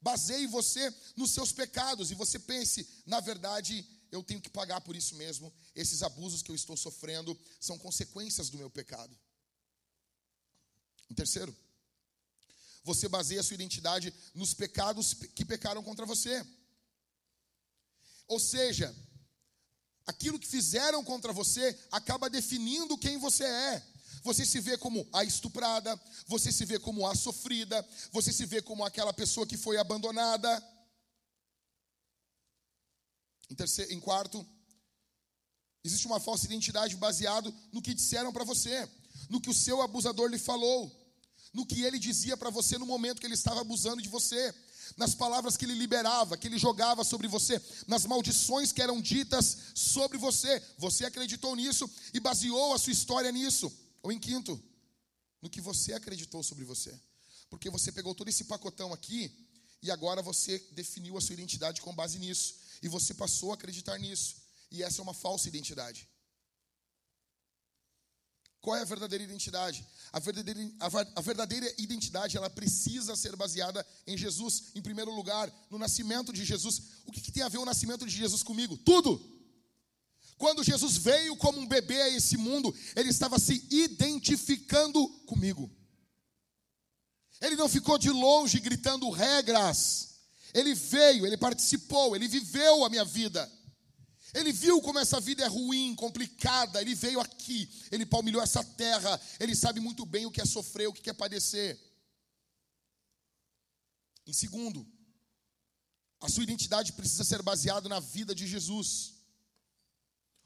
[0.00, 4.96] baseie você nos seus pecados e você pense, na verdade, eu tenho que pagar por
[4.96, 5.52] isso mesmo.
[5.74, 9.16] Esses abusos que eu estou sofrendo são consequências do meu pecado.
[11.10, 11.56] Em terceiro,
[12.82, 16.44] você baseia sua identidade nos pecados que pecaram contra você.
[18.26, 18.94] Ou seja,
[20.06, 23.86] aquilo que fizeram contra você acaba definindo quem você é.
[24.22, 28.60] Você se vê como a estuprada, você se vê como a sofrida, você se vê
[28.60, 30.62] como aquela pessoa que foi abandonada.
[33.50, 34.46] Em, terceiro, em quarto,
[35.84, 38.88] existe uma falsa identidade baseado no que disseram para você,
[39.28, 41.00] no que o seu abusador lhe falou
[41.52, 44.54] no que ele dizia para você no momento que ele estava abusando de você,
[44.96, 49.56] nas palavras que ele liberava, que ele jogava sobre você, nas maldições que eram ditas
[49.74, 50.62] sobre você.
[50.78, 53.72] Você acreditou nisso e baseou a sua história nisso.
[54.02, 54.60] Ou em quinto,
[55.42, 56.98] no que você acreditou sobre você.
[57.48, 59.48] Porque você pegou todo esse pacotão aqui
[59.82, 62.54] e agora você definiu a sua identidade com base nisso.
[62.82, 64.36] E você passou a acreditar nisso.
[64.70, 66.08] E essa é uma falsa identidade.
[68.60, 69.86] Qual é a verdadeira identidade?
[70.12, 70.60] A verdadeira,
[71.16, 76.44] a verdadeira identidade ela precisa ser baseada em Jesus, em primeiro lugar, no nascimento de
[76.44, 76.82] Jesus.
[77.06, 78.76] O que, que tem a ver o nascimento de Jesus comigo?
[78.76, 79.38] Tudo!
[80.36, 85.70] Quando Jesus veio como um bebê a esse mundo, ele estava se identificando comigo.
[87.40, 90.09] Ele não ficou de longe gritando regras.
[90.52, 93.50] Ele veio, ele participou, ele viveu a minha vida.
[94.32, 96.80] Ele viu como essa vida é ruim, complicada.
[96.80, 99.20] Ele veio aqui, ele palmilhou essa terra.
[99.38, 101.78] Ele sabe muito bem o que é sofrer, o que é padecer.
[104.26, 104.86] Em segundo,
[106.20, 109.14] a sua identidade precisa ser baseada na vida de Jesus.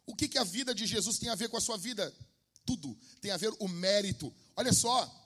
[0.07, 2.14] O que, que a vida de Jesus tem a ver com a sua vida?
[2.64, 4.34] Tudo tem a ver o mérito.
[4.57, 5.23] Olha só,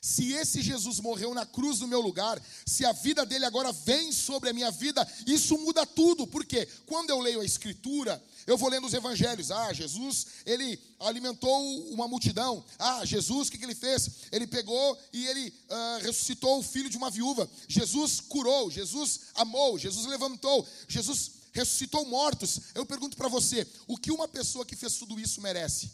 [0.00, 4.10] se esse Jesus morreu na cruz no meu lugar, se a vida dele agora vem
[4.12, 6.26] sobre a minha vida, isso muda tudo.
[6.26, 9.50] Porque quando eu leio a Escritura, eu vou lendo os Evangelhos.
[9.50, 12.64] Ah, Jesus, ele alimentou uma multidão.
[12.78, 14.08] Ah, Jesus, o que, que ele fez?
[14.32, 17.48] Ele pegou e ele uh, ressuscitou o filho de uma viúva.
[17.68, 22.58] Jesus curou, Jesus amou, Jesus levantou, Jesus ressuscitou mortos.
[22.74, 25.92] Eu pergunto para você: o que uma pessoa que fez tudo isso merece?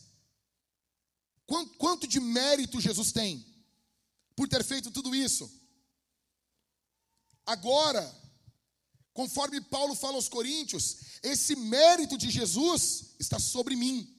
[1.45, 3.56] Quanto, quanto de mérito Jesus tem?
[4.37, 5.51] Por ter feito tudo isso.
[7.47, 8.05] Agora,
[9.15, 14.13] conforme Paulo fala aos Coríntios, esse mérito de Jesus está sobre mim.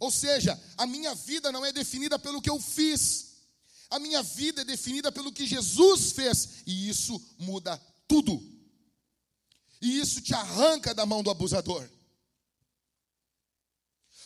[0.00, 3.32] Ou seja, a minha vida não é definida pelo que eu fiz,
[3.88, 8.42] a minha vida é definida pelo que Jesus fez, e isso muda tudo.
[9.80, 11.88] E isso te arranca da mão do abusador.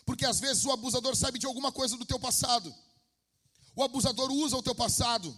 [0.07, 2.75] Porque às vezes o abusador sabe de alguma coisa do teu passado.
[3.77, 5.37] O abusador usa o teu passado.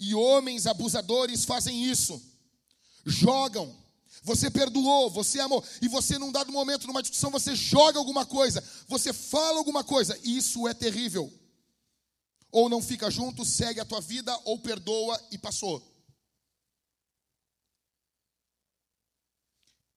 [0.00, 2.20] E homens abusadores fazem isso.
[3.04, 3.76] Jogam.
[4.22, 5.62] Você perdoou, você amou.
[5.82, 8.64] E você, num dado momento, numa discussão, você joga alguma coisa.
[8.88, 10.18] Você fala alguma coisa.
[10.24, 11.30] Isso é terrível.
[12.50, 15.82] Ou não fica junto, segue a tua vida, ou perdoa e passou.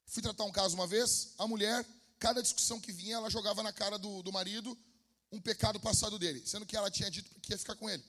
[0.06, 1.34] Fui tratar um caso uma vez.
[1.38, 1.86] A mulher,
[2.20, 4.78] cada discussão que vinha, ela jogava na cara do, do marido
[5.36, 8.04] um pecado passado dele, sendo que ela tinha dito que ia ficar com ele.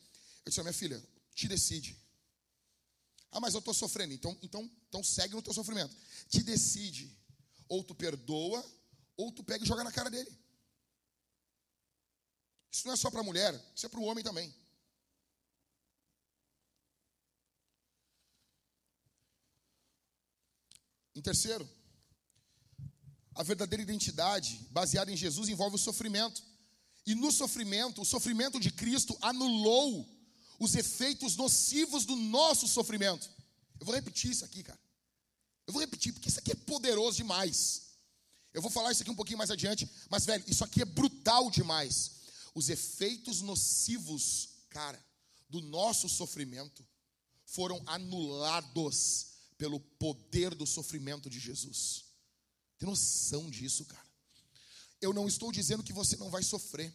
[0.44, 1.02] Eu disse, minha filha,
[1.34, 1.96] te decide.
[3.32, 5.94] Ah, mas eu estou sofrendo, então, então, então segue no teu sofrimento.
[6.28, 7.14] Te decide.
[7.68, 8.64] Ou tu perdoa,
[9.16, 10.30] ou tu pega e joga na cara dele.
[12.70, 14.54] Isso não é só para a mulher, isso é para o homem também.
[21.14, 21.68] Em terceiro,
[23.34, 26.42] a verdadeira identidade baseada em Jesus envolve o sofrimento.
[27.06, 30.06] E no sofrimento, o sofrimento de Cristo anulou
[30.58, 33.30] os efeitos nocivos do nosso sofrimento.
[33.78, 34.80] Eu vou repetir isso aqui, cara.
[35.66, 37.82] Eu vou repetir, porque isso aqui é poderoso demais.
[38.52, 41.50] Eu vou falar isso aqui um pouquinho mais adiante, mas, velho, isso aqui é brutal
[41.50, 42.12] demais.
[42.54, 44.98] Os efeitos nocivos, cara,
[45.48, 46.86] do nosso sofrimento
[47.44, 49.26] foram anulados
[49.58, 52.04] pelo poder do sofrimento de Jesus.
[52.78, 54.05] Tem noção disso, cara?
[55.06, 56.92] Eu não estou dizendo que você não vai sofrer.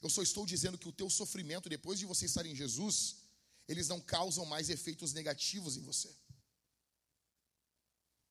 [0.00, 3.16] Eu só estou dizendo que o teu sofrimento, depois de você estar em Jesus,
[3.66, 6.10] eles não causam mais efeitos negativos em você.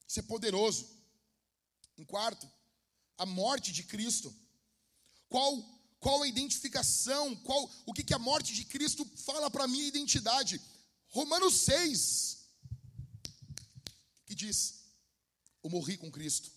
[0.07, 0.87] Isso é poderoso.
[1.97, 2.49] Em quarto,
[3.17, 4.33] a morte de Cristo.
[5.27, 5.51] Qual
[5.99, 7.35] qual a identificação?
[7.47, 10.61] Qual o que que a morte de Cristo fala para minha identidade?
[11.09, 12.47] Romanos 6
[14.25, 14.57] que diz:
[15.63, 16.51] Eu morri com Cristo.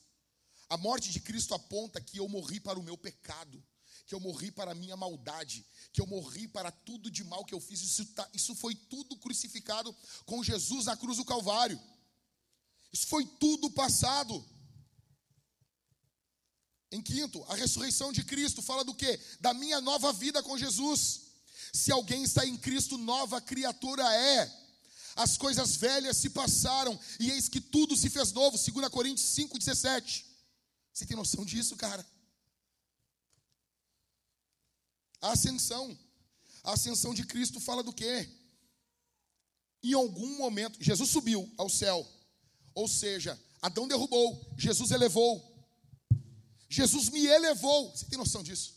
[0.69, 3.63] A morte de Cristo aponta que eu morri para o meu pecado,
[4.07, 7.55] que eu morri para a minha maldade, que eu morri para tudo de mal que
[7.55, 7.81] eu fiz.
[7.81, 9.95] Isso, tá, isso foi tudo crucificado
[10.25, 11.81] com Jesus na cruz do Calvário.
[12.93, 14.45] Isso foi tudo passado.
[16.91, 19.21] Em quinto, a ressurreição de Cristo fala do que?
[19.41, 21.23] Da minha nova vida com Jesus.
[21.73, 24.67] Se alguém está em Cristo, nova criatura é.
[25.17, 28.59] As coisas velhas se passaram e eis que tudo se fez novo.
[28.59, 30.26] 2 Coríntios 5,17.
[30.97, 32.05] Você tem noção disso, cara?
[35.21, 35.97] A ascensão.
[36.65, 38.27] A ascensão de Cristo fala do quê?
[39.83, 41.99] Em algum momento, Jesus subiu ao céu.
[42.75, 45.69] Ou seja, Adão derrubou, Jesus elevou.
[46.67, 47.91] Jesus me elevou.
[47.95, 48.75] Você tem noção disso?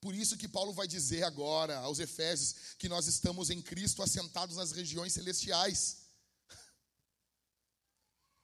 [0.00, 4.54] Por isso que Paulo vai dizer agora aos Efésios que nós estamos em Cristo assentados
[4.54, 6.06] nas regiões celestiais.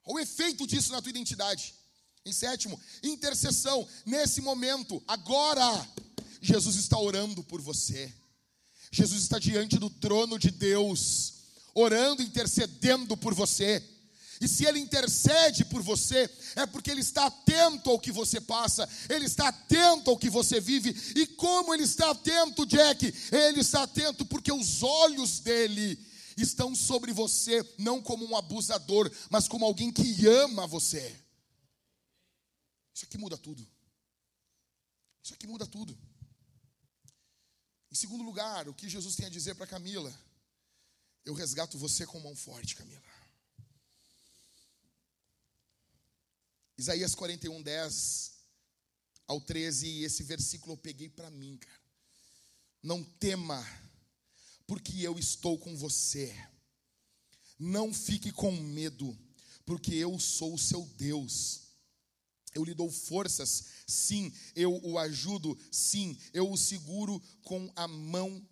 [0.05, 1.81] O efeito disso na tua identidade.
[2.25, 3.87] Em sétimo, intercessão.
[4.07, 5.89] Nesse momento, agora,
[6.41, 8.13] Jesus está orando por você.
[8.93, 11.35] Jesus está diante do trono de Deus,
[11.75, 13.83] orando, intercedendo por você.
[14.41, 18.89] E se ele intercede por você, é porque ele está atento ao que você passa,
[19.09, 20.91] ele está atento ao que você vive.
[21.17, 23.15] E como ele está atento, Jack?
[23.31, 25.99] Ele está atento porque os olhos dele
[26.37, 31.22] estão sobre você, não como um abusador, mas como alguém que ama você.
[32.95, 33.67] Isso aqui muda tudo.
[35.23, 35.99] Isso aqui muda tudo.
[37.91, 40.13] Em segundo lugar, o que Jesus tem a dizer para Camila?
[41.25, 43.03] Eu resgato você com mão forte, Camila.
[46.77, 48.33] Isaías 41, 10
[49.29, 51.81] ao 13, esse versículo eu peguei para mim, cara.
[52.83, 53.65] Não tema,
[54.67, 56.35] porque eu estou com você.
[57.59, 59.17] Não fique com medo,
[59.65, 61.62] porque eu sou o seu Deus.
[62.55, 68.47] Eu lhe dou forças, sim, eu o ajudo, sim, eu o seguro com a mão,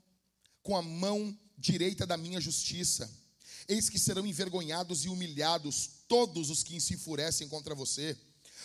[0.62, 3.10] com a mão direita da minha justiça.
[3.68, 8.16] Eis que serão envergonhados e humilhados todos os que se enfurecem contra você.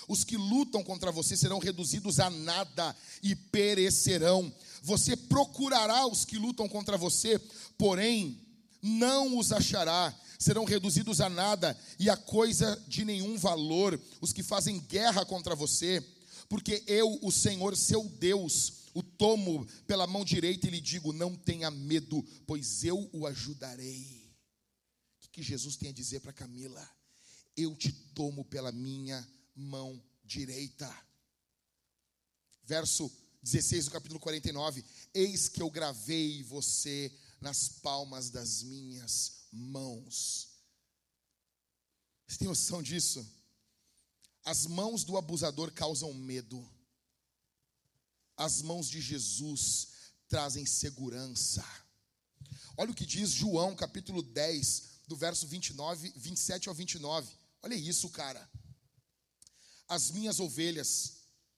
[0.08, 4.54] Os que lutam contra você serão reduzidos a nada e perecerão.
[4.82, 7.40] Você procurará os que lutam contra você,
[7.78, 8.42] porém
[8.82, 10.14] não os achará.
[10.40, 14.00] Serão reduzidos a nada e a coisa de nenhum valor.
[14.22, 16.04] Os que fazem guerra contra você,
[16.50, 21.36] porque eu, o Senhor, seu Deus, o tomo pela mão direita e lhe digo: não
[21.36, 24.26] tenha medo, pois eu o ajudarei
[25.36, 26.90] que Jesus tem a dizer para Camila:
[27.58, 30.90] Eu te tomo pela minha mão direita.
[32.64, 33.12] Verso
[33.44, 34.82] 16 do capítulo 49:
[35.14, 40.50] Eis que eu gravei você nas palmas das minhas mãos.
[42.28, 43.26] Você tem noção disso?
[44.44, 46.70] As mãos do abusador causam medo,
[48.36, 49.88] as mãos de Jesus
[50.28, 51.66] trazem segurança.
[52.78, 57.32] Olha o que diz João capítulo 10, do verso 29, 27 ao 29.
[57.62, 58.48] Olha isso, cara.
[59.88, 61.14] As minhas ovelhas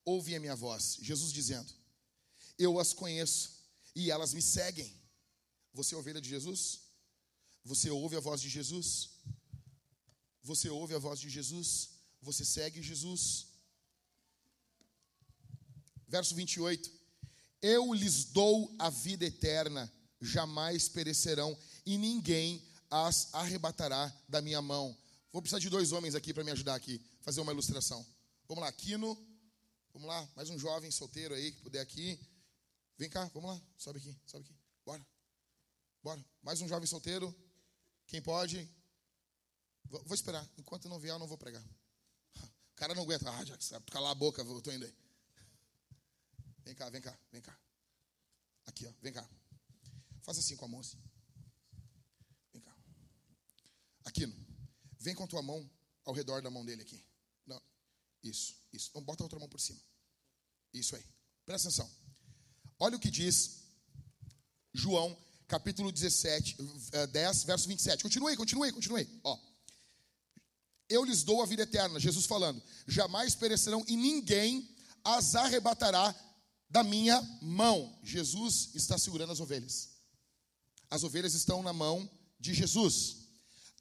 [0.06, 0.98] ouvem a minha voz.
[1.02, 1.74] Jesus dizendo:
[2.58, 3.58] Eu as conheço
[3.96, 4.96] e elas me seguem.
[5.74, 6.87] Você é ovelha de Jesus?
[7.68, 9.10] Você ouve a voz de Jesus?
[10.42, 11.90] Você ouve a voz de Jesus?
[12.22, 13.48] Você segue Jesus?
[16.08, 16.90] Verso 28.
[17.62, 19.92] Eu lhes dou a vida eterna,
[20.22, 24.98] jamais perecerão, e ninguém as arrebatará da minha mão.
[25.34, 28.06] Vou precisar de dois homens aqui para me ajudar aqui, fazer uma ilustração.
[28.48, 29.18] Vamos lá, Quino.
[29.92, 32.18] Vamos lá, mais um jovem solteiro aí que puder aqui.
[32.98, 34.56] Vem cá, vamos lá, sobe aqui, sobe aqui.
[34.86, 35.06] Bora.
[36.02, 36.26] Bora.
[36.42, 37.36] Mais um jovem solteiro.
[38.08, 38.70] Quem pode?
[39.86, 40.48] Vou esperar.
[40.58, 41.64] Enquanto não vier, eu não vou pregar.
[42.36, 43.30] O cara não aguenta.
[43.30, 44.96] Ah, já calar a boca, eu tô indo aí.
[46.64, 47.58] Vem cá, vem cá, vem cá.
[48.66, 49.28] Aqui, ó, vem cá.
[50.22, 51.02] Faz assim com a mão assim.
[54.04, 54.34] Aquino,
[55.00, 55.70] vem com a tua mão
[56.06, 57.04] ao redor da mão dele aqui.
[57.46, 57.62] Não,
[58.24, 58.90] isso, isso.
[58.90, 59.82] Então bota a outra mão por cima.
[60.74, 61.06] Isso aí.
[61.46, 61.90] Presta atenção.
[62.80, 63.64] Olha o que diz
[64.74, 66.58] João, capítulo 17,
[67.12, 68.04] 10, eh, verso 27.
[68.04, 69.08] Continue, continue, continue.
[69.24, 69.38] Ó.
[70.90, 72.62] Eu lhes dou a vida eterna, Jesus falando.
[72.88, 74.68] Jamais perecerão e ninguém
[75.04, 76.16] as arrebatará
[76.70, 77.98] da minha mão.
[78.04, 79.90] Jesus está segurando as ovelhas.
[80.90, 83.18] As ovelhas estão na mão de Jesus.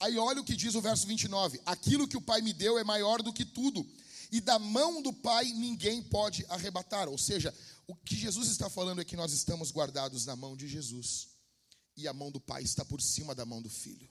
[0.01, 2.85] Aí olha o que diz o verso 29: Aquilo que o Pai me deu é
[2.85, 3.87] maior do que tudo,
[4.31, 7.09] e da mão do Pai ninguém pode arrebatar.
[7.09, 7.55] Ou seja,
[7.87, 11.29] o que Jesus está falando é que nós estamos guardados na mão de Jesus,
[11.97, 14.09] e a mão do Pai está por cima da mão do Filho,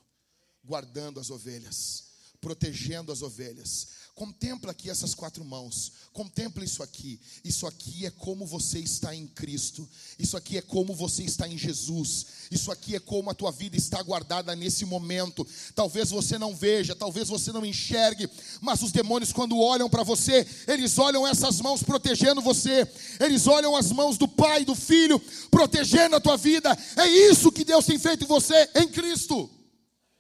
[0.64, 2.15] guardando as ovelhas,
[2.46, 3.88] protegendo as ovelhas.
[4.14, 5.92] Contempla aqui essas quatro mãos.
[6.14, 7.20] Contempla isso aqui.
[7.44, 9.90] Isso aqui é como você está em Cristo.
[10.20, 12.28] Isso aqui é como você está em Jesus.
[12.52, 15.46] Isso aqui é como a tua vida está guardada nesse momento.
[15.74, 18.30] Talvez você não veja, talvez você não enxergue,
[18.62, 22.88] mas os demônios quando olham para você, eles olham essas mãos protegendo você.
[23.20, 25.20] Eles olham as mãos do Pai, do Filho,
[25.50, 26.78] protegendo a tua vida.
[26.96, 29.50] É isso que Deus tem feito em você em Cristo.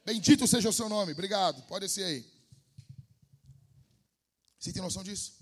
[0.06, 1.14] Bendito seja o seu nome.
[1.14, 1.64] Obrigado.
[1.64, 2.26] Pode ser aí.
[4.60, 5.34] Você tem noção disso?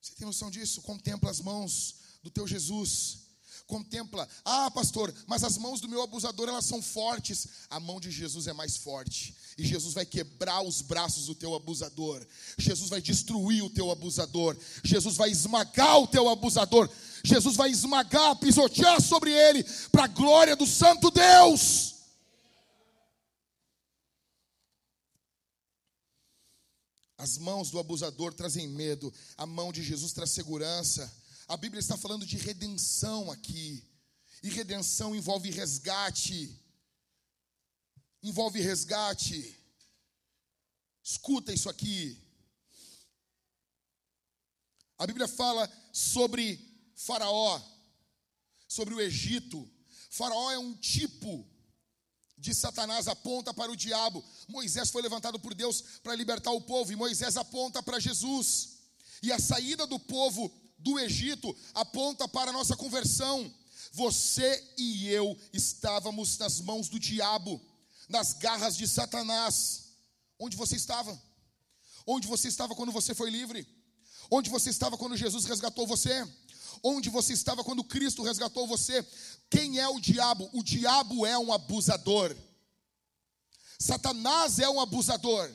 [0.00, 0.82] Você tem noção disso?
[0.82, 3.24] Contempla as mãos do teu Jesus.
[3.66, 7.48] Contempla, ah, pastor, mas as mãos do meu abusador elas são fortes.
[7.70, 9.34] A mão de Jesus é mais forte.
[9.56, 12.26] E Jesus vai quebrar os braços do teu abusador.
[12.58, 14.56] Jesus vai destruir o teu abusador.
[14.82, 16.90] Jesus vai esmagar o teu abusador.
[17.22, 21.93] Jesus vai esmagar, pisotear sobre ele, para a glória do Santo Deus.
[27.24, 31.10] As mãos do abusador trazem medo, a mão de Jesus traz segurança.
[31.48, 33.82] A Bíblia está falando de redenção aqui.
[34.42, 36.54] E redenção envolve resgate.
[38.22, 39.58] Envolve resgate.
[41.02, 42.22] Escuta isso aqui.
[44.98, 47.58] A Bíblia fala sobre Faraó,
[48.68, 49.66] sobre o Egito.
[50.10, 51.50] Faraó é um tipo
[52.36, 54.24] de Satanás, aponta para o diabo.
[54.48, 58.78] Moisés foi levantado por Deus para libertar o povo, e Moisés aponta para Jesus.
[59.22, 63.52] E a saída do povo do Egito aponta para a nossa conversão.
[63.92, 67.60] Você e eu estávamos nas mãos do diabo,
[68.08, 69.84] nas garras de Satanás.
[70.38, 71.18] Onde você estava?
[72.06, 73.66] Onde você estava quando você foi livre?
[74.30, 76.26] Onde você estava quando Jesus resgatou você?
[76.82, 79.06] Onde você estava quando Cristo resgatou você?
[79.50, 80.48] Quem é o diabo?
[80.52, 82.36] O diabo é um abusador.
[83.78, 85.50] Satanás é um abusador.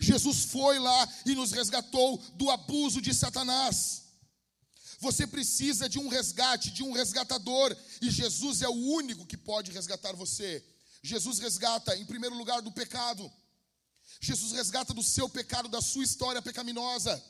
[0.00, 4.02] Jesus foi lá e nos resgatou do abuso de Satanás.
[4.98, 9.72] Você precisa de um resgate, de um resgatador, e Jesus é o único que pode
[9.72, 10.64] resgatar você.
[11.02, 13.30] Jesus resgata, em primeiro lugar, do pecado.
[14.20, 17.20] Jesus resgata do seu pecado, da sua história pecaminosa.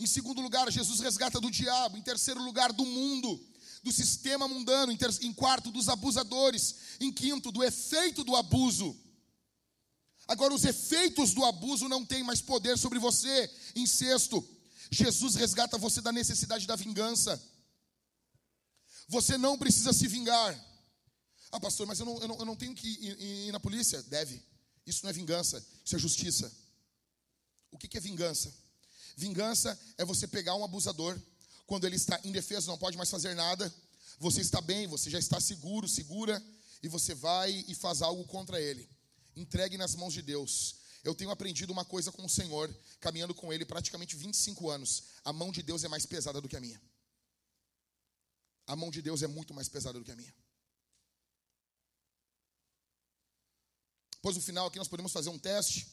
[0.00, 1.98] Em segundo lugar, Jesus resgata do diabo.
[1.98, 3.38] Em terceiro lugar, do mundo,
[3.82, 4.90] do sistema mundano.
[4.90, 5.10] Em, ter...
[5.20, 6.74] em quarto, dos abusadores.
[6.98, 8.98] Em quinto, do efeito do abuso.
[10.26, 13.50] Agora, os efeitos do abuso não têm mais poder sobre você.
[13.76, 14.42] Em sexto,
[14.90, 17.40] Jesus resgata você da necessidade da vingança.
[19.06, 20.58] Você não precisa se vingar.
[21.52, 24.02] Ah, pastor, mas eu não, eu não, eu não tenho que ir, ir, na polícia?
[24.04, 24.42] Deve.
[24.86, 26.50] Isso não é vingança, isso é justiça.
[27.70, 28.54] O que é vingança?
[29.16, 31.20] Vingança é você pegar um abusador,
[31.66, 33.72] quando ele está indefeso, não pode mais fazer nada,
[34.18, 36.42] você está bem, você já está seguro, segura,
[36.82, 38.88] e você vai e faz algo contra ele.
[39.36, 40.76] Entregue nas mãos de Deus.
[41.02, 45.04] Eu tenho aprendido uma coisa com o Senhor, caminhando com Ele praticamente 25 anos.
[45.24, 46.80] A mão de Deus é mais pesada do que a minha.
[48.66, 50.34] A mão de Deus é muito mais pesada do que a minha.
[54.12, 55.88] Depois no final aqui nós podemos fazer um teste.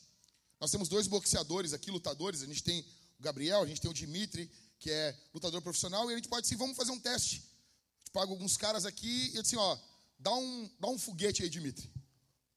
[0.59, 2.41] Nós temos dois boxeadores aqui, lutadores.
[2.41, 2.85] A gente tem
[3.19, 4.49] o Gabriel, a gente tem o Dimitri,
[4.79, 7.37] que é lutador profissional, e a gente pode sim, vamos fazer um teste.
[7.37, 9.77] A gente paga alguns caras aqui e assim, ó,
[10.19, 11.91] dá um, dá um foguete aí, Dimitri.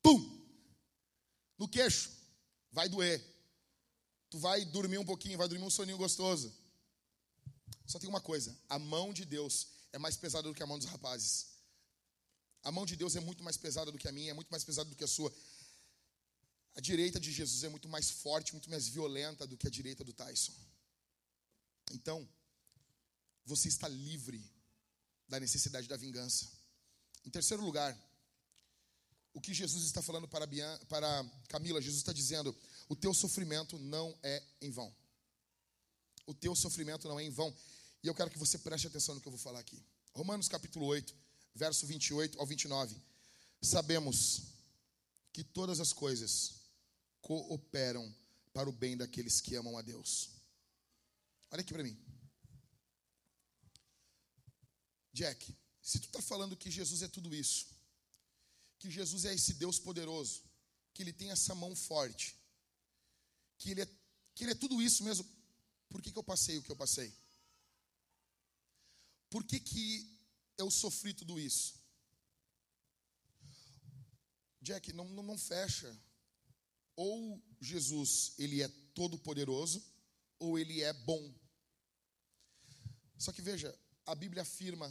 [0.03, 0.41] Pum!
[1.59, 2.11] No queixo.
[2.73, 3.23] Vai doer.
[4.31, 6.55] Tu vai dormir um pouquinho, vai dormir um soninho gostoso.
[7.87, 10.79] Só tem uma coisa: a mão de Deus é mais pesada do que a mão
[10.79, 11.49] dos rapazes.
[12.63, 14.63] A mão de Deus é muito mais pesada do que a minha, é muito mais
[14.63, 15.33] pesada do que a sua.
[16.75, 20.05] A direita de Jesus é muito mais forte, muito mais violenta do que a direita
[20.05, 20.55] do Tyson.
[21.93, 22.29] Então,
[23.45, 24.43] você está livre
[25.29, 26.49] da necessidade da vingança.
[27.25, 27.97] Em terceiro lugar,
[29.33, 32.57] o que Jesus está falando para, Bian, para Camila, Jesus está dizendo:
[32.89, 34.95] o teu sofrimento não é em vão.
[36.27, 37.55] O teu sofrimento não é em vão.
[38.03, 39.83] E eu quero que você preste atenção no que eu vou falar aqui.
[40.15, 41.15] Romanos capítulo 8,
[41.55, 42.97] verso 28 ao 29.
[43.61, 44.43] Sabemos
[45.33, 46.60] que todas as coisas
[47.21, 48.15] cooperam
[48.53, 50.31] para o bem daqueles que amam a Deus.
[51.51, 51.97] Olha aqui para mim.
[55.13, 57.67] Jack, se tu está falando que Jesus é tudo isso,
[58.79, 60.43] que Jesus é esse Deus poderoso,
[60.95, 62.37] que Ele tem essa mão forte,
[63.59, 63.87] que Ele é,
[64.35, 65.29] que ele é tudo isso mesmo,
[65.89, 67.13] por que, que eu passei o que eu passei?
[69.29, 70.19] Por que, que
[70.57, 71.75] eu sofri tudo isso?
[74.63, 75.97] Jack, não, não, não fecha
[77.01, 79.83] ou Jesus ele é todo poderoso
[80.39, 81.35] ou ele é bom.
[83.17, 83.75] Só que veja,
[84.05, 84.87] a Bíblia afirma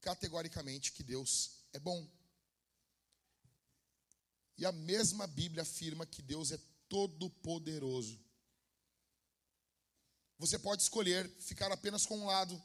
[0.00, 2.08] categoricamente que Deus é bom.
[4.56, 8.16] E a mesma Bíblia afirma que Deus é todo poderoso.
[10.38, 12.62] Você pode escolher ficar apenas com um lado.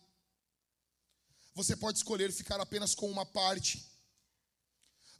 [1.56, 3.84] Você pode escolher ficar apenas com uma parte.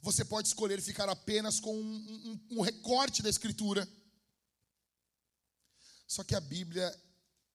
[0.06, 3.88] Você pode escolher ficar apenas com um, um, um recorte da Escritura.
[6.06, 6.96] Só que a Bíblia,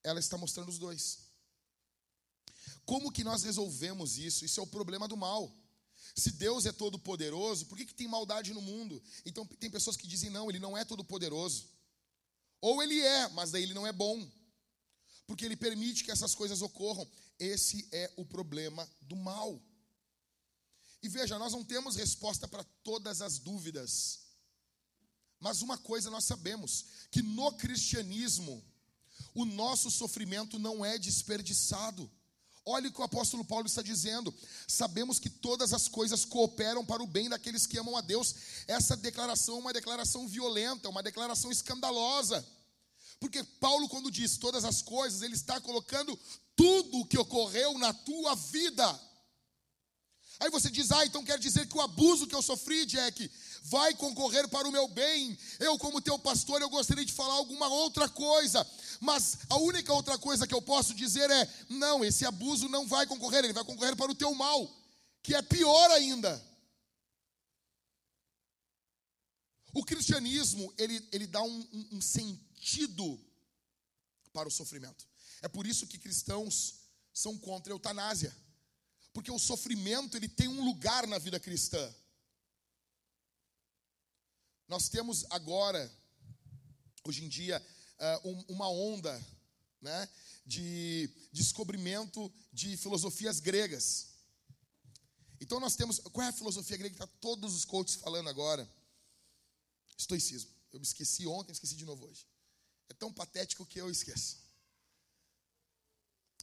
[0.03, 1.19] ela está mostrando os dois.
[2.84, 4.44] Como que nós resolvemos isso?
[4.44, 5.49] Isso é o problema do mal.
[6.14, 9.02] Se Deus é todo poderoso, por que, que tem maldade no mundo?
[9.26, 11.69] Então tem pessoas que dizem, não, ele não é todo poderoso.
[12.60, 14.30] Ou ele é, mas daí ele não é bom.
[15.26, 17.10] Porque ele permite que essas coisas ocorram.
[17.40, 19.57] Esse é o problema do mal.
[21.03, 24.19] E veja, nós não temos resposta para todas as dúvidas.
[25.40, 28.64] Mas uma coisa nós sabemos: que no cristianismo,
[29.34, 32.10] o nosso sofrimento não é desperdiçado.
[32.64, 34.34] Olha o que o apóstolo Paulo está dizendo.
[34.68, 38.36] Sabemos que todas as coisas cooperam para o bem daqueles que amam a Deus.
[38.68, 42.45] Essa declaração é uma declaração violenta, uma declaração escandalosa.
[43.19, 46.18] Porque Paulo, quando diz todas as coisas, ele está colocando
[46.56, 49.11] tudo o que ocorreu na tua vida.
[50.42, 53.30] Aí você diz, ah, então quer dizer que o abuso que eu sofri, Jack,
[53.62, 55.38] vai concorrer para o meu bem.
[55.60, 58.68] Eu, como teu pastor, eu gostaria de falar alguma outra coisa,
[59.00, 63.06] mas a única outra coisa que eu posso dizer é: não, esse abuso não vai
[63.06, 64.68] concorrer, ele vai concorrer para o teu mal,
[65.22, 66.44] que é pior ainda.
[69.76, 73.24] O cristianismo, ele, ele dá um, um, um sentido
[74.34, 75.08] para o sofrimento.
[75.40, 76.80] É por isso que cristãos
[77.14, 78.36] são contra a eutanásia.
[79.14, 81.94] Porque o sofrimento, ele tem um lugar na vida cristã.
[84.68, 85.92] Nós temos agora,
[87.04, 87.62] hoje em dia,
[88.00, 89.22] eh, uma onda
[89.82, 90.10] né,
[90.46, 94.12] de descobrimento de filosofias gregas.
[95.42, 96.00] Então nós temos.
[96.00, 98.70] Qual é a filosofia grega que está todos os coaches falando agora?
[99.98, 100.52] Estoicismo.
[100.72, 102.26] Eu me esqueci ontem, esqueci de novo hoje.
[102.88, 104.38] É tão patético que eu esqueço.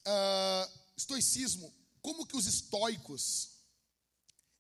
[0.01, 1.73] Uh, estoicismo,
[2.09, 3.51] como que os estoicos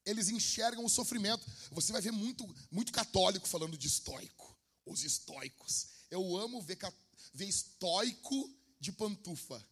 [0.04, 1.46] eles enxergam o sofrimento.
[1.70, 4.54] Você vai ver muito, muito católico falando de estoico.
[4.84, 5.86] Os estoicos.
[6.10, 6.78] Eu amo ver,
[7.32, 9.66] ver estoico de pantufa.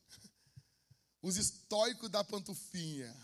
[1.21, 3.15] Os estoicos da pantufinha.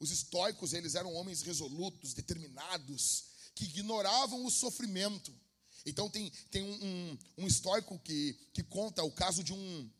[0.00, 3.24] Os estoicos, eles eram homens resolutos, determinados,
[3.54, 5.32] que ignoravam o sofrimento.
[5.86, 9.90] Então tem, tem um, um, um estoico que, que conta o caso de um,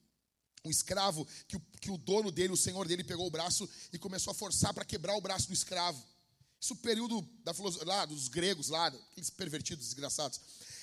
[0.65, 3.99] um escravo que o, que o dono dele, o senhor dele, pegou o braço e
[3.99, 6.03] começou a forçar para quebrar o braço do escravo.
[6.61, 7.53] Isso período da
[7.85, 10.41] lá dos gregos lá, aqueles pervertidos, desgraçados.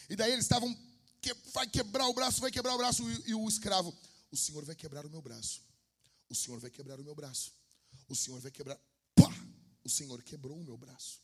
[0.09, 0.77] E daí eles estavam
[1.21, 3.95] que, vai quebrar o braço, vai quebrar o braço e, e o escravo,
[4.31, 5.61] o senhor vai quebrar o meu braço.
[6.29, 7.53] O senhor vai quebrar o meu braço.
[8.07, 8.77] O senhor vai quebrar.
[9.15, 9.33] Pá!
[9.83, 11.21] O senhor quebrou o meu braço.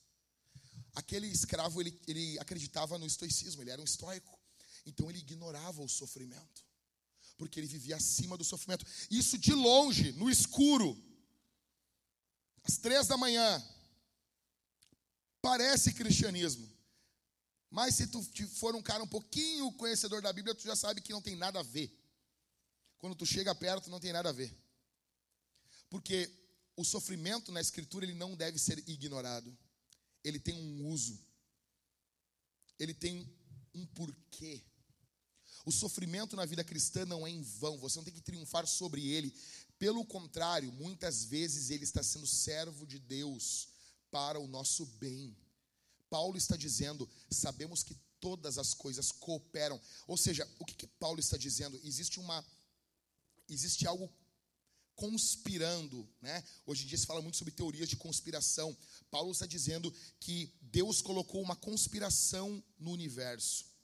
[0.93, 4.39] Aquele escravo, ele, ele acreditava no estoicismo, ele era um estoico.
[4.85, 6.64] Então ele ignorava o sofrimento
[7.37, 8.85] porque ele vivia acima do sofrimento.
[9.09, 10.97] Isso de longe, no escuro,
[12.63, 13.63] às três da manhã,
[15.41, 16.67] parece cristianismo.
[17.69, 21.11] Mas se tu for um cara um pouquinho conhecedor da Bíblia, tu já sabe que
[21.11, 21.91] não tem nada a ver.
[22.97, 24.55] Quando tu chega perto, não tem nada a ver.
[25.89, 26.31] Porque
[26.75, 29.55] o sofrimento na escritura ele não deve ser ignorado.
[30.23, 31.19] Ele tem um uso.
[32.79, 33.29] Ele tem
[33.73, 34.63] um porquê.
[35.65, 39.09] O sofrimento na vida cristã não é em vão, você não tem que triunfar sobre
[39.09, 39.33] ele.
[39.79, 43.69] Pelo contrário, muitas vezes ele está sendo servo de Deus
[44.11, 45.35] para o nosso bem.
[46.07, 49.81] Paulo está dizendo: sabemos que todas as coisas cooperam.
[50.05, 51.81] Ou seja, o que, que Paulo está dizendo?
[51.83, 52.45] Existe uma.
[53.49, 54.07] Existe algo
[54.95, 56.43] conspirando, né?
[56.65, 58.77] Hoje em dia se fala muito sobre teorias de conspiração.
[59.09, 63.74] Paulo está dizendo que Deus colocou uma conspiração no universo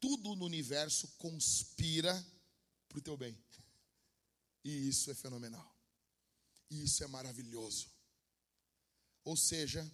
[0.00, 2.14] tudo no universo conspira
[2.88, 3.38] para o teu bem.
[4.64, 5.70] E isso é fenomenal.
[6.70, 7.88] E isso é maravilhoso.
[9.24, 9.88] Ou seja,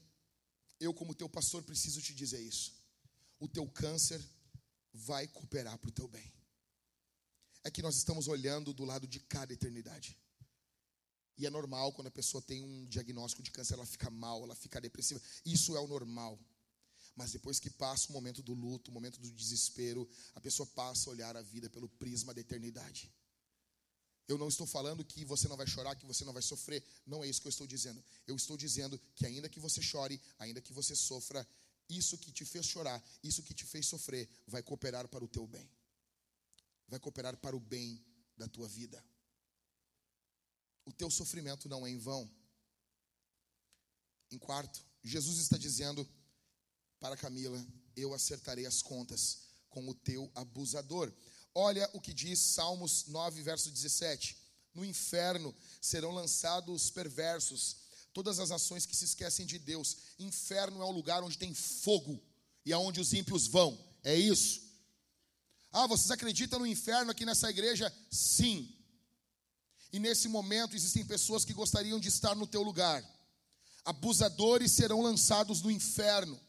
[0.79, 2.75] eu, como teu pastor, preciso te dizer isso.
[3.39, 4.23] O teu câncer
[4.93, 6.33] vai cooperar para o teu bem.
[7.65, 10.17] É que nós estamos olhando do lado de cada eternidade.
[11.39, 14.55] E é normal quando a pessoa tem um diagnóstico de câncer, ela fica mal, ela
[14.55, 15.21] fica depressiva.
[15.45, 16.39] Isso é o normal.
[17.17, 21.09] Mas depois que passa o momento do luto, o momento do desespero, a pessoa passa
[21.09, 23.11] a olhar a vida pelo prisma da eternidade.
[24.29, 26.85] Eu não estou falando que você não vai chorar, que você não vai sofrer.
[27.07, 28.05] Não é isso que eu estou dizendo.
[28.27, 31.47] Eu estou dizendo que ainda que você chore, ainda que você sofra,
[31.89, 35.47] isso que te fez chorar, isso que te fez sofrer, vai cooperar para o teu
[35.47, 35.71] bem.
[36.89, 38.05] Vai cooperar para o bem
[38.37, 39.03] da tua vida.
[40.85, 42.31] O teu sofrimento não é em vão.
[44.31, 46.07] Em quarto, Jesus está dizendo
[47.07, 47.65] para Camila:
[47.95, 49.39] Eu acertarei as contas
[49.71, 51.13] com o teu abusador.
[51.55, 54.37] Olha o que diz Salmos 9, verso 17:
[54.75, 57.77] No inferno serão lançados os perversos,
[58.13, 59.97] todas as nações que se esquecem de Deus.
[60.19, 62.21] Inferno é o lugar onde tem fogo
[62.65, 63.79] e aonde os ímpios vão.
[64.03, 64.63] É isso.
[65.71, 67.93] Ah, vocês acreditam no inferno aqui nessa igreja?
[68.11, 68.75] Sim.
[69.93, 73.05] E nesse momento existem pessoas que gostariam de estar no teu lugar.
[73.85, 76.41] Abusadores serão lançados no inferno.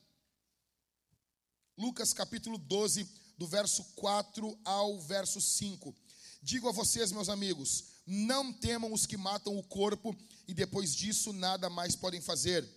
[1.78, 5.96] Lucas capítulo 12, do verso 4 ao verso 5.
[6.42, 10.18] Digo a vocês, meus amigos, não temam os que matam o corpo
[10.48, 12.68] e depois disso nada mais podem fazer.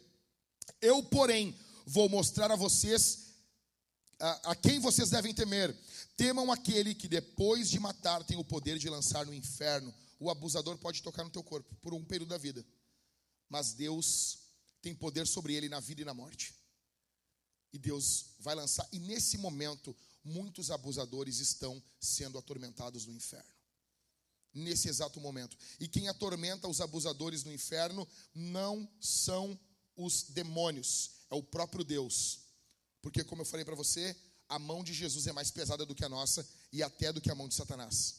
[0.82, 1.56] Eu, porém,
[1.86, 3.30] vou mostrar a vocês
[4.18, 5.74] a, a quem vocês devem temer.
[6.14, 9.94] Temam aquele que depois de matar tem o poder de lançar no inferno.
[10.18, 12.62] O abusador pode tocar no teu corpo por um período da vida,
[13.48, 14.40] mas Deus
[14.82, 16.59] tem poder sobre ele na vida e na morte.
[17.72, 18.88] E Deus vai lançar.
[18.92, 23.50] E nesse momento, muitos abusadores estão sendo atormentados no inferno.
[24.52, 25.56] Nesse exato momento.
[25.78, 29.58] E quem atormenta os abusadores no inferno não são
[29.96, 32.40] os demônios, é o próprio Deus.
[33.02, 34.16] Porque, como eu falei para você,
[34.48, 37.30] a mão de Jesus é mais pesada do que a nossa e até do que
[37.30, 38.16] a mão de Satanás.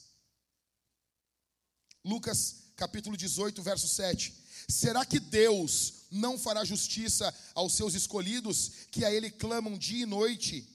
[2.04, 4.34] Lucas capítulo 18, verso 7.
[4.68, 10.06] Será que Deus não fará justiça aos seus escolhidos que a Ele clamam dia e
[10.06, 10.68] noite,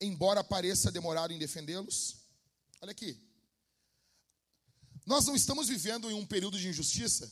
[0.00, 2.16] embora pareça demorado em defendê-los?
[2.80, 3.18] Olha aqui.
[5.06, 7.30] Nós não estamos vivendo em um período de injustiça.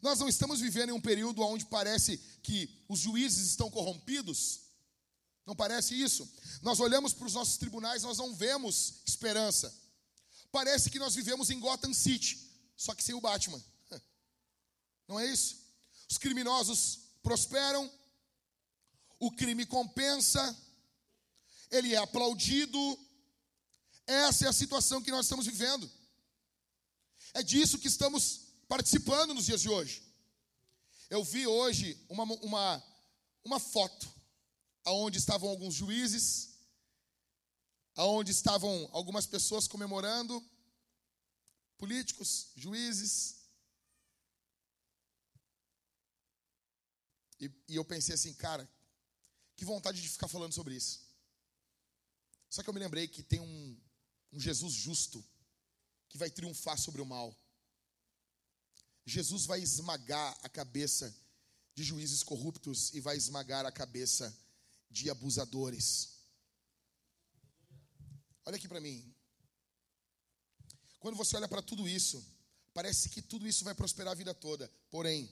[0.00, 4.60] Nós não estamos vivendo em um período onde parece que os juízes estão corrompidos.
[5.44, 6.30] Não parece isso?
[6.62, 9.74] Nós olhamos para os nossos tribunais, nós não vemos esperança.
[10.50, 12.38] Parece que nós vivemos em Gotham City,
[12.76, 13.62] só que sem o Batman.
[15.06, 15.56] Não é isso?
[16.08, 17.90] Os criminosos prosperam,
[19.18, 20.56] o crime compensa,
[21.70, 22.78] ele é aplaudido.
[24.06, 25.90] Essa é a situação que nós estamos vivendo.
[27.34, 30.02] É disso que estamos participando nos dias de hoje.
[31.10, 32.82] Eu vi hoje uma, uma,
[33.44, 34.08] uma foto
[34.84, 36.47] aonde estavam alguns juízes,
[37.98, 40.40] aonde estavam algumas pessoas comemorando,
[41.76, 43.34] políticos, juízes.
[47.40, 48.70] E, e, eu pensei assim, cara,
[49.56, 51.00] que vontade de ficar falando sobre isso.
[52.48, 53.76] Só que eu me lembrei que tem um,
[54.32, 55.24] um Jesus justo
[56.08, 57.36] que vai triunfar sobre o mal.
[59.04, 61.12] Jesus vai esmagar a cabeça
[61.74, 64.32] de juízes corruptos e vai esmagar a cabeça
[64.88, 66.17] de abusadores.
[68.48, 69.14] Olha aqui para mim.
[70.98, 72.26] Quando você olha para tudo isso,
[72.72, 74.72] parece que tudo isso vai prosperar a vida toda.
[74.90, 75.30] Porém,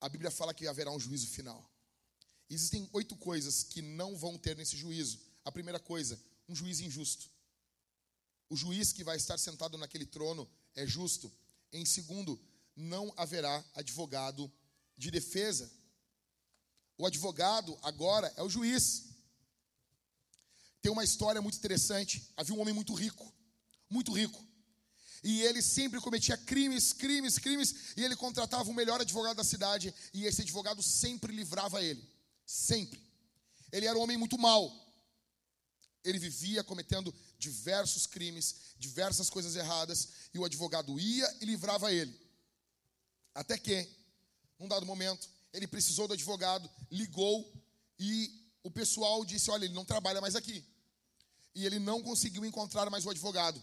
[0.00, 1.68] a Bíblia fala que haverá um juízo final.
[2.48, 5.18] Existem oito coisas que não vão ter nesse juízo.
[5.44, 6.16] A primeira coisa,
[6.48, 7.28] um juiz injusto.
[8.48, 11.32] O juiz que vai estar sentado naquele trono é justo.
[11.72, 12.40] Em segundo,
[12.76, 14.48] não haverá advogado
[14.96, 15.68] de defesa.
[16.96, 19.05] O advogado agora é o juiz.
[20.86, 22.30] Tem uma história muito interessante.
[22.36, 23.34] Havia um homem muito rico,
[23.90, 24.40] muito rico.
[25.20, 29.92] E ele sempre cometia crimes, crimes, crimes, e ele contratava o melhor advogado da cidade,
[30.14, 32.08] e esse advogado sempre livrava ele.
[32.46, 33.04] Sempre.
[33.72, 34.72] Ele era um homem muito mau.
[36.04, 42.16] Ele vivia cometendo diversos crimes, diversas coisas erradas, e o advogado ia e livrava ele.
[43.34, 43.88] Até que,
[44.56, 47.52] num dado momento, ele precisou do advogado, ligou
[47.98, 48.30] e
[48.62, 50.64] o pessoal disse: Olha, ele não trabalha mais aqui.
[51.56, 53.60] E ele não conseguiu encontrar mais o advogado.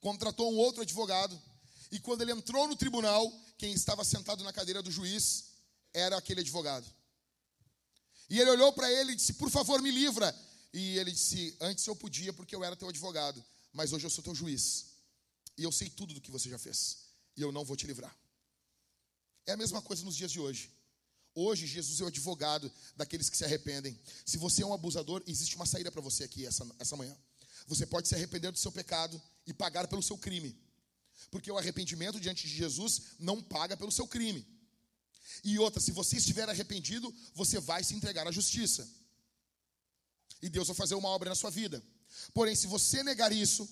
[0.00, 1.36] Contratou um outro advogado.
[1.90, 3.28] E quando ele entrou no tribunal,
[3.58, 5.46] quem estava sentado na cadeira do juiz
[5.92, 6.86] era aquele advogado.
[8.30, 10.32] E ele olhou para ele e disse: Por favor, me livra.
[10.72, 14.22] E ele disse: Antes eu podia porque eu era teu advogado, mas hoje eu sou
[14.22, 14.86] teu juiz.
[15.58, 17.08] E eu sei tudo do que você já fez.
[17.36, 18.16] E eu não vou te livrar.
[19.46, 20.70] É a mesma coisa nos dias de hoje.
[21.34, 23.98] Hoje, Jesus é o advogado daqueles que se arrependem.
[24.24, 27.16] Se você é um abusador, existe uma saída para você aqui essa, essa manhã.
[27.66, 30.56] Você pode se arrepender do seu pecado e pagar pelo seu crime.
[31.30, 34.46] Porque o arrependimento diante de Jesus não paga pelo seu crime.
[35.42, 38.88] E outra, se você estiver arrependido, você vai se entregar à justiça.
[40.42, 41.82] E Deus vai fazer uma obra na sua vida.
[42.34, 43.68] Porém, se você negar isso,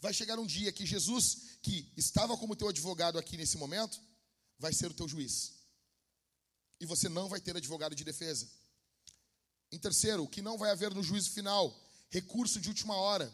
[0.00, 4.00] vai chegar um dia que Jesus, que estava como teu advogado aqui nesse momento,
[4.58, 5.59] vai ser o teu juiz.
[6.80, 8.48] E você não vai ter advogado de defesa.
[9.70, 11.78] Em terceiro, que não vai haver no juízo final?
[12.08, 13.32] Recurso de última hora.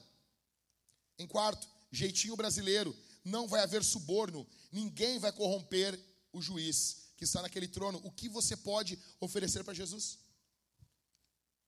[1.18, 2.94] Em quarto, jeitinho brasileiro.
[3.24, 4.46] Não vai haver suborno.
[4.70, 5.98] Ninguém vai corromper
[6.32, 8.00] o juiz que está naquele trono.
[8.04, 10.18] O que você pode oferecer para Jesus?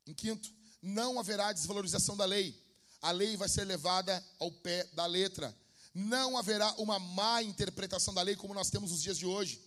[0.06, 0.52] Em quinto,
[0.82, 2.60] não haverá desvalorização da lei.
[3.00, 5.56] A lei vai ser levada ao pé da letra
[5.98, 9.60] não haverá uma má interpretação da lei como nós temos nos dias de hoje.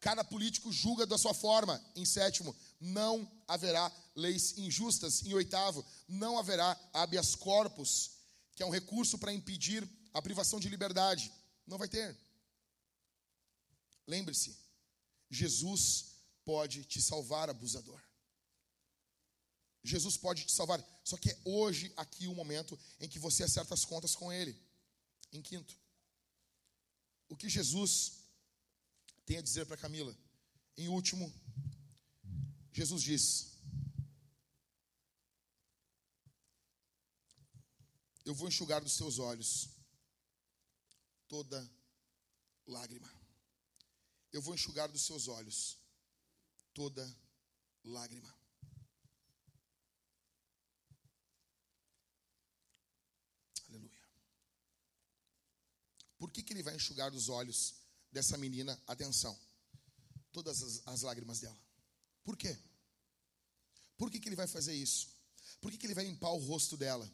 [0.00, 1.82] Cada político julga da sua forma.
[1.94, 5.22] Em sétimo, não haverá leis injustas.
[5.22, 8.12] Em oitavo, não haverá habeas corpus,
[8.54, 11.30] que é um recurso para impedir a privação de liberdade.
[11.66, 12.18] Não vai ter.
[14.06, 14.58] Lembre-se,
[15.28, 18.00] Jesus pode te salvar, abusador.
[19.84, 20.82] Jesus pode te salvar.
[21.04, 24.58] Só que é hoje aqui o momento em que você acerta as contas com Ele.
[25.32, 25.78] Em quinto,
[27.28, 28.19] o que Jesus
[29.30, 30.12] tem a dizer para Camila?
[30.76, 31.32] Em último,
[32.72, 33.52] Jesus diz:
[38.24, 39.68] Eu vou enxugar dos seus olhos
[41.28, 41.56] toda
[42.66, 43.08] lágrima.
[44.32, 45.78] Eu vou enxugar dos seus olhos
[46.74, 47.04] toda
[47.84, 48.34] lágrima.
[56.18, 57.79] Por que, que ele vai enxugar dos olhos
[58.12, 59.38] dessa menina, atenção,
[60.32, 61.58] todas as, as lágrimas dela.
[62.24, 62.56] Por quê?
[63.96, 65.08] Por que, que ele vai fazer isso?
[65.60, 67.10] Por que, que ele vai limpar o rosto dela?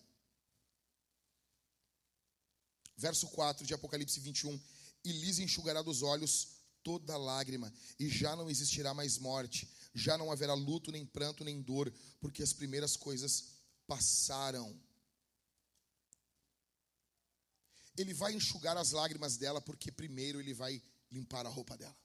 [2.97, 4.59] Verso 4 de Apocalipse 21.
[5.05, 10.31] E lhes enxugará dos olhos toda lágrima, e já não existirá mais morte, já não
[10.31, 13.57] haverá luto, nem pranto, nem dor, porque as primeiras coisas
[13.89, 14.81] passaram.
[17.97, 21.97] Ele vai enxugar as lágrimas dela, porque primeiro ele vai limpar a roupa dela.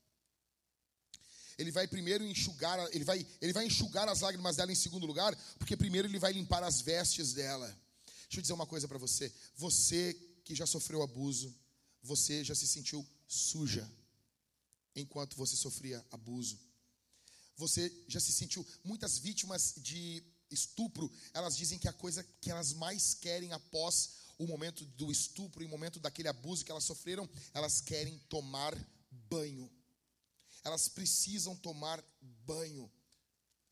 [1.58, 5.36] Ele vai primeiro enxugar, ele vai, ele vai enxugar as lágrimas dela em segundo lugar,
[5.60, 7.68] porque primeiro ele vai limpar as vestes dela.
[8.24, 9.32] Deixa eu dizer uma coisa para você.
[9.56, 10.14] Você
[10.44, 11.54] que já sofreu abuso,
[12.02, 13.90] você já se sentiu suja
[14.96, 16.60] enquanto você sofria abuso.
[17.58, 18.66] Você já se sentiu.
[18.84, 24.12] Muitas vítimas de estupro, elas dizem que a coisa que elas mais querem após
[24.44, 28.76] o momento do estupro e o momento daquele abuso que elas sofreram, elas querem tomar
[29.30, 29.72] banho.
[30.64, 32.04] Elas precisam tomar
[32.46, 32.92] banho.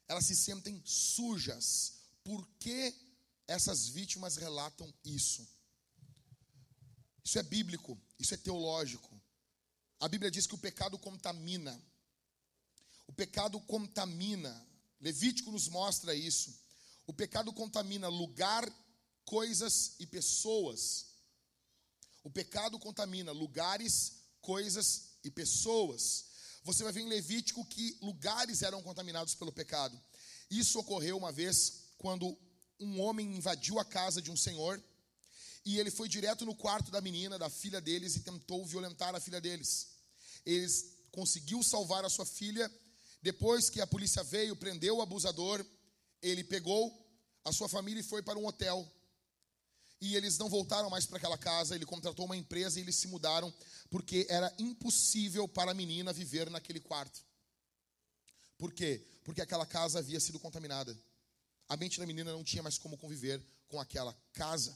[0.07, 1.93] Elas se sentem sujas.
[2.23, 2.93] Por que
[3.47, 5.47] essas vítimas relatam isso?
[7.23, 9.19] Isso é bíblico, isso é teológico.
[9.99, 11.79] A Bíblia diz que o pecado contamina.
[13.07, 14.67] O pecado contamina.
[14.99, 16.55] Levítico nos mostra isso.
[17.07, 18.71] O pecado contamina lugar,
[19.29, 21.05] coisas e pessoas.
[22.23, 26.25] O pecado contamina lugares, coisas e pessoas.
[26.63, 29.95] Você vai ver em Levítico que lugares eram contaminados pelo pecado.
[30.49, 32.35] Isso ocorreu uma vez quando
[32.79, 34.83] um homem invadiu a casa de um senhor
[35.63, 39.19] e ele foi direto no quarto da menina, da filha deles, e tentou violentar a
[39.19, 39.89] filha deles.
[40.43, 42.67] Eles conseguiu salvar a sua filha.
[43.21, 45.63] Depois que a polícia veio, prendeu o abusador,
[46.19, 46.81] ele pegou
[47.45, 48.91] a sua família e foi para um hotel.
[50.01, 53.07] E eles não voltaram mais para aquela casa, ele contratou uma empresa e eles se
[53.07, 53.53] mudaram,
[53.89, 57.21] porque era impossível para a menina viver naquele quarto.
[58.57, 59.05] Por quê?
[59.23, 60.97] Porque aquela casa havia sido contaminada.
[61.67, 64.75] A mente da menina não tinha mais como conviver com aquela casa.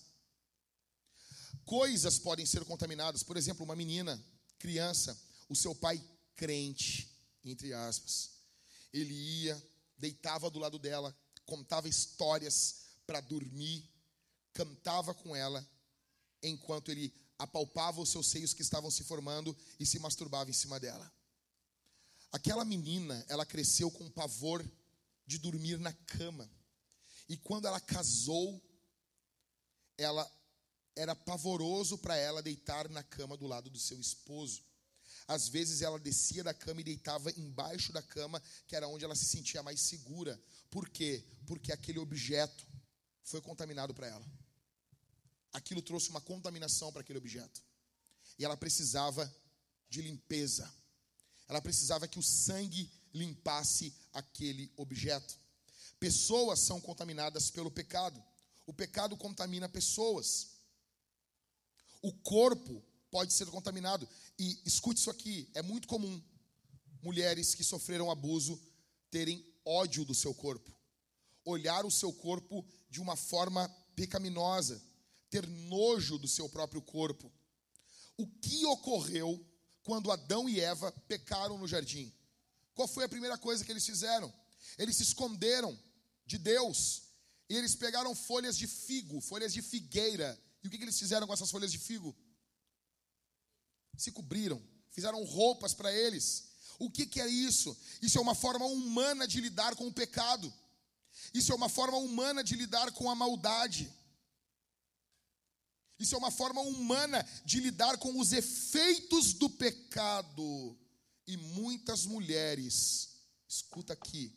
[1.66, 4.22] Coisas podem ser contaminadas, por exemplo, uma menina,
[4.60, 5.18] criança,
[5.48, 6.02] o seu pai
[6.36, 7.10] crente,
[7.44, 8.32] entre aspas.
[8.92, 9.62] Ele ia,
[9.98, 13.90] deitava do lado dela, contava histórias para dormir,
[14.54, 15.68] cantava com ela,
[16.42, 20.80] enquanto ele apalpava os seus seios que estavam se formando e se masturbava em cima
[20.80, 21.12] dela.
[22.32, 24.66] Aquela menina, ela cresceu com pavor
[25.26, 26.50] de dormir na cama.
[27.30, 28.62] E quando ela casou,
[29.98, 30.30] ela
[30.96, 34.64] era pavoroso para ela deitar na cama do lado do seu esposo.
[35.28, 39.16] Às vezes ela descia da cama e deitava embaixo da cama, que era onde ela
[39.16, 40.40] se sentia mais segura.
[40.70, 41.24] Por quê?
[41.46, 42.68] Porque aquele objeto
[43.24, 44.43] foi contaminado para ela.
[45.54, 47.62] Aquilo trouxe uma contaminação para aquele objeto.
[48.38, 49.34] E ela precisava
[49.90, 50.70] de limpeza.
[51.48, 55.38] Ela precisava que o sangue limpasse aquele objeto.
[56.00, 58.22] Pessoas são contaminadas pelo pecado.
[58.66, 60.50] O pecado contamina pessoas.
[62.02, 64.10] O corpo pode ser contaminado.
[64.38, 66.22] E escute isso aqui: é muito comum
[67.02, 68.60] mulheres que sofreram abuso
[69.12, 70.74] terem ódio do seu corpo,
[71.46, 74.82] olhar o seu corpo de uma forma pecaminosa,
[75.34, 77.32] ter nojo do seu próprio corpo.
[78.16, 79.44] O que ocorreu
[79.84, 82.14] quando Adão e Eva pecaram no jardim?
[82.76, 84.32] Qual foi a primeira coisa que eles fizeram?
[84.78, 85.78] Eles se esconderam
[86.24, 87.04] de Deus
[87.50, 90.40] e eles pegaram folhas de figo, folhas de figueira.
[90.62, 92.16] E o que, que eles fizeram com essas folhas de figo?
[93.98, 96.50] se cobriram, fizeram roupas para eles.
[96.80, 97.78] O que, que é isso?
[98.02, 100.52] Isso é uma forma humana de lidar com o pecado.
[101.34, 103.92] Isso é uma forma humana de lidar com a maldade.
[106.00, 110.78] Isso é uma forma humana de lidar com os efeitos do pecado.
[111.26, 113.10] E muitas mulheres,
[113.48, 114.36] escuta aqui,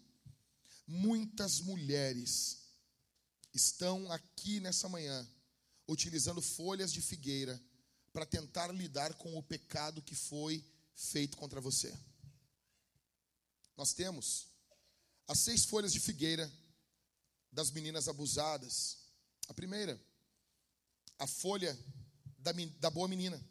[0.87, 2.59] muitas mulheres
[3.53, 5.27] estão aqui nessa manhã
[5.89, 7.61] utilizando folhas de figueira
[8.13, 10.65] para tentar lidar com o pecado que foi
[10.95, 11.93] feito contra você.
[13.77, 14.49] Nós temos
[15.29, 16.51] as seis folhas de figueira
[17.53, 18.99] das meninas abusadas.
[19.49, 20.01] A primeira,
[21.19, 21.77] a folha
[22.39, 23.43] da, da boa menina.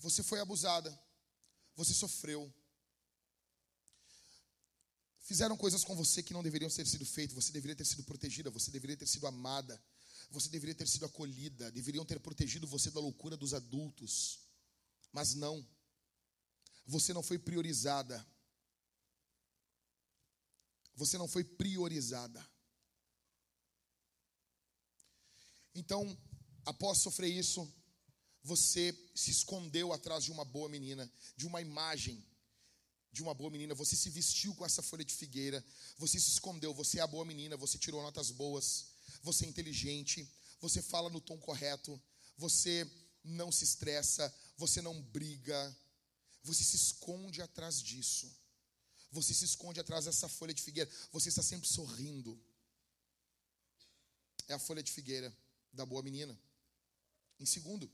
[0.00, 0.96] Você foi abusada,
[1.74, 2.52] você sofreu.
[5.20, 8.50] Fizeram coisas com você que não deveriam ter sido feitas, você deveria ter sido protegida,
[8.50, 9.78] você deveria ter sido amada,
[10.30, 14.40] você deveria ter sido acolhida, deveriam ter protegido você da loucura dos adultos.
[15.12, 15.66] Mas não.
[16.86, 18.26] Você não foi priorizada.
[20.94, 22.44] Você não foi priorizada.
[25.74, 26.18] Então,
[26.70, 27.60] após sofrer isso,
[28.42, 28.84] você
[29.14, 32.24] se escondeu atrás de uma boa menina, de uma imagem
[33.10, 35.64] de uma boa menina, você se vestiu com essa folha de figueira,
[35.96, 38.86] você se escondeu, você é a boa menina, você tirou notas boas,
[39.22, 40.30] você é inteligente,
[40.60, 42.00] você fala no tom correto,
[42.36, 42.86] você
[43.24, 45.76] não se estressa, você não briga,
[46.44, 48.30] você se esconde atrás disso.
[49.10, 52.38] Você se esconde atrás dessa folha de figueira, você está sempre sorrindo.
[54.46, 55.34] É a folha de figueira
[55.72, 56.38] da boa menina.
[57.38, 57.90] Em segundo,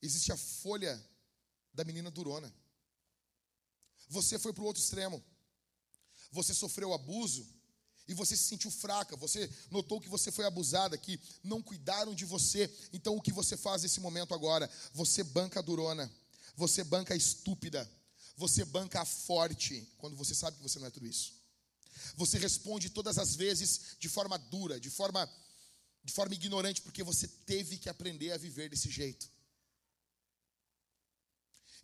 [0.00, 1.02] existe a folha
[1.72, 2.52] da menina durona.
[4.08, 5.22] Você foi para o outro extremo.
[6.30, 7.46] Você sofreu abuso
[8.06, 9.16] e você se sentiu fraca.
[9.16, 12.72] Você notou que você foi abusada, que não cuidaram de você.
[12.92, 14.70] Então o que você faz nesse momento agora?
[14.92, 16.12] Você banca a durona.
[16.56, 17.90] Você banca a estúpida.
[18.36, 21.34] Você banca a forte, quando você sabe que você não é tudo isso.
[22.16, 25.28] Você responde todas as vezes de forma dura, de forma
[26.04, 29.28] de forma ignorante, porque você teve que aprender a viver desse jeito.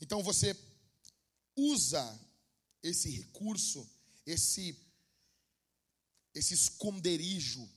[0.00, 0.56] Então você
[1.56, 2.20] usa
[2.82, 3.88] esse recurso,
[4.26, 4.76] esse
[6.32, 7.68] esse esconderijo.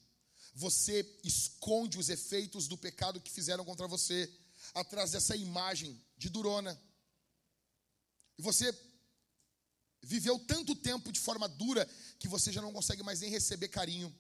[0.54, 4.32] Você esconde os efeitos do pecado que fizeram contra você
[4.74, 6.80] atrás dessa imagem de durona.
[8.38, 8.72] E você
[10.04, 11.90] viveu tanto tempo de forma dura
[12.20, 14.14] que você já não consegue mais nem receber carinho.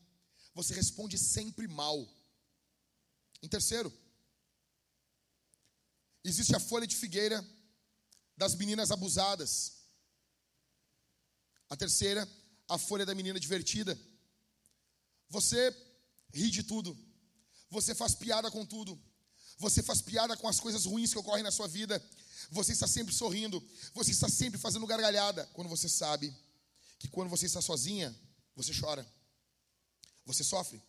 [0.53, 2.07] Você responde sempre mal.
[3.41, 3.91] Em terceiro,
[6.23, 7.43] existe a folha de figueira
[8.37, 9.73] das meninas abusadas.
[11.69, 12.27] A terceira,
[12.67, 13.99] a folha da menina divertida.
[15.29, 15.75] Você
[16.33, 16.97] ri de tudo.
[17.69, 19.01] Você faz piada com tudo.
[19.57, 22.01] Você faz piada com as coisas ruins que ocorrem na sua vida.
[22.51, 23.59] Você está sempre sorrindo.
[23.93, 25.45] Você está sempre fazendo gargalhada.
[25.53, 26.35] Quando você sabe
[26.99, 28.15] que quando você está sozinha,
[28.55, 29.05] você chora.
[30.25, 30.81] Você sofre.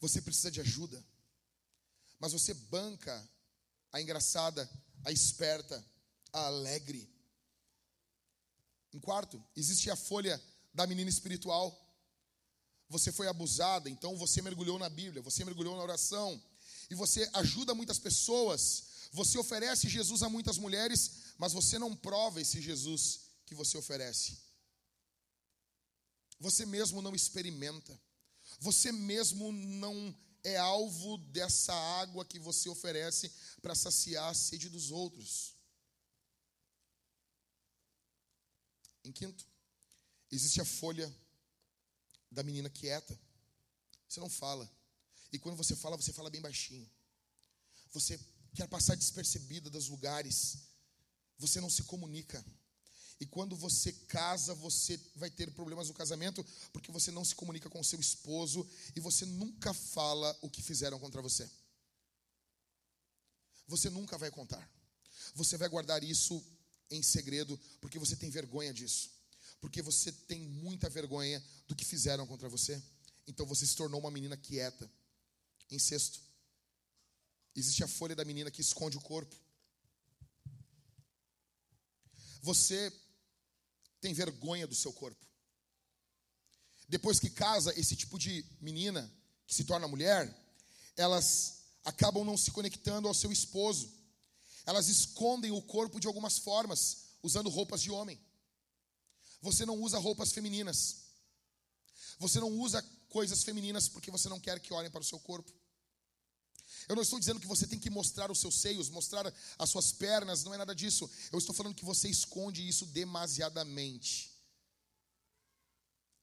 [0.00, 1.02] Você precisa de ajuda.
[2.18, 3.28] Mas você banca
[3.92, 4.68] a engraçada,
[5.04, 5.84] a esperta,
[6.32, 7.08] a alegre.
[8.92, 10.42] Em quarto, existe a folha
[10.72, 11.80] da menina espiritual.
[12.88, 16.40] Você foi abusada, então você mergulhou na Bíblia, você mergulhou na oração,
[16.90, 22.40] e você ajuda muitas pessoas, você oferece Jesus a muitas mulheres, mas você não prova
[22.40, 24.38] esse Jesus que você oferece.
[26.38, 27.98] Você mesmo não experimenta,
[28.64, 29.94] você mesmo não
[30.42, 33.30] é alvo dessa água que você oferece
[33.60, 35.54] para saciar a sede dos outros.
[39.04, 39.46] Em quinto,
[40.30, 41.14] existe a folha
[42.30, 43.18] da menina quieta.
[44.08, 44.66] Você não fala.
[45.30, 46.90] E quando você fala, você fala bem baixinho.
[47.92, 48.18] Você
[48.54, 50.56] quer passar despercebida dos lugares.
[51.36, 52.42] Você não se comunica.
[53.20, 57.70] E quando você casa, você vai ter problemas no casamento, porque você não se comunica
[57.70, 61.48] com o seu esposo e você nunca fala o que fizeram contra você.
[63.66, 64.68] Você nunca vai contar.
[65.34, 66.44] Você vai guardar isso
[66.90, 69.10] em segredo, porque você tem vergonha disso.
[69.60, 72.82] Porque você tem muita vergonha do que fizeram contra você.
[73.26, 74.90] Então você se tornou uma menina quieta.
[75.70, 76.20] Em sexto,
[77.54, 79.34] existe a folha da menina que esconde o corpo.
[82.42, 82.92] Você
[84.04, 85.26] tem vergonha do seu corpo.
[86.86, 89.10] Depois que casa, esse tipo de menina
[89.46, 90.22] que se torna mulher,
[90.94, 93.90] elas acabam não se conectando ao seu esposo.
[94.66, 98.20] Elas escondem o corpo de algumas formas, usando roupas de homem.
[99.40, 100.96] Você não usa roupas femininas.
[102.18, 105.50] Você não usa coisas femininas porque você não quer que olhem para o seu corpo.
[106.88, 109.92] Eu não estou dizendo que você tem que mostrar os seus seios, mostrar as suas
[109.92, 111.10] pernas, não é nada disso.
[111.32, 114.32] Eu estou falando que você esconde isso demasiadamente.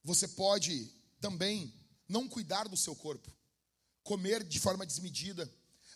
[0.04, 0.90] Você pode
[1.20, 1.72] também
[2.08, 3.30] não cuidar do seu corpo,
[4.02, 5.50] comer de forma desmedida,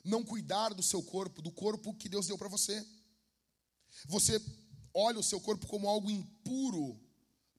[0.05, 2.86] não cuidar do seu corpo, do corpo que Deus deu para você.
[4.06, 4.40] Você
[4.94, 6.98] olha o seu corpo como algo impuro,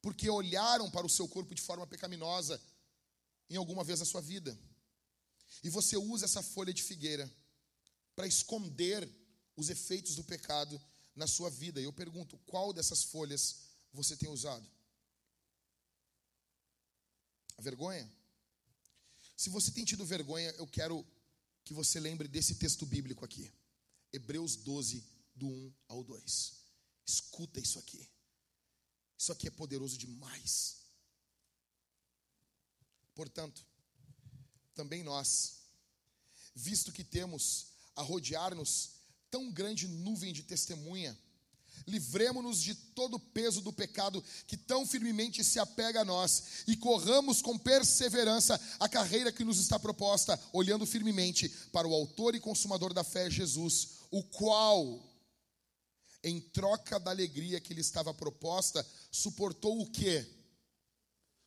[0.02, 2.62] porque olharam para o seu corpo de forma pecaminosa
[3.50, 4.58] em alguma vez na sua vida.
[5.64, 7.32] E você usa essa folha de figueira
[8.15, 9.10] para esconder
[9.56, 10.82] os efeitos do pecado
[11.15, 11.82] na sua vida.
[11.82, 13.57] E eu pergunto, qual dessas folhas
[13.91, 14.69] você tem usado?
[17.57, 18.10] A vergonha?
[19.36, 21.06] Se você tem tido vergonha, eu quero
[21.64, 23.52] que você lembre desse texto bíblico aqui.
[24.14, 25.03] Hebreus 12,
[25.36, 26.53] do 1 ao 2.
[27.06, 28.07] Escuta isso aqui.
[29.18, 30.78] Isso aqui é poderoso demais.
[33.14, 33.65] Portanto,
[34.78, 35.64] também nós,
[36.56, 38.91] visto que temos a rodear-nos
[39.30, 41.18] tão grande nuvem de testemunha,
[41.86, 46.76] Livremos-nos de todo o peso do pecado que tão firmemente se apega a nós e
[46.76, 52.40] corramos com perseverança a carreira que nos está proposta, olhando firmemente para o Autor e
[52.40, 55.02] Consumador da fé, Jesus, o qual,
[56.24, 60.28] em troca da alegria que lhe estava proposta, suportou o quê?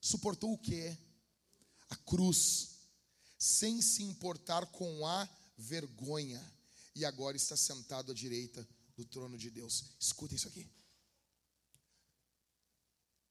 [0.00, 0.96] Suportou o quê?
[1.90, 2.69] A cruz,
[3.40, 5.26] sem se importar com a
[5.56, 6.40] vergonha,
[6.94, 9.84] e agora está sentado à direita do trono de Deus.
[9.98, 10.70] Escuta isso aqui.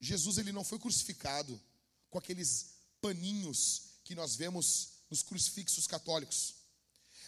[0.01, 1.61] Jesus ele não foi crucificado
[2.09, 6.55] com aqueles paninhos que nós vemos nos crucifixos católicos.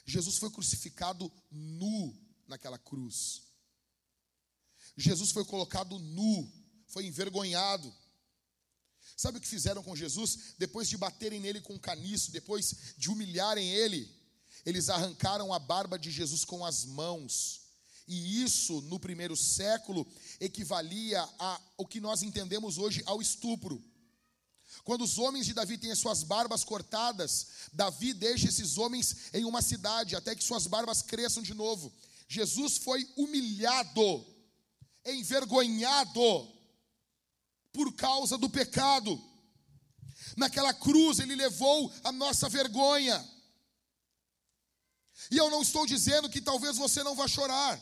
[0.03, 2.17] Jesus foi crucificado nu
[2.47, 3.43] naquela cruz.
[4.97, 6.51] Jesus foi colocado nu,
[6.87, 7.93] foi envergonhado.
[9.15, 10.55] Sabe o que fizeram com Jesus?
[10.57, 14.09] Depois de baterem nele com caniço, depois de humilharem ele,
[14.65, 17.61] eles arrancaram a barba de Jesus com as mãos
[18.11, 20.05] e isso, no primeiro século,
[20.37, 23.81] equivalia a o que nós entendemos hoje ao estupro.
[24.83, 29.45] Quando os homens de Davi têm as suas barbas cortadas, Davi deixa esses homens em
[29.45, 31.89] uma cidade até que suas barbas cresçam de novo.
[32.27, 34.25] Jesus foi humilhado,
[35.05, 36.49] envergonhado
[37.71, 39.19] por causa do pecado.
[40.37, 43.27] Naquela cruz ele levou a nossa vergonha.
[45.29, 47.81] E eu não estou dizendo que talvez você não vá chorar.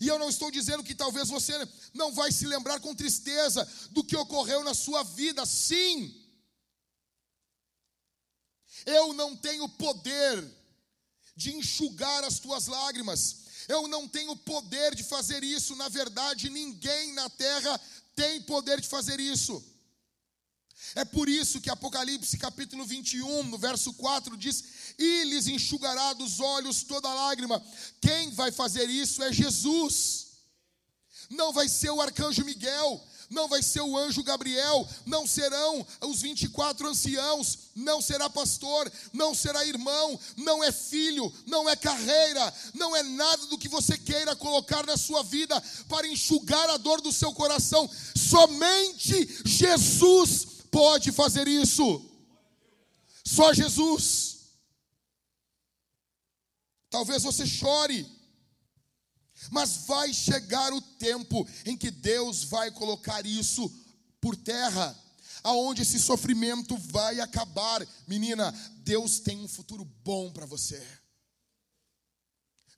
[0.00, 1.52] E eu não estou dizendo que talvez você
[1.94, 6.22] não vai se lembrar com tristeza do que ocorreu na sua vida, sim.
[8.84, 10.44] Eu não tenho poder
[11.34, 13.46] de enxugar as tuas lágrimas.
[13.68, 15.74] Eu não tenho poder de fazer isso.
[15.76, 17.80] Na verdade, ninguém na terra
[18.16, 19.62] tem poder de fazer isso.
[20.94, 24.64] É por isso que Apocalipse capítulo 21, no verso 4 diz:
[24.98, 27.62] "E lhes enxugará dos olhos toda lágrima".
[28.00, 30.26] Quem vai fazer isso é Jesus.
[31.30, 36.22] Não vai ser o arcanjo Miguel, não vai ser o anjo Gabriel, não serão os
[36.22, 42.94] 24 anciãos, não será pastor, não será irmão, não é filho, não é carreira, não
[42.94, 47.12] é nada do que você queira colocar na sua vida para enxugar a dor do
[47.12, 47.88] seu coração.
[48.14, 52.04] Somente Jesus pode fazer isso.
[53.24, 54.36] Só Jesus.
[56.88, 58.06] Talvez você chore,
[59.50, 63.70] mas vai chegar o tempo em que Deus vai colocar isso
[64.20, 64.96] por terra,
[65.42, 67.86] aonde esse sofrimento vai acabar.
[68.06, 70.84] Menina, Deus tem um futuro bom para você.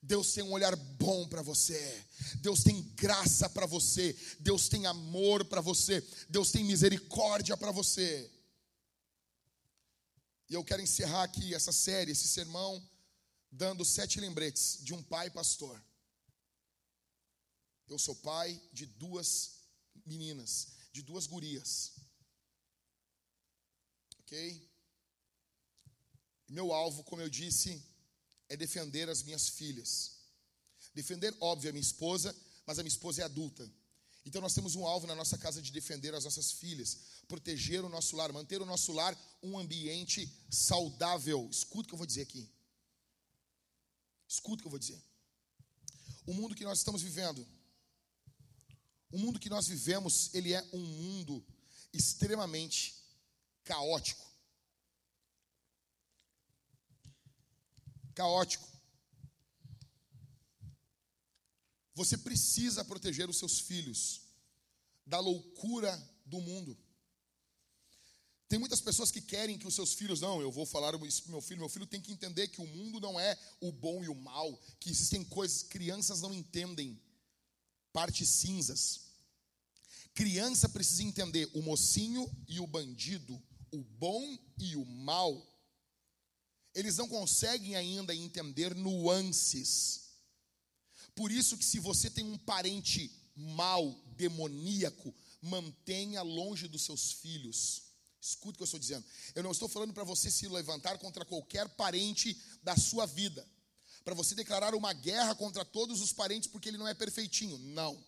[0.03, 2.07] Deus tem um olhar bom para você.
[2.37, 4.17] Deus tem graça para você.
[4.41, 6.07] Deus tem amor para você.
[6.29, 8.31] Deus tem misericórdia para você.
[10.49, 12.83] E eu quero encerrar aqui essa série, esse sermão,
[13.51, 15.83] dando sete lembretes de um pai pastor.
[17.89, 19.59] Eu sou pai de duas
[20.05, 21.93] meninas, de duas gurias.
[24.21, 24.69] Ok?
[26.49, 27.83] Meu alvo, como eu disse,
[28.49, 30.19] é defender as minhas filhas.
[30.95, 32.35] Defender, óbvio, a minha esposa,
[32.67, 33.71] mas a minha esposa é adulta.
[34.25, 37.89] Então nós temos um alvo na nossa casa de defender as nossas filhas, proteger o
[37.89, 41.49] nosso lar, manter o nosso lar um ambiente saudável.
[41.51, 42.51] Escuta o que eu vou dizer aqui.
[44.29, 45.03] Escuta o que eu vou dizer.
[46.27, 47.47] O mundo que nós estamos vivendo,
[49.11, 51.45] o mundo que nós vivemos, ele é um mundo
[51.93, 52.95] extremamente
[53.65, 54.29] caótico.
[58.19, 58.69] caótico.
[61.95, 64.23] Você precisa proteger os seus filhos
[65.07, 65.93] da loucura
[66.27, 66.77] do mundo.
[68.49, 71.31] Tem muitas pessoas que querem que os seus filhos, não, eu vou falar isso para
[71.31, 74.09] meu filho, meu filho tem que entender que o mundo não é o bom e
[74.09, 77.01] o mal, que existem coisas, crianças não entendem
[77.93, 79.01] partes cinzas.
[80.15, 83.41] Criança precisa entender o mocinho e o bandido,
[83.71, 85.47] o bom e o mal
[86.79, 90.11] eles não conseguem ainda entender nuances.
[91.13, 95.13] Por isso que se você tem um parente mau, demoníaco,
[95.43, 97.83] mantenha longe dos seus filhos.
[98.21, 99.05] Escute o que eu estou dizendo.
[99.35, 103.45] Eu não estou falando para você se levantar contra qualquer parente da sua vida,
[104.09, 107.59] para você declarar uma guerra contra todos os parentes porque ele não é perfeitinho.
[107.59, 108.03] Não.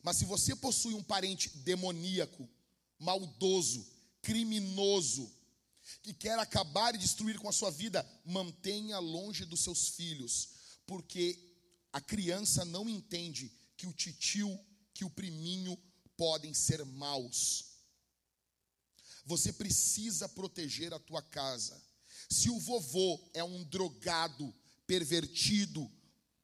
[0.00, 2.48] Mas se você possui um parente demoníaco,
[2.96, 3.84] maldoso,
[4.22, 5.28] criminoso,
[6.00, 10.48] que quer acabar e destruir com a sua vida, mantenha longe dos seus filhos,
[10.86, 11.36] porque
[11.92, 14.56] a criança não entende que o titio,
[14.94, 15.76] que o priminho
[16.16, 17.64] podem ser maus.
[19.24, 21.82] Você precisa proteger a tua casa.
[22.30, 24.54] Se o vovô é um drogado,
[24.86, 25.90] pervertido,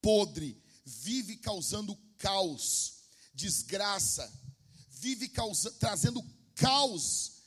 [0.01, 3.05] podre, vive causando caos,
[3.35, 4.31] desgraça,
[4.91, 6.25] vive causa, trazendo
[6.55, 7.43] caos,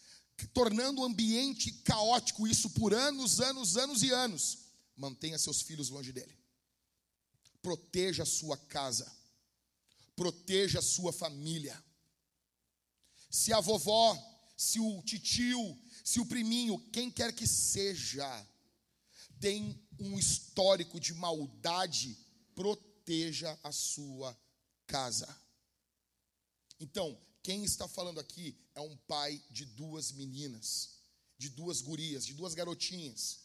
[0.53, 4.59] tornando o ambiente caótico, isso por anos, anos, anos e anos.
[4.95, 6.38] Mantenha seus filhos longe dele.
[7.61, 9.11] Proteja a sua casa.
[10.15, 11.81] Proteja a sua família.
[13.30, 14.18] Se a vovó,
[14.57, 18.47] se o titio, se o priminho, quem quer que seja,
[19.41, 22.15] tem um histórico de maldade,
[22.55, 24.38] proteja a sua
[24.85, 25.27] casa.
[26.80, 30.91] Então, quem está falando aqui é um pai de duas meninas,
[31.38, 33.39] de duas gurias, de duas garotinhas.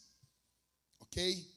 [0.99, 1.51] Ok?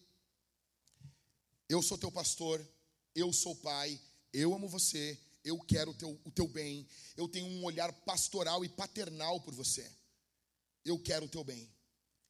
[1.68, 2.66] Eu sou teu pastor,
[3.14, 4.00] eu sou pai,
[4.32, 8.64] eu amo você, eu quero o teu, o teu bem, eu tenho um olhar pastoral
[8.64, 9.90] e paternal por você.
[10.82, 11.70] Eu quero o teu bem.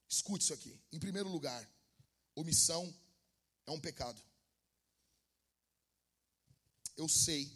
[0.08, 0.76] Escute isso aqui.
[0.92, 1.68] Em primeiro lugar,
[2.34, 2.94] omissão
[3.66, 4.20] é um pecado.
[6.96, 7.50] Eu sei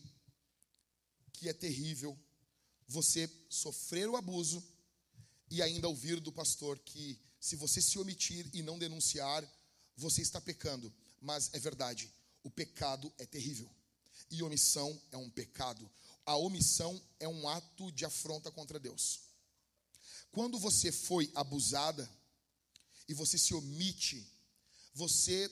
[1.32, 2.18] que é terrível
[2.86, 4.62] você sofrer o abuso
[5.51, 9.46] e ainda ouvir do pastor que se você se omitir e não denunciar,
[9.96, 10.92] você está pecando.
[11.20, 12.10] Mas é verdade,
[12.42, 13.70] o pecado é terrível.
[14.30, 15.90] E omissão é um pecado.
[16.24, 19.20] A omissão é um ato de afronta contra Deus.
[20.32, 22.10] Quando você foi abusada
[23.06, 24.26] e você se omite,
[24.95, 25.51] você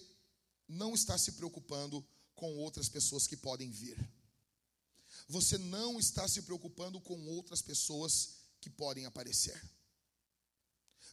[0.69, 3.99] não está se preocupando com outras pessoas que podem vir.
[5.29, 9.61] Você não está se preocupando com outras pessoas que podem aparecer.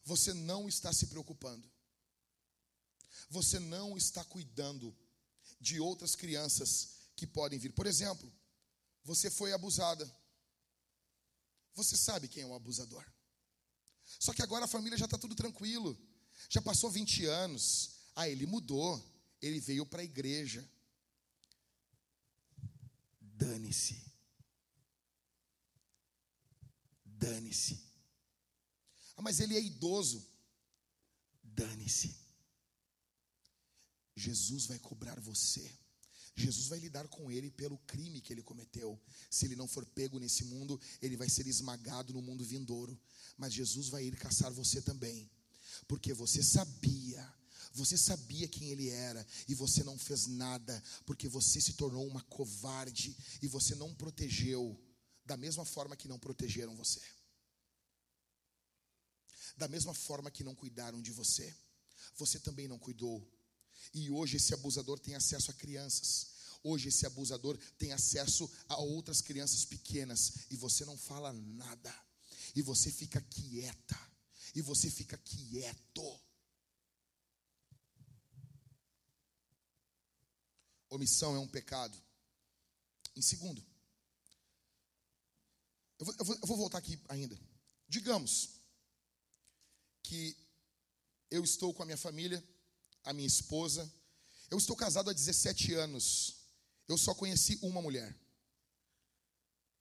[0.05, 1.69] Você não está se preocupando.
[3.29, 4.95] Você não está cuidando
[5.59, 7.73] de outras crianças que podem vir.
[7.73, 8.31] Por exemplo,
[9.03, 10.09] você foi abusada.
[11.75, 13.05] Você sabe quem é o abusador.
[14.19, 15.97] Só que agora a família já está tudo tranquilo.
[16.49, 17.98] Já passou 20 anos.
[18.19, 19.01] Ah, ele mudou.
[19.41, 20.61] Ele veio para a igreja.
[23.21, 23.97] Dane-se.
[27.05, 27.79] Dane-se.
[29.15, 30.21] Ah, mas ele é idoso.
[31.41, 32.13] Dane-se.
[34.17, 35.71] Jesus vai cobrar você.
[36.35, 39.01] Jesus vai lidar com ele pelo crime que ele cometeu.
[39.29, 42.99] Se ele não for pego nesse mundo, ele vai ser esmagado no mundo vindouro.
[43.37, 45.31] Mas Jesus vai ir caçar você também,
[45.87, 47.38] porque você sabia,
[47.73, 52.21] você sabia quem ele era e você não fez nada, porque você se tornou uma
[52.23, 54.79] covarde e você não protegeu
[55.25, 57.01] da mesma forma que não protegeram você.
[59.57, 61.53] Da mesma forma que não cuidaram de você,
[62.15, 63.27] você também não cuidou
[63.93, 66.27] e hoje esse abusador tem acesso a crianças.
[66.63, 71.93] Hoje esse abusador tem acesso a outras crianças pequenas e você não fala nada.
[72.55, 73.99] E você fica quieta.
[74.55, 76.19] E você fica quieto.
[80.99, 81.97] Omissão é um pecado.
[83.15, 83.65] Em segundo,
[85.97, 87.39] eu vou, eu vou, eu vou voltar aqui ainda.
[87.87, 88.49] Digamos
[90.03, 90.35] que
[91.31, 92.43] eu estou com a minha família
[93.05, 93.89] a minha esposa.
[94.51, 96.35] Eu estou casado há 17 anos.
[96.85, 98.13] Eu só conheci uma mulher.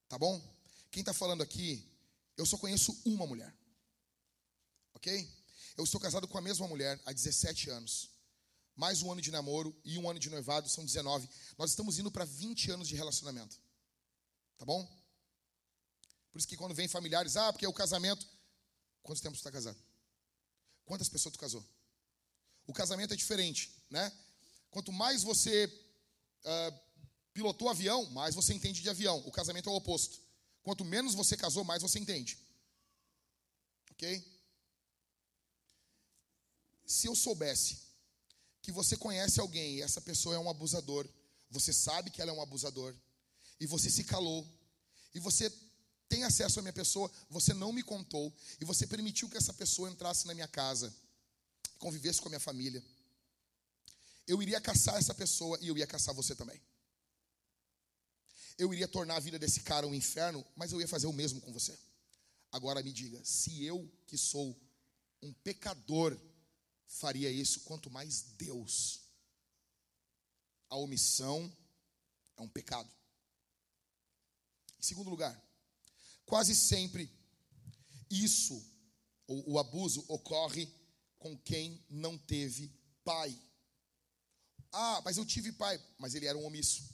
[0.09, 0.40] Tá bom?
[0.90, 1.85] Quem está falando aqui,
[2.36, 3.53] eu só conheço uma mulher.
[4.95, 5.28] Ok?
[5.77, 8.18] Eu estou casado com a mesma mulher há 17 anos.
[8.78, 11.28] Mais um ano de namoro e um ano de noivado, são 19.
[11.59, 13.60] Nós estamos indo para 20 anos de relacionamento.
[14.56, 14.86] Tá bom?
[16.30, 18.24] Por isso que quando vem familiares, ah, porque é o casamento.
[19.02, 19.76] Quanto tempo você está casado?
[20.84, 21.68] Quantas pessoas tu casou?
[22.68, 24.16] O casamento é diferente, né?
[24.70, 25.64] Quanto mais você
[26.44, 26.80] uh,
[27.34, 29.18] pilotou avião, mais você entende de avião.
[29.26, 30.20] O casamento é o oposto.
[30.62, 32.38] Quanto menos você casou, mais você entende.
[33.90, 34.24] Ok?
[36.86, 37.88] Se eu soubesse
[38.69, 41.09] que você conhece alguém e essa pessoa é um abusador,
[41.51, 42.95] você sabe que ela é um abusador,
[43.59, 44.47] e você se calou,
[45.15, 45.51] e você
[46.07, 48.31] tem acesso à minha pessoa, você não me contou,
[48.61, 50.95] e você permitiu que essa pessoa entrasse na minha casa
[51.78, 52.85] convivesse com a minha família,
[54.27, 56.61] eu iria caçar essa pessoa e eu ia caçar você também.
[58.59, 61.40] Eu iria tornar a vida desse cara um inferno, mas eu ia fazer o mesmo
[61.40, 61.78] com você.
[62.53, 64.55] Agora me diga, se eu que sou
[65.23, 66.20] um pecador
[66.89, 69.01] faria isso, quanto mais Deus.
[70.70, 71.55] A omissão
[72.36, 72.90] é um pecado.
[74.78, 75.40] Em segundo lugar,
[76.24, 77.10] quase sempre
[78.10, 78.65] isso,
[79.27, 80.73] o, abuso, ocorre
[81.19, 82.73] com quem não teve
[83.05, 83.36] pai.
[84.73, 86.89] Ah, mas eu tive pai, mas ele era um omisso.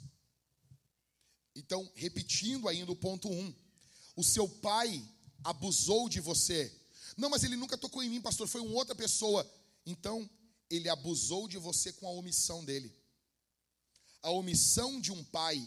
[1.55, 3.55] Então, repetindo ainda o ponto um,
[4.17, 5.07] o seu pai
[5.45, 6.73] abusou de você.
[7.17, 9.49] Não, mas ele nunca tocou em mim, pastor, foi uma outra pessoa.
[9.87, 10.29] Então,
[10.71, 12.95] ele abusou de você com a omissão dele.
[14.23, 15.67] A omissão de um pai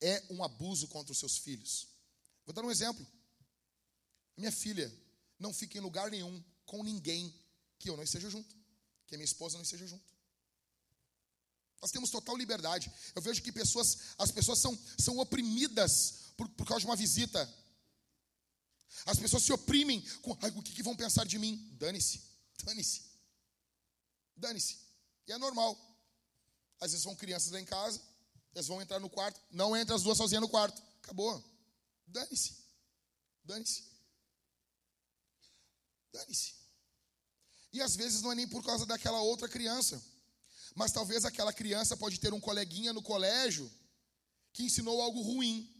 [0.00, 1.86] é um abuso contra os seus filhos.
[2.44, 3.06] Vou dar um exemplo.
[4.36, 4.92] Minha filha
[5.38, 7.34] não fica em lugar nenhum com ninguém
[7.78, 8.56] que eu não esteja junto,
[9.06, 10.12] que a minha esposa não esteja junto.
[11.80, 12.90] Nós temos total liberdade.
[13.14, 17.52] Eu vejo que pessoas, as pessoas são, são oprimidas por, por causa de uma visita.
[19.06, 21.56] As pessoas se oprimem com Ai, o que, que vão pensar de mim?
[21.78, 22.22] Dane-se,
[22.64, 23.02] dane-se,
[24.36, 24.78] dane-se.
[25.26, 25.78] E é normal.
[26.80, 28.00] Às vezes são crianças lá em casa,
[28.54, 30.82] elas vão entrar no quarto, não entra as duas sozinhas no quarto.
[31.02, 31.42] Acabou.
[32.06, 32.56] Dane-se.
[33.44, 33.84] Dane-se.
[36.12, 36.54] Dane-se.
[37.72, 40.02] E às vezes não é nem por causa daquela outra criança.
[40.74, 43.70] Mas talvez aquela criança pode ter um coleguinha no colégio
[44.52, 45.71] que ensinou algo ruim.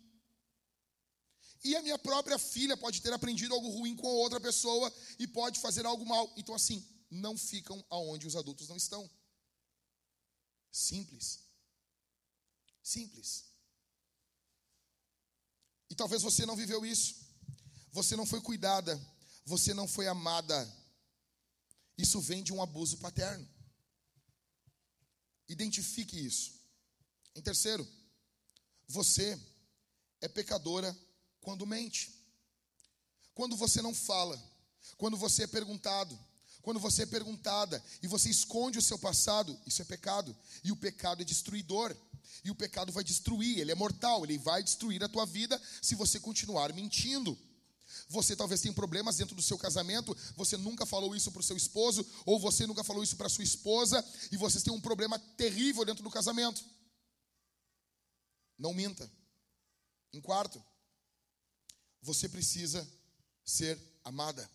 [1.64, 5.60] E a minha própria filha pode ter aprendido algo ruim com outra pessoa e pode
[5.60, 6.32] fazer algo mal.
[6.36, 9.08] Então, assim, não ficam aonde os adultos não estão.
[10.72, 11.40] Simples.
[12.82, 13.44] Simples.
[15.88, 17.16] E talvez você não viveu isso.
[17.92, 19.00] Você não foi cuidada.
[19.44, 20.68] Você não foi amada.
[21.96, 23.48] Isso vem de um abuso paterno.
[25.48, 26.60] Identifique isso.
[27.34, 27.86] Em terceiro,
[28.88, 29.38] você
[30.20, 30.96] é pecadora
[31.42, 32.10] quando mente.
[33.34, 34.42] Quando você não fala,
[34.96, 36.18] quando você é perguntado,
[36.62, 40.34] quando você é perguntada e você esconde o seu passado, isso é pecado.
[40.62, 41.94] E o pecado é destruidor.
[42.44, 45.94] E o pecado vai destruir, ele é mortal, ele vai destruir a tua vida se
[45.94, 47.36] você continuar mentindo.
[48.08, 51.56] Você talvez tenha problemas dentro do seu casamento, você nunca falou isso para o seu
[51.56, 55.84] esposo, ou você nunca falou isso para sua esposa, e vocês têm um problema terrível
[55.84, 56.64] dentro do casamento.
[58.58, 59.10] Não minta.
[60.12, 60.62] Em quarto,
[62.02, 62.86] você precisa
[63.44, 64.48] ser amada.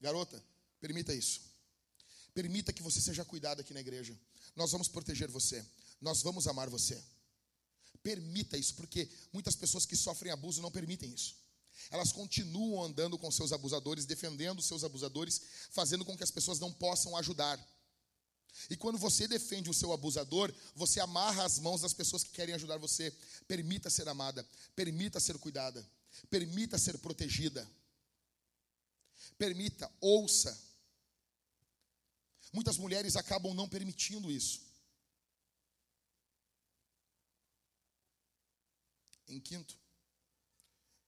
[0.00, 0.42] Garota,
[0.80, 1.40] permita isso.
[2.34, 4.18] Permita que você seja cuidada aqui na igreja.
[4.56, 5.64] Nós vamos proteger você.
[6.00, 7.02] Nós vamos amar você.
[8.02, 11.36] Permita isso, porque muitas pessoas que sofrem abuso não permitem isso.
[11.90, 15.40] Elas continuam andando com seus abusadores, defendendo seus abusadores,
[15.70, 17.58] fazendo com que as pessoas não possam ajudar.
[18.68, 22.54] E quando você defende o seu abusador, você amarra as mãos das pessoas que querem
[22.54, 23.10] ajudar você.
[23.46, 25.86] Permita ser amada, permita ser cuidada,
[26.30, 27.68] permita ser protegida.
[29.38, 30.58] Permita, ouça.
[32.52, 34.60] Muitas mulheres acabam não permitindo isso.
[39.26, 39.78] Em quinto,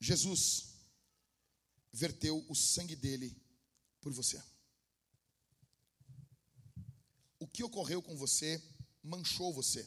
[0.01, 0.74] Jesus
[1.93, 3.36] verteu o sangue dele
[4.01, 4.43] por você.
[7.39, 8.62] O que ocorreu com você
[9.02, 9.86] manchou você.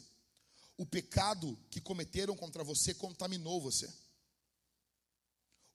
[0.76, 3.92] O pecado que cometeram contra você contaminou você.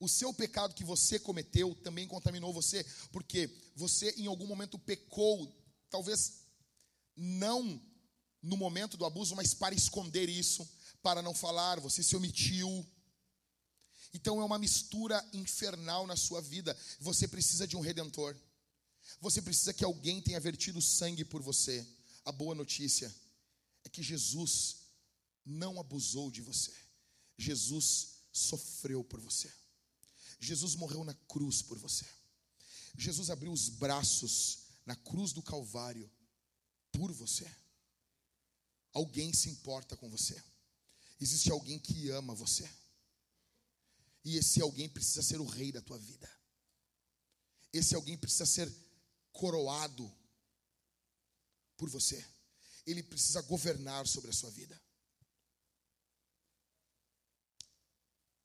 [0.04, 5.50] O seu pecado que você cometeu também contaminou você, porque você em algum momento pecou,
[5.90, 6.44] talvez
[7.16, 7.82] não
[8.42, 10.70] no momento do abuso, mas para esconder isso,
[11.02, 12.86] para não falar, você se omitiu,
[14.14, 16.78] então é uma mistura infernal na sua vida.
[17.00, 18.36] Você precisa de um redentor.
[19.22, 21.88] Você precisa que alguém tenha vertido sangue por você.
[22.26, 23.14] A boa notícia
[23.86, 24.80] é que Jesus
[25.46, 26.74] não abusou de você.
[27.38, 29.63] Jesus sofreu por você.
[30.44, 32.06] Jesus morreu na cruz por você.
[32.98, 36.12] Jesus abriu os braços na cruz do Calvário
[36.92, 37.50] por você.
[38.92, 40.42] Alguém se importa com você.
[41.20, 42.70] Existe alguém que ama você.
[44.26, 46.30] E esse alguém precisa ser o rei da tua vida.
[47.72, 48.72] Esse alguém precisa ser
[49.32, 50.12] coroado
[51.78, 52.24] por você.
[52.86, 54.80] Ele precisa governar sobre a sua vida.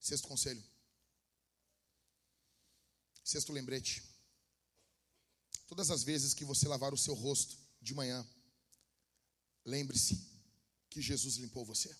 [0.00, 0.77] Sexto conselho.
[3.28, 4.02] Sexto lembrete.
[5.66, 8.26] Todas as vezes que você lavar o seu rosto de manhã,
[9.66, 10.18] lembre-se
[10.88, 11.94] que Jesus limpou você.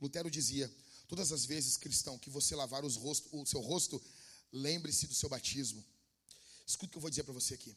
[0.00, 0.74] Lutero dizia:
[1.08, 4.02] Todas as vezes, cristão, que você lavar rosto, o seu rosto,
[4.50, 5.84] lembre-se do seu batismo.
[6.66, 7.76] Escuta o que eu vou dizer para você aqui.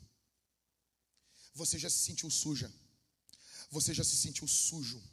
[1.53, 2.73] Você já se sentiu suja.
[3.71, 5.03] Você já se sentiu sujo.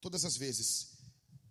[0.00, 0.90] Todas as vezes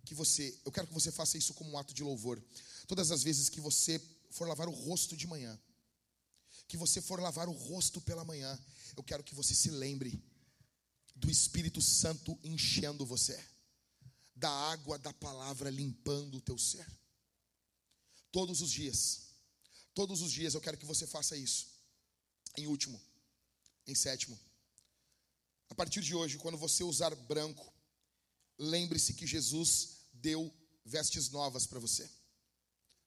[0.06, 2.42] que você, eu quero que você faça isso como um ato de louvor.
[2.86, 4.00] Todas as vezes que você
[4.30, 5.58] for lavar o rosto de manhã,
[6.66, 8.58] que você for lavar o rosto pela manhã,
[8.96, 10.22] eu quero que você se lembre
[11.14, 13.38] do Espírito Santo enchendo você
[14.38, 16.86] da água da palavra limpando o teu ser.
[18.30, 19.30] Todos os dias,
[19.94, 21.66] todos os dias eu quero que você faça isso.
[22.56, 23.00] Em último,
[23.86, 24.38] em sétimo,
[25.68, 27.72] a partir de hoje, quando você usar branco,
[28.58, 30.52] lembre-se que Jesus deu
[30.84, 32.08] vestes novas para você.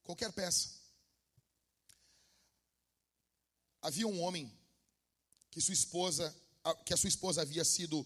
[0.03, 0.80] Qualquer peça.
[3.81, 4.51] Havia um homem
[5.49, 6.35] que sua esposa,
[6.85, 8.05] que a sua esposa havia sido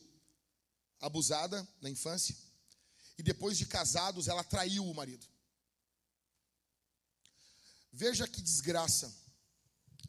[0.99, 2.35] abusada na infância
[3.17, 5.25] E depois de casados, ela traiu o marido.
[7.91, 9.13] Veja que desgraça.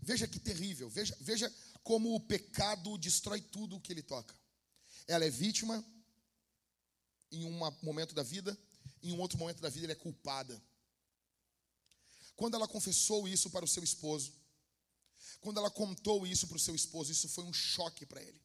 [0.01, 0.89] Veja que terrível.
[0.89, 4.35] Veja, veja como o pecado destrói tudo o que ele toca.
[5.07, 5.85] Ela é vítima
[7.31, 8.59] em um momento da vida,
[9.03, 10.61] em um outro momento da vida ela é culpada.
[12.35, 14.33] Quando ela confessou isso para o seu esposo,
[15.41, 18.41] quando ela contou isso para o seu esposo, isso foi um choque para ele.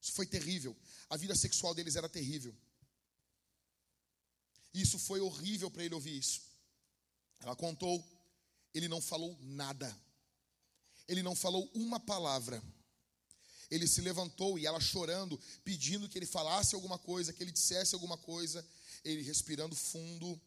[0.00, 0.76] Isso foi terrível.
[1.08, 2.54] A vida sexual deles era terrível.
[4.72, 6.42] Isso foi horrível para ele ouvir isso.
[7.40, 8.04] Ela contou,
[8.72, 9.94] ele não falou nada.
[11.08, 12.62] Ele não falou uma palavra.
[13.70, 17.94] Ele se levantou e ela chorando, pedindo que ele falasse alguma coisa, que ele dissesse
[17.94, 18.66] alguma coisa.
[19.04, 20.40] Ele respirando fundo,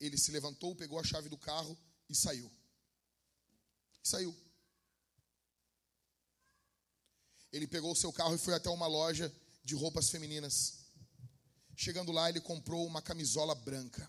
[0.00, 1.76] ele se levantou, pegou a chave do carro
[2.08, 2.50] e saiu.
[4.06, 4.32] Saiu.
[7.52, 9.34] Ele pegou o seu carro e foi até uma loja
[9.64, 10.74] de roupas femininas.
[11.74, 14.08] Chegando lá, ele comprou uma camisola branca.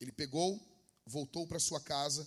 [0.00, 0.58] Ele pegou,
[1.04, 2.26] voltou para sua casa.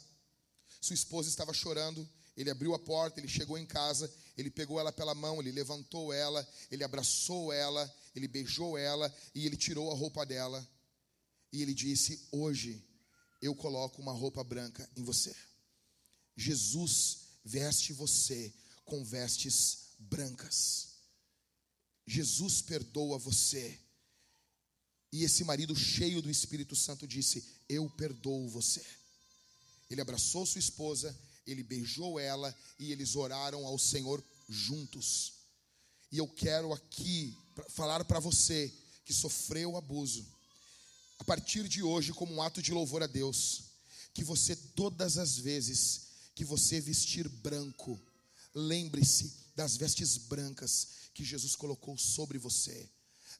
[0.80, 2.08] Sua esposa estava chorando.
[2.38, 6.14] Ele abriu a porta, ele chegou em casa, ele pegou ela pela mão, ele levantou
[6.14, 10.68] ela, ele abraçou ela, ele beijou ela e ele tirou a roupa dela.
[11.52, 12.88] E ele disse: Hoje
[13.41, 15.36] eu coloco uma roupa branca em você.
[16.35, 18.53] Jesus veste você
[18.85, 20.89] com vestes brancas.
[22.05, 23.80] Jesus perdoa você.
[25.11, 28.84] E esse marido cheio do Espírito Santo disse: Eu perdoo você.
[29.89, 31.15] Ele abraçou sua esposa,
[31.45, 35.34] ele beijou ela e eles oraram ao Senhor juntos.
[36.11, 37.38] E eu quero aqui
[37.69, 38.73] falar para você
[39.05, 40.26] que sofreu abuso,
[41.19, 43.64] a partir de hoje, como um ato de louvor a Deus,
[44.14, 47.99] que você, todas as vezes que você vestir branco,
[48.53, 52.89] lembre-se das vestes brancas que Jesus colocou sobre você.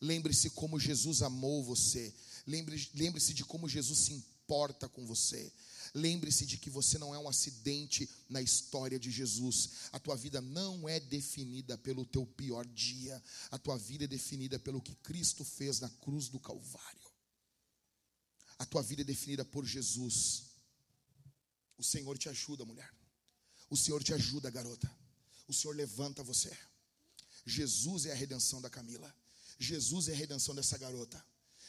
[0.02, 2.14] Lembre-se como Jesus amou você.
[2.46, 5.52] Lembre-se lembre de como Jesus se importa com você.
[5.94, 9.70] Lembre-se de que você não é um acidente na história de Jesus.
[9.92, 13.22] A tua vida não é definida pelo teu pior dia.
[13.52, 17.12] A tua vida é definida pelo que Cristo fez na cruz do Calvário.
[18.58, 20.53] A tua vida é definida por Jesus.
[21.84, 22.90] O Senhor te ajuda, mulher.
[23.70, 24.90] O Senhor te ajuda, garota.
[25.50, 26.58] O Senhor levanta você.
[27.46, 29.14] Jesus é a redenção da Camila.
[29.60, 31.22] Jesus é a redenção dessa garota.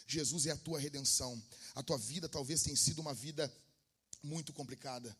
[0.06, 1.42] Jesus é a tua redenção.
[1.74, 3.52] A tua vida talvez tenha sido uma vida
[4.22, 5.16] muito complicada.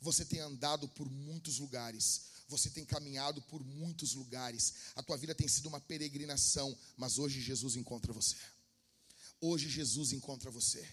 [0.00, 2.22] Você tem andado por muitos lugares.
[2.48, 4.72] Você tem caminhado por muitos lugares.
[4.96, 8.36] A tua vida tem sido uma peregrinação, mas hoje Jesus encontra você.
[9.42, 10.88] Hoje Jesus encontra você.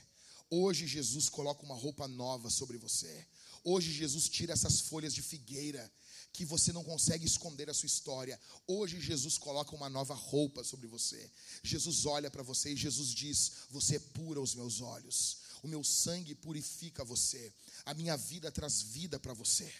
[0.49, 3.26] Hoje Jesus coloca uma roupa nova sobre você.
[3.67, 5.91] Hoje Jesus tira essas folhas de figueira
[6.31, 8.39] que você não consegue esconder a sua história.
[8.67, 11.31] Hoje Jesus coloca uma nova roupa sobre você.
[11.63, 15.37] Jesus olha para você e Jesus diz: Você é pura aos meus olhos.
[15.63, 17.51] O meu sangue purifica você.
[17.85, 19.73] A minha vida traz vida para você.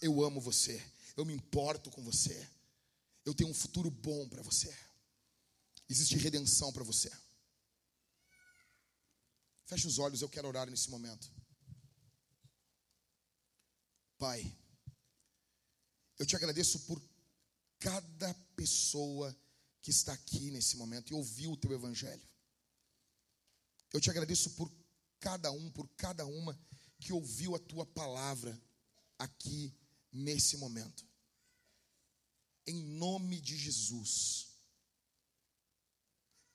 [0.00, 0.82] Eu amo você.
[1.14, 2.48] Eu me importo com você.
[3.26, 4.74] Eu tenho um futuro bom para você.
[5.86, 7.10] Existe redenção para você.
[9.66, 11.30] Feche os olhos, eu quero orar nesse momento.
[14.18, 14.52] Pai,
[16.18, 17.00] eu te agradeço por
[17.78, 19.34] cada pessoa
[19.80, 22.28] que está aqui nesse momento e ouviu o teu evangelho.
[23.92, 24.70] Eu te agradeço por
[25.20, 26.58] cada um, por cada uma
[26.98, 28.60] que ouviu a tua palavra
[29.16, 29.72] aqui
[30.12, 31.06] nesse momento.
[32.66, 34.48] Em nome de Jesus,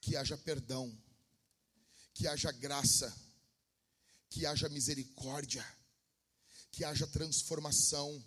[0.02, 0.96] que haja perdão,
[2.14, 3.16] que haja graça,
[4.30, 5.66] que haja misericórdia,
[6.74, 8.22] que haja transformação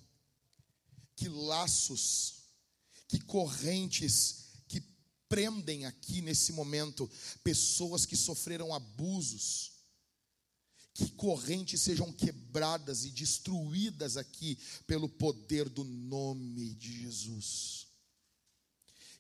[1.17, 2.45] que laços,
[3.09, 4.81] que correntes que
[5.29, 7.11] prendem aqui nesse momento
[7.43, 9.73] pessoas que sofreram abusos,
[10.95, 14.57] que correntes sejam quebradas e destruídas aqui
[14.87, 17.89] pelo poder do nome de Jesus.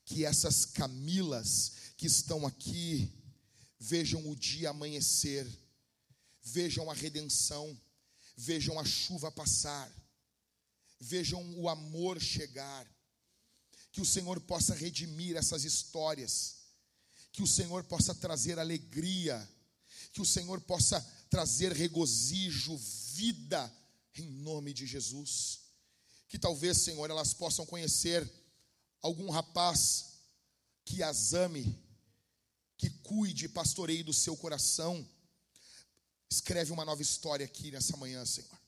[0.04, 3.12] Que essas Camilas que estão aqui
[3.78, 5.46] vejam o dia amanhecer,
[6.42, 7.78] vejam a redenção,
[8.36, 9.90] vejam a chuva passar
[11.00, 12.86] vejam o amor chegar,
[13.92, 16.56] que o Senhor possa redimir essas histórias,
[17.32, 19.48] que o Senhor possa trazer alegria,
[20.12, 21.00] que o Senhor possa
[21.30, 22.76] trazer regozijo,
[23.12, 23.72] vida,
[24.14, 25.60] em nome de Jesus.
[26.28, 28.30] Que talvez, Senhor, elas possam conhecer
[29.00, 30.14] algum rapaz
[30.84, 31.78] que as ame,
[32.76, 35.06] que cuide, pastoreie do seu coração.
[36.30, 38.66] Escreve uma nova história aqui nessa manhã, Senhor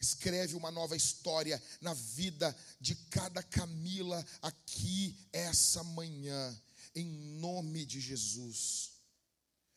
[0.00, 6.62] escreve uma nova história na vida de cada Camila aqui essa manhã.
[6.94, 7.04] Em
[7.38, 8.92] nome de Jesus.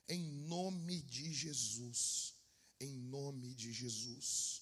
[0.08, 2.34] Em nome de Jesus.
[2.80, 4.62] Em nome de Jesus.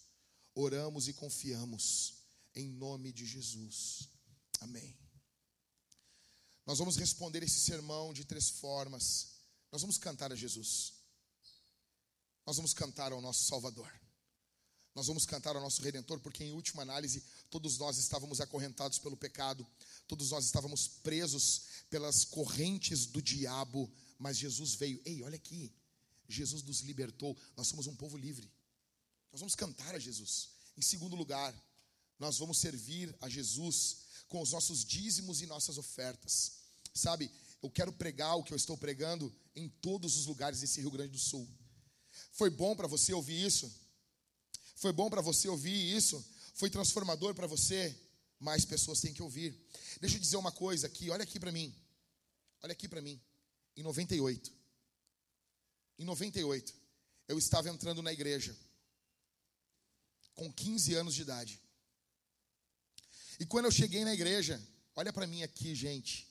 [0.56, 2.16] Oramos e confiamos.
[2.56, 4.10] Em nome de Jesus.
[4.60, 4.98] Amém.
[6.66, 9.36] Nós vamos responder esse sermão de três formas.
[9.72, 11.01] Nós vamos cantar a Jesus.
[12.46, 13.92] Nós vamos cantar ao nosso Salvador.
[14.94, 19.16] Nós vamos cantar ao nosso Redentor, porque em última análise, todos nós estávamos acorrentados pelo
[19.16, 19.66] pecado,
[20.08, 23.90] todos nós estávamos presos pelas correntes do diabo,
[24.20, 25.02] mas Jesus veio.
[25.06, 25.74] Ei, olha aqui,
[26.28, 28.52] Jesus nos libertou, nós somos um povo livre.
[29.32, 30.50] Nós vamos cantar a Jesus.
[30.76, 31.56] Em segundo lugar,
[32.20, 33.98] nós vamos servir a Jesus
[34.28, 36.60] com os nossos dízimos e nossas ofertas.
[36.94, 37.32] Sabe,
[37.64, 41.14] eu quero pregar o que eu estou pregando em todos os lugares desse Rio Grande
[41.14, 41.48] do Sul.
[42.32, 43.72] Foi bom para você ouvir isso?
[44.76, 46.24] Foi bom para você ouvir isso?
[46.56, 47.96] Foi transformador para você?
[48.40, 49.56] Mais pessoas têm que ouvir.
[50.00, 51.74] Deixa eu dizer uma coisa aqui, olha aqui para mim.
[52.64, 53.22] Olha aqui para mim.
[53.76, 54.52] Em 98.
[56.00, 56.74] Em 98,
[57.28, 58.58] eu estava entrando na igreja
[60.34, 61.62] com 15 anos de idade.
[63.40, 64.60] E quando eu cheguei na igreja,
[64.96, 66.28] olha para mim aqui, gente.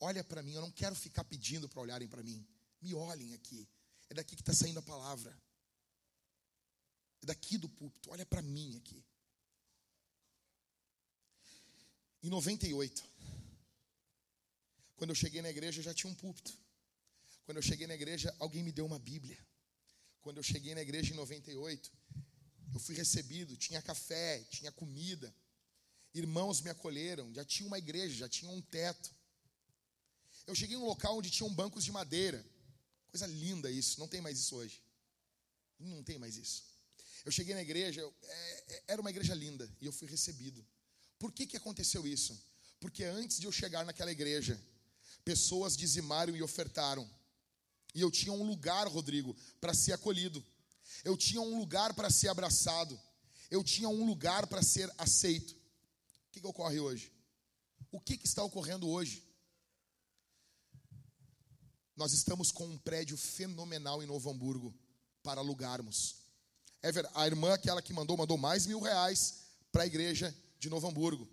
[0.00, 2.46] Olha para mim, eu não quero ficar pedindo para olharem para mim.
[2.82, 3.66] Me olhem aqui.
[4.08, 5.36] É daqui que está saindo a palavra
[7.26, 9.04] daqui do púlpito, olha para mim aqui.
[12.22, 13.04] Em 98,
[14.94, 16.56] quando eu cheguei na igreja já tinha um púlpito.
[17.44, 19.38] Quando eu cheguei na igreja, alguém me deu uma Bíblia.
[20.20, 21.92] Quando eu cheguei na igreja em 98,
[22.74, 25.32] eu fui recebido, tinha café, tinha comida.
[26.12, 29.14] Irmãos me acolheram, já tinha uma igreja, já tinha um teto.
[30.46, 32.44] Eu cheguei em um local onde tinham bancos de madeira.
[33.16, 34.78] Coisa linda isso, não tem mais isso hoje.
[35.78, 36.64] Não tem mais isso.
[37.24, 40.62] Eu cheguei na igreja, eu, é, é, era uma igreja linda e eu fui recebido.
[41.18, 42.38] Por que, que aconteceu isso?
[42.78, 44.60] Porque antes de eu chegar naquela igreja,
[45.24, 47.10] pessoas dizimaram e ofertaram.
[47.94, 50.44] E eu tinha um lugar, Rodrigo, para ser acolhido.
[51.02, 53.00] Eu tinha um lugar para ser abraçado.
[53.50, 55.52] Eu tinha um lugar para ser aceito.
[55.52, 57.10] O que, que ocorre hoje?
[57.90, 59.25] O que, que está ocorrendo hoje?
[61.96, 64.74] Nós estamos com um prédio fenomenal em Novo Hamburgo
[65.22, 66.16] para alugarmos.
[66.82, 70.86] Ever, a irmã, aquela que mandou, mandou mais mil reais para a igreja de Novo
[70.86, 71.26] Hamburgo.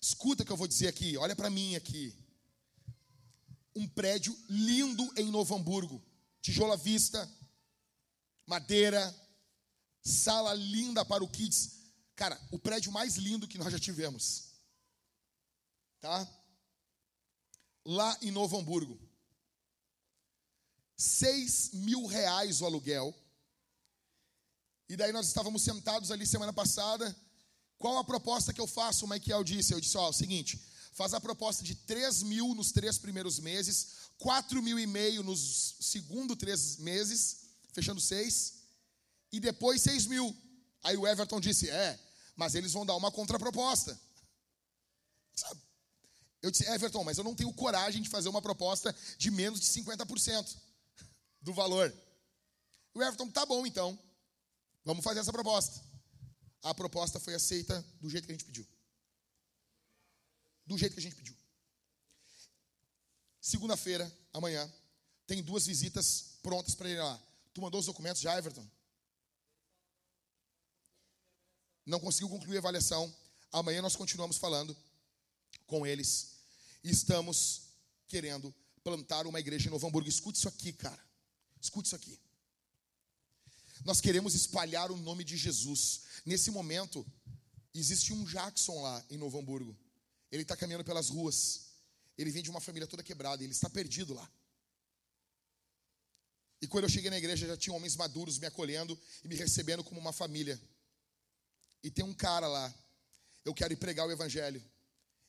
[0.00, 2.14] Escuta o que eu vou dizer aqui, olha para mim aqui.
[3.74, 6.04] Um prédio lindo em Novo Hamburgo,
[6.42, 7.26] tijolo à vista,
[8.46, 9.14] madeira,
[10.02, 11.80] sala linda para o kids.
[12.14, 14.52] Cara, o prédio mais lindo que nós já tivemos.
[16.00, 16.28] Tá?
[17.84, 19.11] Lá em Novo Hamburgo.
[21.02, 23.12] Seis mil reais o aluguel.
[24.88, 27.04] E daí nós estávamos sentados ali semana passada.
[27.76, 29.04] Qual a proposta que eu faço?
[29.04, 29.74] O Michael disse.
[29.74, 30.62] Eu disse: Ó, é o seguinte,
[30.92, 33.88] faz a proposta de 3 mil nos três primeiros meses,
[34.18, 38.62] 4 mil e meio nos segundo três meses, fechando seis,
[39.32, 40.32] e depois 6 mil.
[40.84, 41.98] Aí o Everton disse: É,
[42.36, 44.00] mas eles vão dar uma contraproposta.
[46.40, 49.66] Eu disse: Everton, mas eu não tenho coragem de fazer uma proposta de menos de
[49.66, 50.56] 50%
[51.42, 51.92] do valor.
[52.94, 53.98] O Everton, tá bom então.
[54.84, 55.82] Vamos fazer essa proposta.
[56.62, 58.66] A proposta foi aceita do jeito que a gente pediu.
[60.64, 61.36] Do jeito que a gente pediu.
[63.40, 64.72] Segunda-feira, amanhã,
[65.26, 67.20] tem duas visitas prontas para ir lá.
[67.52, 68.66] Tu mandou os documentos já, Everton?
[71.84, 73.12] Não conseguiu concluir a avaliação.
[73.50, 74.76] Amanhã nós continuamos falando
[75.66, 76.36] com eles.
[76.84, 77.62] Estamos
[78.06, 78.54] querendo
[78.84, 80.08] plantar uma igreja em Novo Hamburgo.
[80.08, 81.11] Escute isso aqui, cara.
[81.62, 82.18] Escute isso aqui.
[83.84, 86.02] Nós queremos espalhar o nome de Jesus.
[86.26, 87.06] Nesse momento,
[87.72, 89.76] existe um Jackson lá em Novo Hamburgo.
[90.30, 91.68] Ele está caminhando pelas ruas.
[92.18, 93.44] Ele vem de uma família toda quebrada.
[93.44, 94.28] Ele está perdido lá.
[96.60, 99.84] E quando eu cheguei na igreja, já tinha homens maduros me acolhendo e me recebendo
[99.84, 100.60] como uma família.
[101.82, 102.74] E tem um cara lá.
[103.44, 104.62] Eu quero ir pregar o evangelho.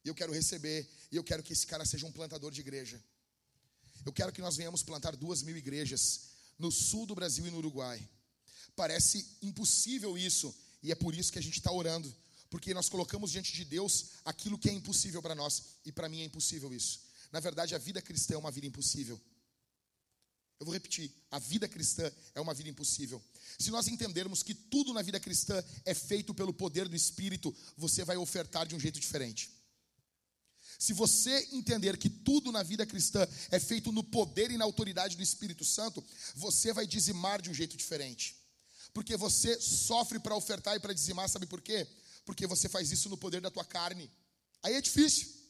[0.04, 0.90] E eu quero receber.
[1.12, 3.04] E eu quero que esse cara seja um plantador de igreja.
[4.06, 7.58] Eu quero que nós venhamos plantar duas mil igrejas no sul do Brasil e no
[7.58, 8.08] Uruguai.
[8.76, 12.14] Parece impossível isso, e é por isso que a gente está orando,
[12.50, 16.22] porque nós colocamos diante de Deus aquilo que é impossível para nós, e para mim
[16.22, 17.02] é impossível isso.
[17.32, 19.20] Na verdade, a vida cristã é uma vida impossível.
[20.60, 23.22] Eu vou repetir: a vida cristã é uma vida impossível.
[23.60, 28.04] Se nós entendermos que tudo na vida cristã é feito pelo poder do Espírito, você
[28.04, 29.52] vai ofertar de um jeito diferente.
[30.80, 35.16] Se você entender que tudo na vida cristã é feito no poder e na autoridade
[35.16, 36.04] do Espírito Santo,
[36.36, 38.36] você vai dizimar de um jeito diferente.
[38.94, 41.88] Porque você sofre para ofertar e para dizimar, sabe por quê?
[42.26, 44.12] Porque você faz isso no poder da tua carne.
[44.62, 45.44] Aí é difícil.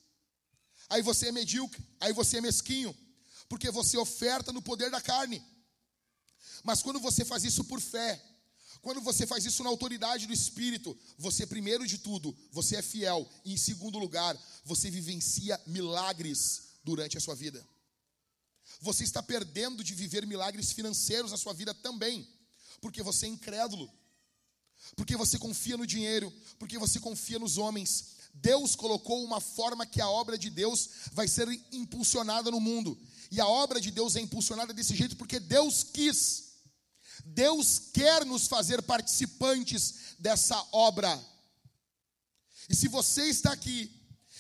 [0.90, 2.96] Aí você é medíocre, aí você é mesquinho,
[3.48, 5.44] porque você oferta no poder da carne.
[6.64, 8.22] Mas quando você faz isso por fé,
[8.84, 13.26] quando você faz isso na autoridade do Espírito, você, primeiro de tudo, você é fiel.
[13.46, 17.66] E em segundo lugar, você vivencia milagres durante a sua vida.
[18.82, 22.28] Você está perdendo de viver milagres financeiros na sua vida também,
[22.82, 23.90] porque você é incrédulo,
[24.98, 26.30] porque você confia no dinheiro,
[26.60, 28.18] porque você confia nos homens.
[28.34, 33.00] Deus colocou uma forma que a obra de Deus vai ser impulsionada no mundo.
[33.32, 36.52] E a obra de Deus é impulsionada desse jeito porque Deus quis.
[37.24, 41.24] Deus quer nos fazer participantes dessa obra.
[42.70, 43.92] E se você está aqui,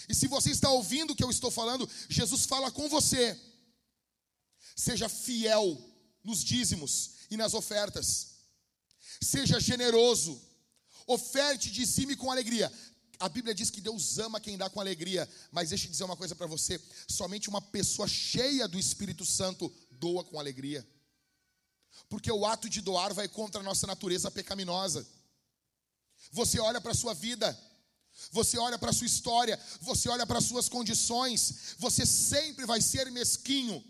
[0.07, 3.39] e se você está ouvindo o que eu estou falando, Jesus fala com você.
[4.75, 5.79] Seja fiel
[6.23, 8.31] nos dízimos e nas ofertas.
[9.21, 10.41] Seja generoso.
[11.07, 12.71] Oferte dizime com alegria.
[13.19, 16.17] A Bíblia diz que Deus ama quem dá com alegria, mas deixa eu dizer uma
[16.17, 20.85] coisa para você: somente uma pessoa cheia do Espírito Santo doa com alegria
[22.09, 25.05] porque o ato de doar vai contra a nossa natureza pecaminosa.
[26.31, 27.57] Você olha para a sua vida,
[28.31, 32.81] você olha para a sua história, você olha para as suas condições, você sempre vai
[32.81, 33.83] ser mesquinho.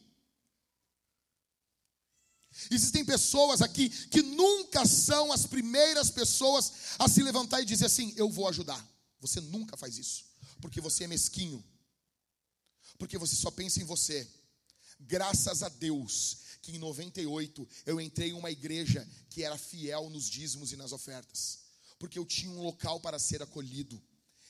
[2.70, 8.14] Existem pessoas aqui que nunca são as primeiras pessoas a se levantar e dizer assim:
[8.16, 8.84] Eu vou ajudar.
[9.20, 10.26] Você nunca faz isso,
[10.62, 11.64] porque você é mesquinho,
[12.98, 14.30] porque você só pensa em você.
[15.00, 20.30] Graças a Deus que em 98 eu entrei em uma igreja que era fiel nos
[20.30, 21.60] dízimos e nas ofertas,
[22.00, 24.02] porque eu tinha um local para ser acolhido.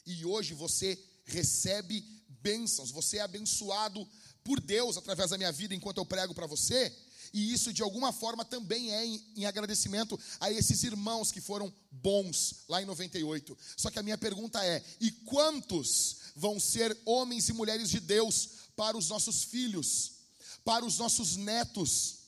[0.06, 2.06] E hoje você recebe
[2.42, 4.08] bênçãos, você é abençoado
[4.44, 6.96] por Deus através da minha vida enquanto eu prego para você.
[7.34, 11.74] E isso de alguma forma também é em, em, agradecimento a esses irmãos que foram
[11.90, 13.58] bons lá em 98.
[13.76, 18.50] Só que a minha pergunta é: e quantos vão ser homens e mulheres de Deus
[18.76, 20.13] para os nossos filhos?
[20.64, 22.20] Para os nossos netos.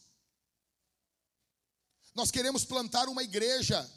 [2.13, 3.89] Nós queremos plantar uma igreja,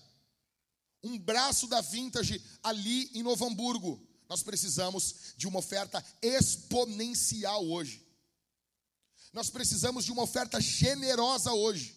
[1.02, 4.05] um braço da vintage ali em Novo Hamburgo.
[4.28, 8.06] Nós precisamos de uma oferta exponencial hoje.
[9.32, 11.97] Nós precisamos de uma oferta generosa hoje.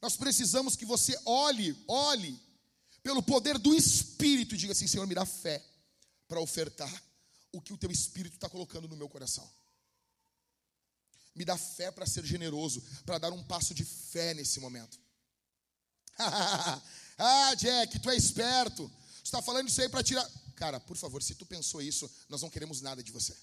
[0.00, 2.40] Nós precisamos que você olhe, olhe
[3.02, 5.64] pelo poder do Espírito e diga assim: Senhor, me dá fé
[6.28, 7.02] para ofertar
[7.52, 9.50] o que o teu Espírito está colocando no meu coração.
[11.34, 14.98] Me dá fé para ser generoso, para dar um passo de fé nesse momento.
[17.18, 18.90] ah, Jack, tu é esperto.
[19.16, 20.28] Você está falando isso aí para tirar.
[20.56, 23.36] Cara, por favor, se tu pensou isso, nós não queremos nada de você.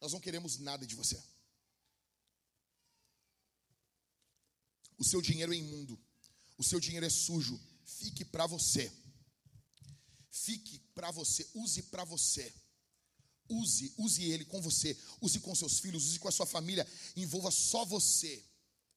[0.00, 1.20] Nós não queremos nada de você.
[4.96, 5.98] O seu dinheiro é imundo.
[6.56, 7.58] O seu dinheiro é sujo.
[7.84, 8.92] Fique para você.
[10.30, 11.48] Fique para você.
[11.54, 12.52] Use para você.
[13.48, 17.50] Use, use ele com você, use com seus filhos, use com a sua família, envolva
[17.50, 18.44] só você.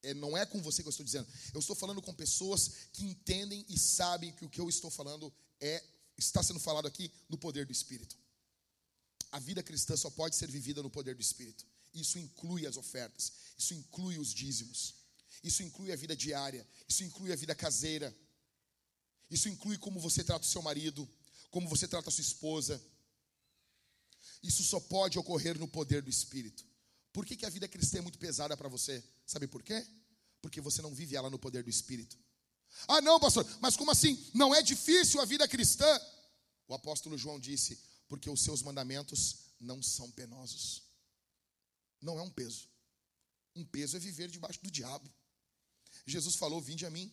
[0.02, 1.26] É, não é com você que eu estou dizendo.
[1.54, 5.32] Eu estou falando com pessoas que entendem e sabem que o que eu estou falando
[5.60, 5.82] é
[6.18, 8.16] está sendo falado aqui no poder do Espírito.
[9.30, 11.64] A vida cristã só pode ser vivida no poder do Espírito.
[11.94, 14.94] Isso inclui as ofertas, isso inclui os dízimos,
[15.42, 18.14] isso inclui a vida diária, isso inclui a vida caseira,
[19.30, 21.08] isso inclui como você trata o seu marido,
[21.50, 22.82] como você trata a sua esposa
[24.42, 26.64] isso só pode ocorrer no poder do Espírito.
[27.12, 29.02] Por que, que a vida cristã é muito pesada para você?
[29.26, 29.86] Sabe por quê?
[30.40, 32.18] Porque você não vive ela no poder do Espírito.
[32.88, 34.18] Ah, não, pastor, mas como assim?
[34.34, 36.00] Não é difícil a vida cristã?
[36.66, 37.78] O apóstolo João disse:
[38.08, 40.82] porque os seus mandamentos não são penosos.
[41.98, 42.68] Não é um peso.
[43.54, 45.10] Um peso é viver debaixo do diabo.
[46.06, 47.10] Jesus falou: Vinde a mim,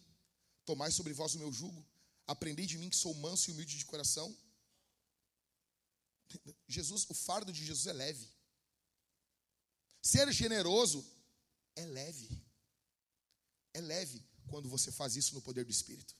[0.65, 1.85] tomai sobre vós o meu jugo,
[2.27, 4.35] aprendei de mim que sou manso e humilde de coração
[6.67, 8.27] Jesus, o fardo de Jesus é leve.
[10.01, 11.05] Ser generoso
[11.75, 12.29] é leve.
[13.73, 16.15] É leve quando você faz isso no poder do Espírito.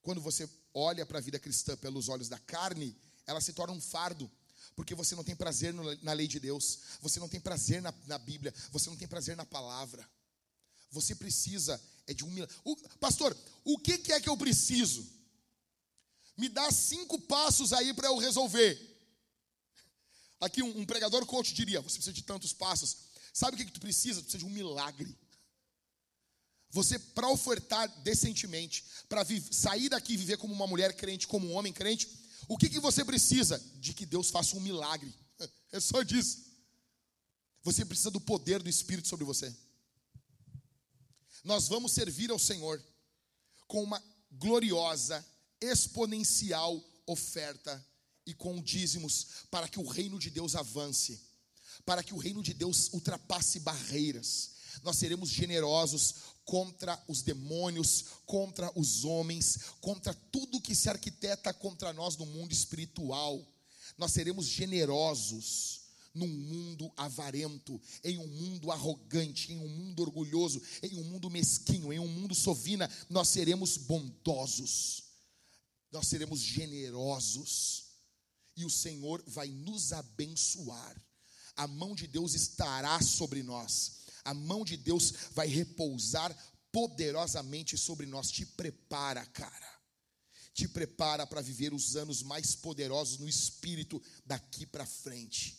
[0.00, 2.96] Quando você olha para a vida cristã pelos olhos da carne,
[3.26, 4.30] ela se torna um fardo,
[4.74, 8.18] porque você não tem prazer na lei de Deus, você não tem prazer na, na
[8.18, 10.08] Bíblia, você não tem prazer na palavra.
[10.90, 12.54] Você precisa é de um milagre.
[12.98, 15.08] Pastor, o que, que é que eu preciso?
[16.36, 18.90] Me dá cinco passos aí para eu resolver.
[20.40, 22.96] Aqui um, um, pregador coach diria: você precisa de tantos passos.
[23.32, 24.20] Sabe o que, que tu precisa?
[24.20, 25.16] Tu precisa de um milagre.
[26.70, 31.54] Você, para ofertar decentemente, para sair daqui e viver como uma mulher crente, como um
[31.54, 32.08] homem crente,
[32.48, 33.58] o que, que você precisa?
[33.76, 35.14] De que Deus faça um milagre.
[35.72, 36.44] É só disso.
[37.62, 39.54] Você precisa do poder do Espírito sobre você.
[41.42, 42.82] Nós vamos servir ao Senhor
[43.66, 45.24] com uma gloriosa
[45.62, 47.84] exponencial oferta
[48.26, 51.20] e com dízimos para que o reino de Deus avance,
[51.84, 54.52] para que o reino de Deus ultrapasse barreiras.
[54.82, 56.14] Nós seremos generosos
[56.44, 62.52] contra os demônios, contra os homens, contra tudo que se arquiteta contra nós no mundo
[62.52, 63.46] espiritual.
[63.98, 65.82] Nós seremos generosos
[66.14, 71.92] num mundo avarento, em um mundo arrogante, em um mundo orgulhoso, em um mundo mesquinho,
[71.92, 75.11] em um mundo sovina, nós seremos bondosos.
[75.92, 77.84] Nós seremos generosos.
[78.56, 80.96] E o Senhor vai nos abençoar.
[81.54, 86.36] A mão de Deus estará sobre nós a mão de Deus vai repousar
[86.70, 88.30] poderosamente sobre nós.
[88.30, 89.72] Te prepara, cara.
[90.54, 95.58] Te prepara para viver os anos mais poderosos no espírito daqui para frente.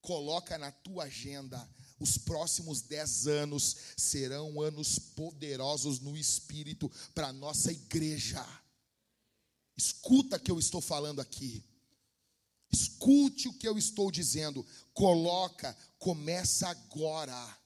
[0.00, 7.32] Coloca na tua agenda os próximos dez anos serão anos poderosos no espírito para a
[7.32, 8.46] nossa igreja.
[9.78, 11.64] Escuta o que eu estou falando aqui.
[12.70, 14.66] Escute o que eu estou dizendo.
[14.92, 17.58] Coloca, começa agora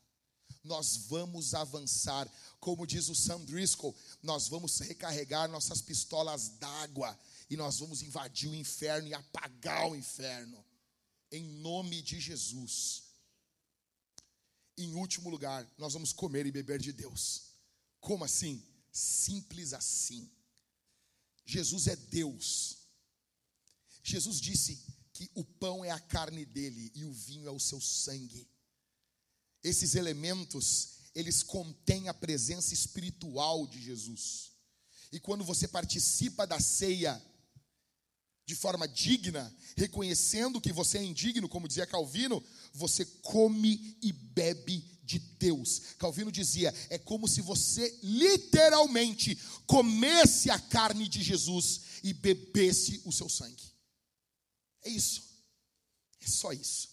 [0.64, 2.30] nós vamos avançar.
[2.60, 7.18] Como diz o Sam Driscoll, nós vamos recarregar nossas pistolas d'água
[7.50, 10.64] e nós vamos invadir o inferno e apagar o inferno.
[11.30, 13.04] Em nome de Jesus.
[14.76, 17.42] Em último lugar, nós vamos comer e beber de Deus.
[18.00, 18.64] Como assim?
[18.90, 20.30] Simples assim.
[21.44, 22.78] Jesus é Deus.
[24.02, 24.80] Jesus disse
[25.12, 28.48] que o pão é a carne dele e o vinho é o seu sangue.
[29.62, 34.52] Esses elementos, eles contêm a presença espiritual de Jesus.
[35.12, 37.22] E quando você participa da ceia
[38.44, 42.42] de forma digna, reconhecendo que você é indigno, como dizia Calvino,
[42.72, 45.94] você come e bebe de Deus.
[45.98, 49.36] Calvino dizia: é como se você literalmente
[49.66, 53.62] comesse a carne de Jesus e bebesse o seu sangue.
[54.82, 55.22] É isso.
[56.20, 56.88] É só isso.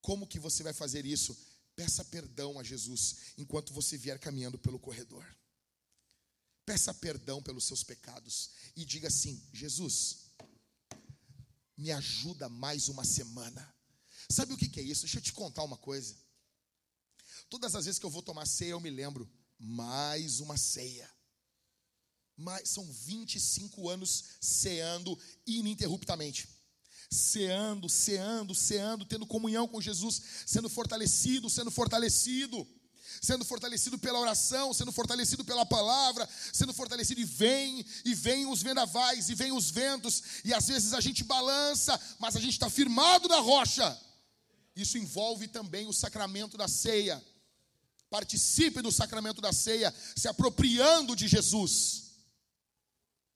[0.00, 1.36] Como que você vai fazer isso?
[1.76, 5.24] Peça perdão a Jesus enquanto você vier caminhando pelo corredor.
[6.64, 10.30] Peça perdão pelos seus pecados e diga assim: Jesus,
[11.76, 13.72] me ajuda mais uma semana.
[14.28, 15.02] Sabe o que é isso?
[15.02, 16.16] Deixa eu te contar uma coisa.
[17.48, 21.10] Todas as vezes que eu vou tomar ceia, eu me lembro, mais uma ceia.
[22.36, 26.48] Mas são 25 anos ceando ininterruptamente
[27.10, 32.66] ceando, ceando, ceando, tendo comunhão com Jesus, sendo fortalecido, sendo fortalecido,
[33.22, 38.62] sendo fortalecido pela oração, sendo fortalecido pela palavra, sendo fortalecido e vem, e vem os
[38.62, 42.68] vendavais, e vem os ventos, e às vezes a gente balança, mas a gente está
[42.68, 43.98] firmado na rocha.
[44.74, 47.22] Isso envolve também o sacramento da ceia.
[48.16, 52.12] Participe do sacramento da ceia, se apropriando de Jesus.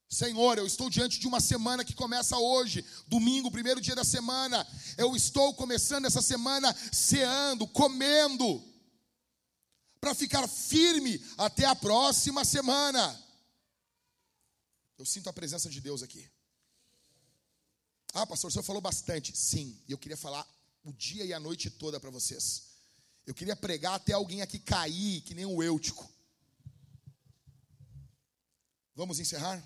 [0.09, 4.67] Senhor, eu estou diante de uma semana que começa hoje, domingo, primeiro dia da semana.
[4.97, 8.59] Eu estou começando essa semana ceando, comendo,
[9.99, 13.23] para ficar firme até a próxima semana.
[14.97, 16.27] Eu sinto a presença de Deus aqui.
[18.15, 19.37] Ah, pastor, o senhor falou bastante.
[19.37, 20.43] Sim, e eu queria falar
[20.83, 22.70] o dia e a noite toda para vocês.
[23.25, 26.09] Eu queria pregar até alguém aqui cair, que nem o Eutico.
[28.95, 29.63] Vamos encerrar?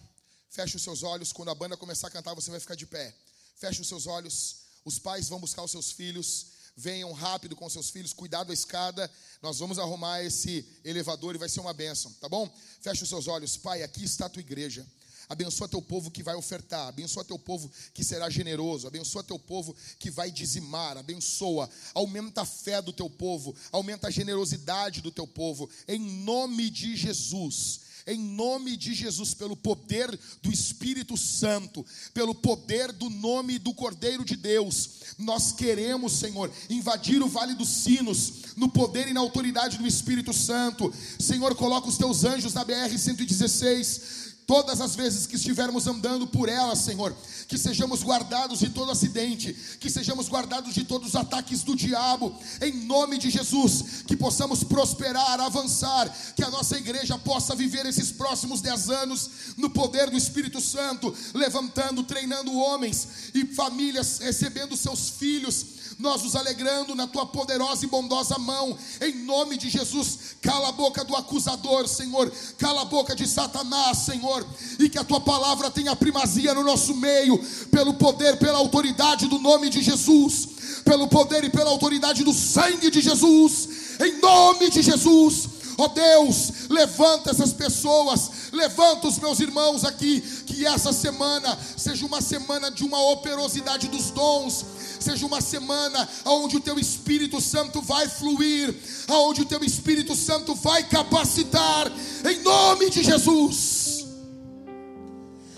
[0.49, 1.33] Feche os seus olhos.
[1.33, 3.15] Quando a banda começar a cantar, você vai ficar de pé.
[3.55, 4.61] Feche os seus olhos.
[4.83, 6.47] Os pais vão buscar os seus filhos.
[6.77, 8.13] Venham rápido com seus filhos.
[8.13, 9.09] Cuidado a escada.
[9.41, 12.53] Nós vamos arrumar esse elevador e vai ser uma bênção, tá bom?
[12.81, 13.57] Feche os seus olhos.
[13.57, 14.85] Pai, aqui está a tua igreja.
[15.27, 19.75] Abençoa teu povo que vai ofertar, abençoa teu povo que será generoso, abençoa teu povo
[19.97, 25.25] que vai dizimar, abençoa, aumenta a fé do teu povo, aumenta a generosidade do teu
[25.25, 27.85] povo, em nome de Jesus.
[28.07, 31.83] Em nome de Jesus, pelo poder do Espírito Santo,
[32.13, 37.67] pelo poder do nome do Cordeiro de Deus, nós queremos, Senhor, invadir o Vale dos
[37.67, 40.93] Sinos, no poder e na autoridade do Espírito Santo.
[41.19, 46.49] Senhor, coloca os teus anjos na BR 116 todas as vezes que estivermos andando por
[46.49, 47.15] ela, Senhor,
[47.47, 52.35] que sejamos guardados de todo acidente, que sejamos guardados de todos os ataques do diabo,
[52.61, 58.11] em nome de Jesus, que possamos prosperar, avançar, que a nossa igreja possa viver esses
[58.11, 65.09] próximos dez anos no poder do Espírito Santo, levantando, treinando homens e famílias, recebendo seus
[65.09, 70.35] filhos nós nos alegrando na tua poderosa e bondosa mão, em nome de Jesus.
[70.41, 74.34] Cala a boca do acusador, Senhor, cala a boca de Satanás, Senhor,
[74.79, 77.37] e que a tua palavra tenha primazia no nosso meio,
[77.71, 80.47] pelo poder, pela autoridade do nome de Jesus,
[80.83, 85.55] pelo poder e pela autoridade do sangue de Jesus, em nome de Jesus.
[85.77, 92.05] Ó oh Deus, levanta essas pessoas, levanta os meus irmãos aqui Que essa semana seja
[92.05, 94.65] uma semana de uma operosidade dos dons,
[94.99, 98.73] seja uma semana onde o teu Espírito Santo vai fluir,
[99.09, 101.91] onde o teu Espírito Santo vai capacitar,
[102.29, 103.94] em nome de Jesus.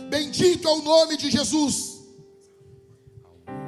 [0.09, 1.86] Bendito é o nome de Jesus.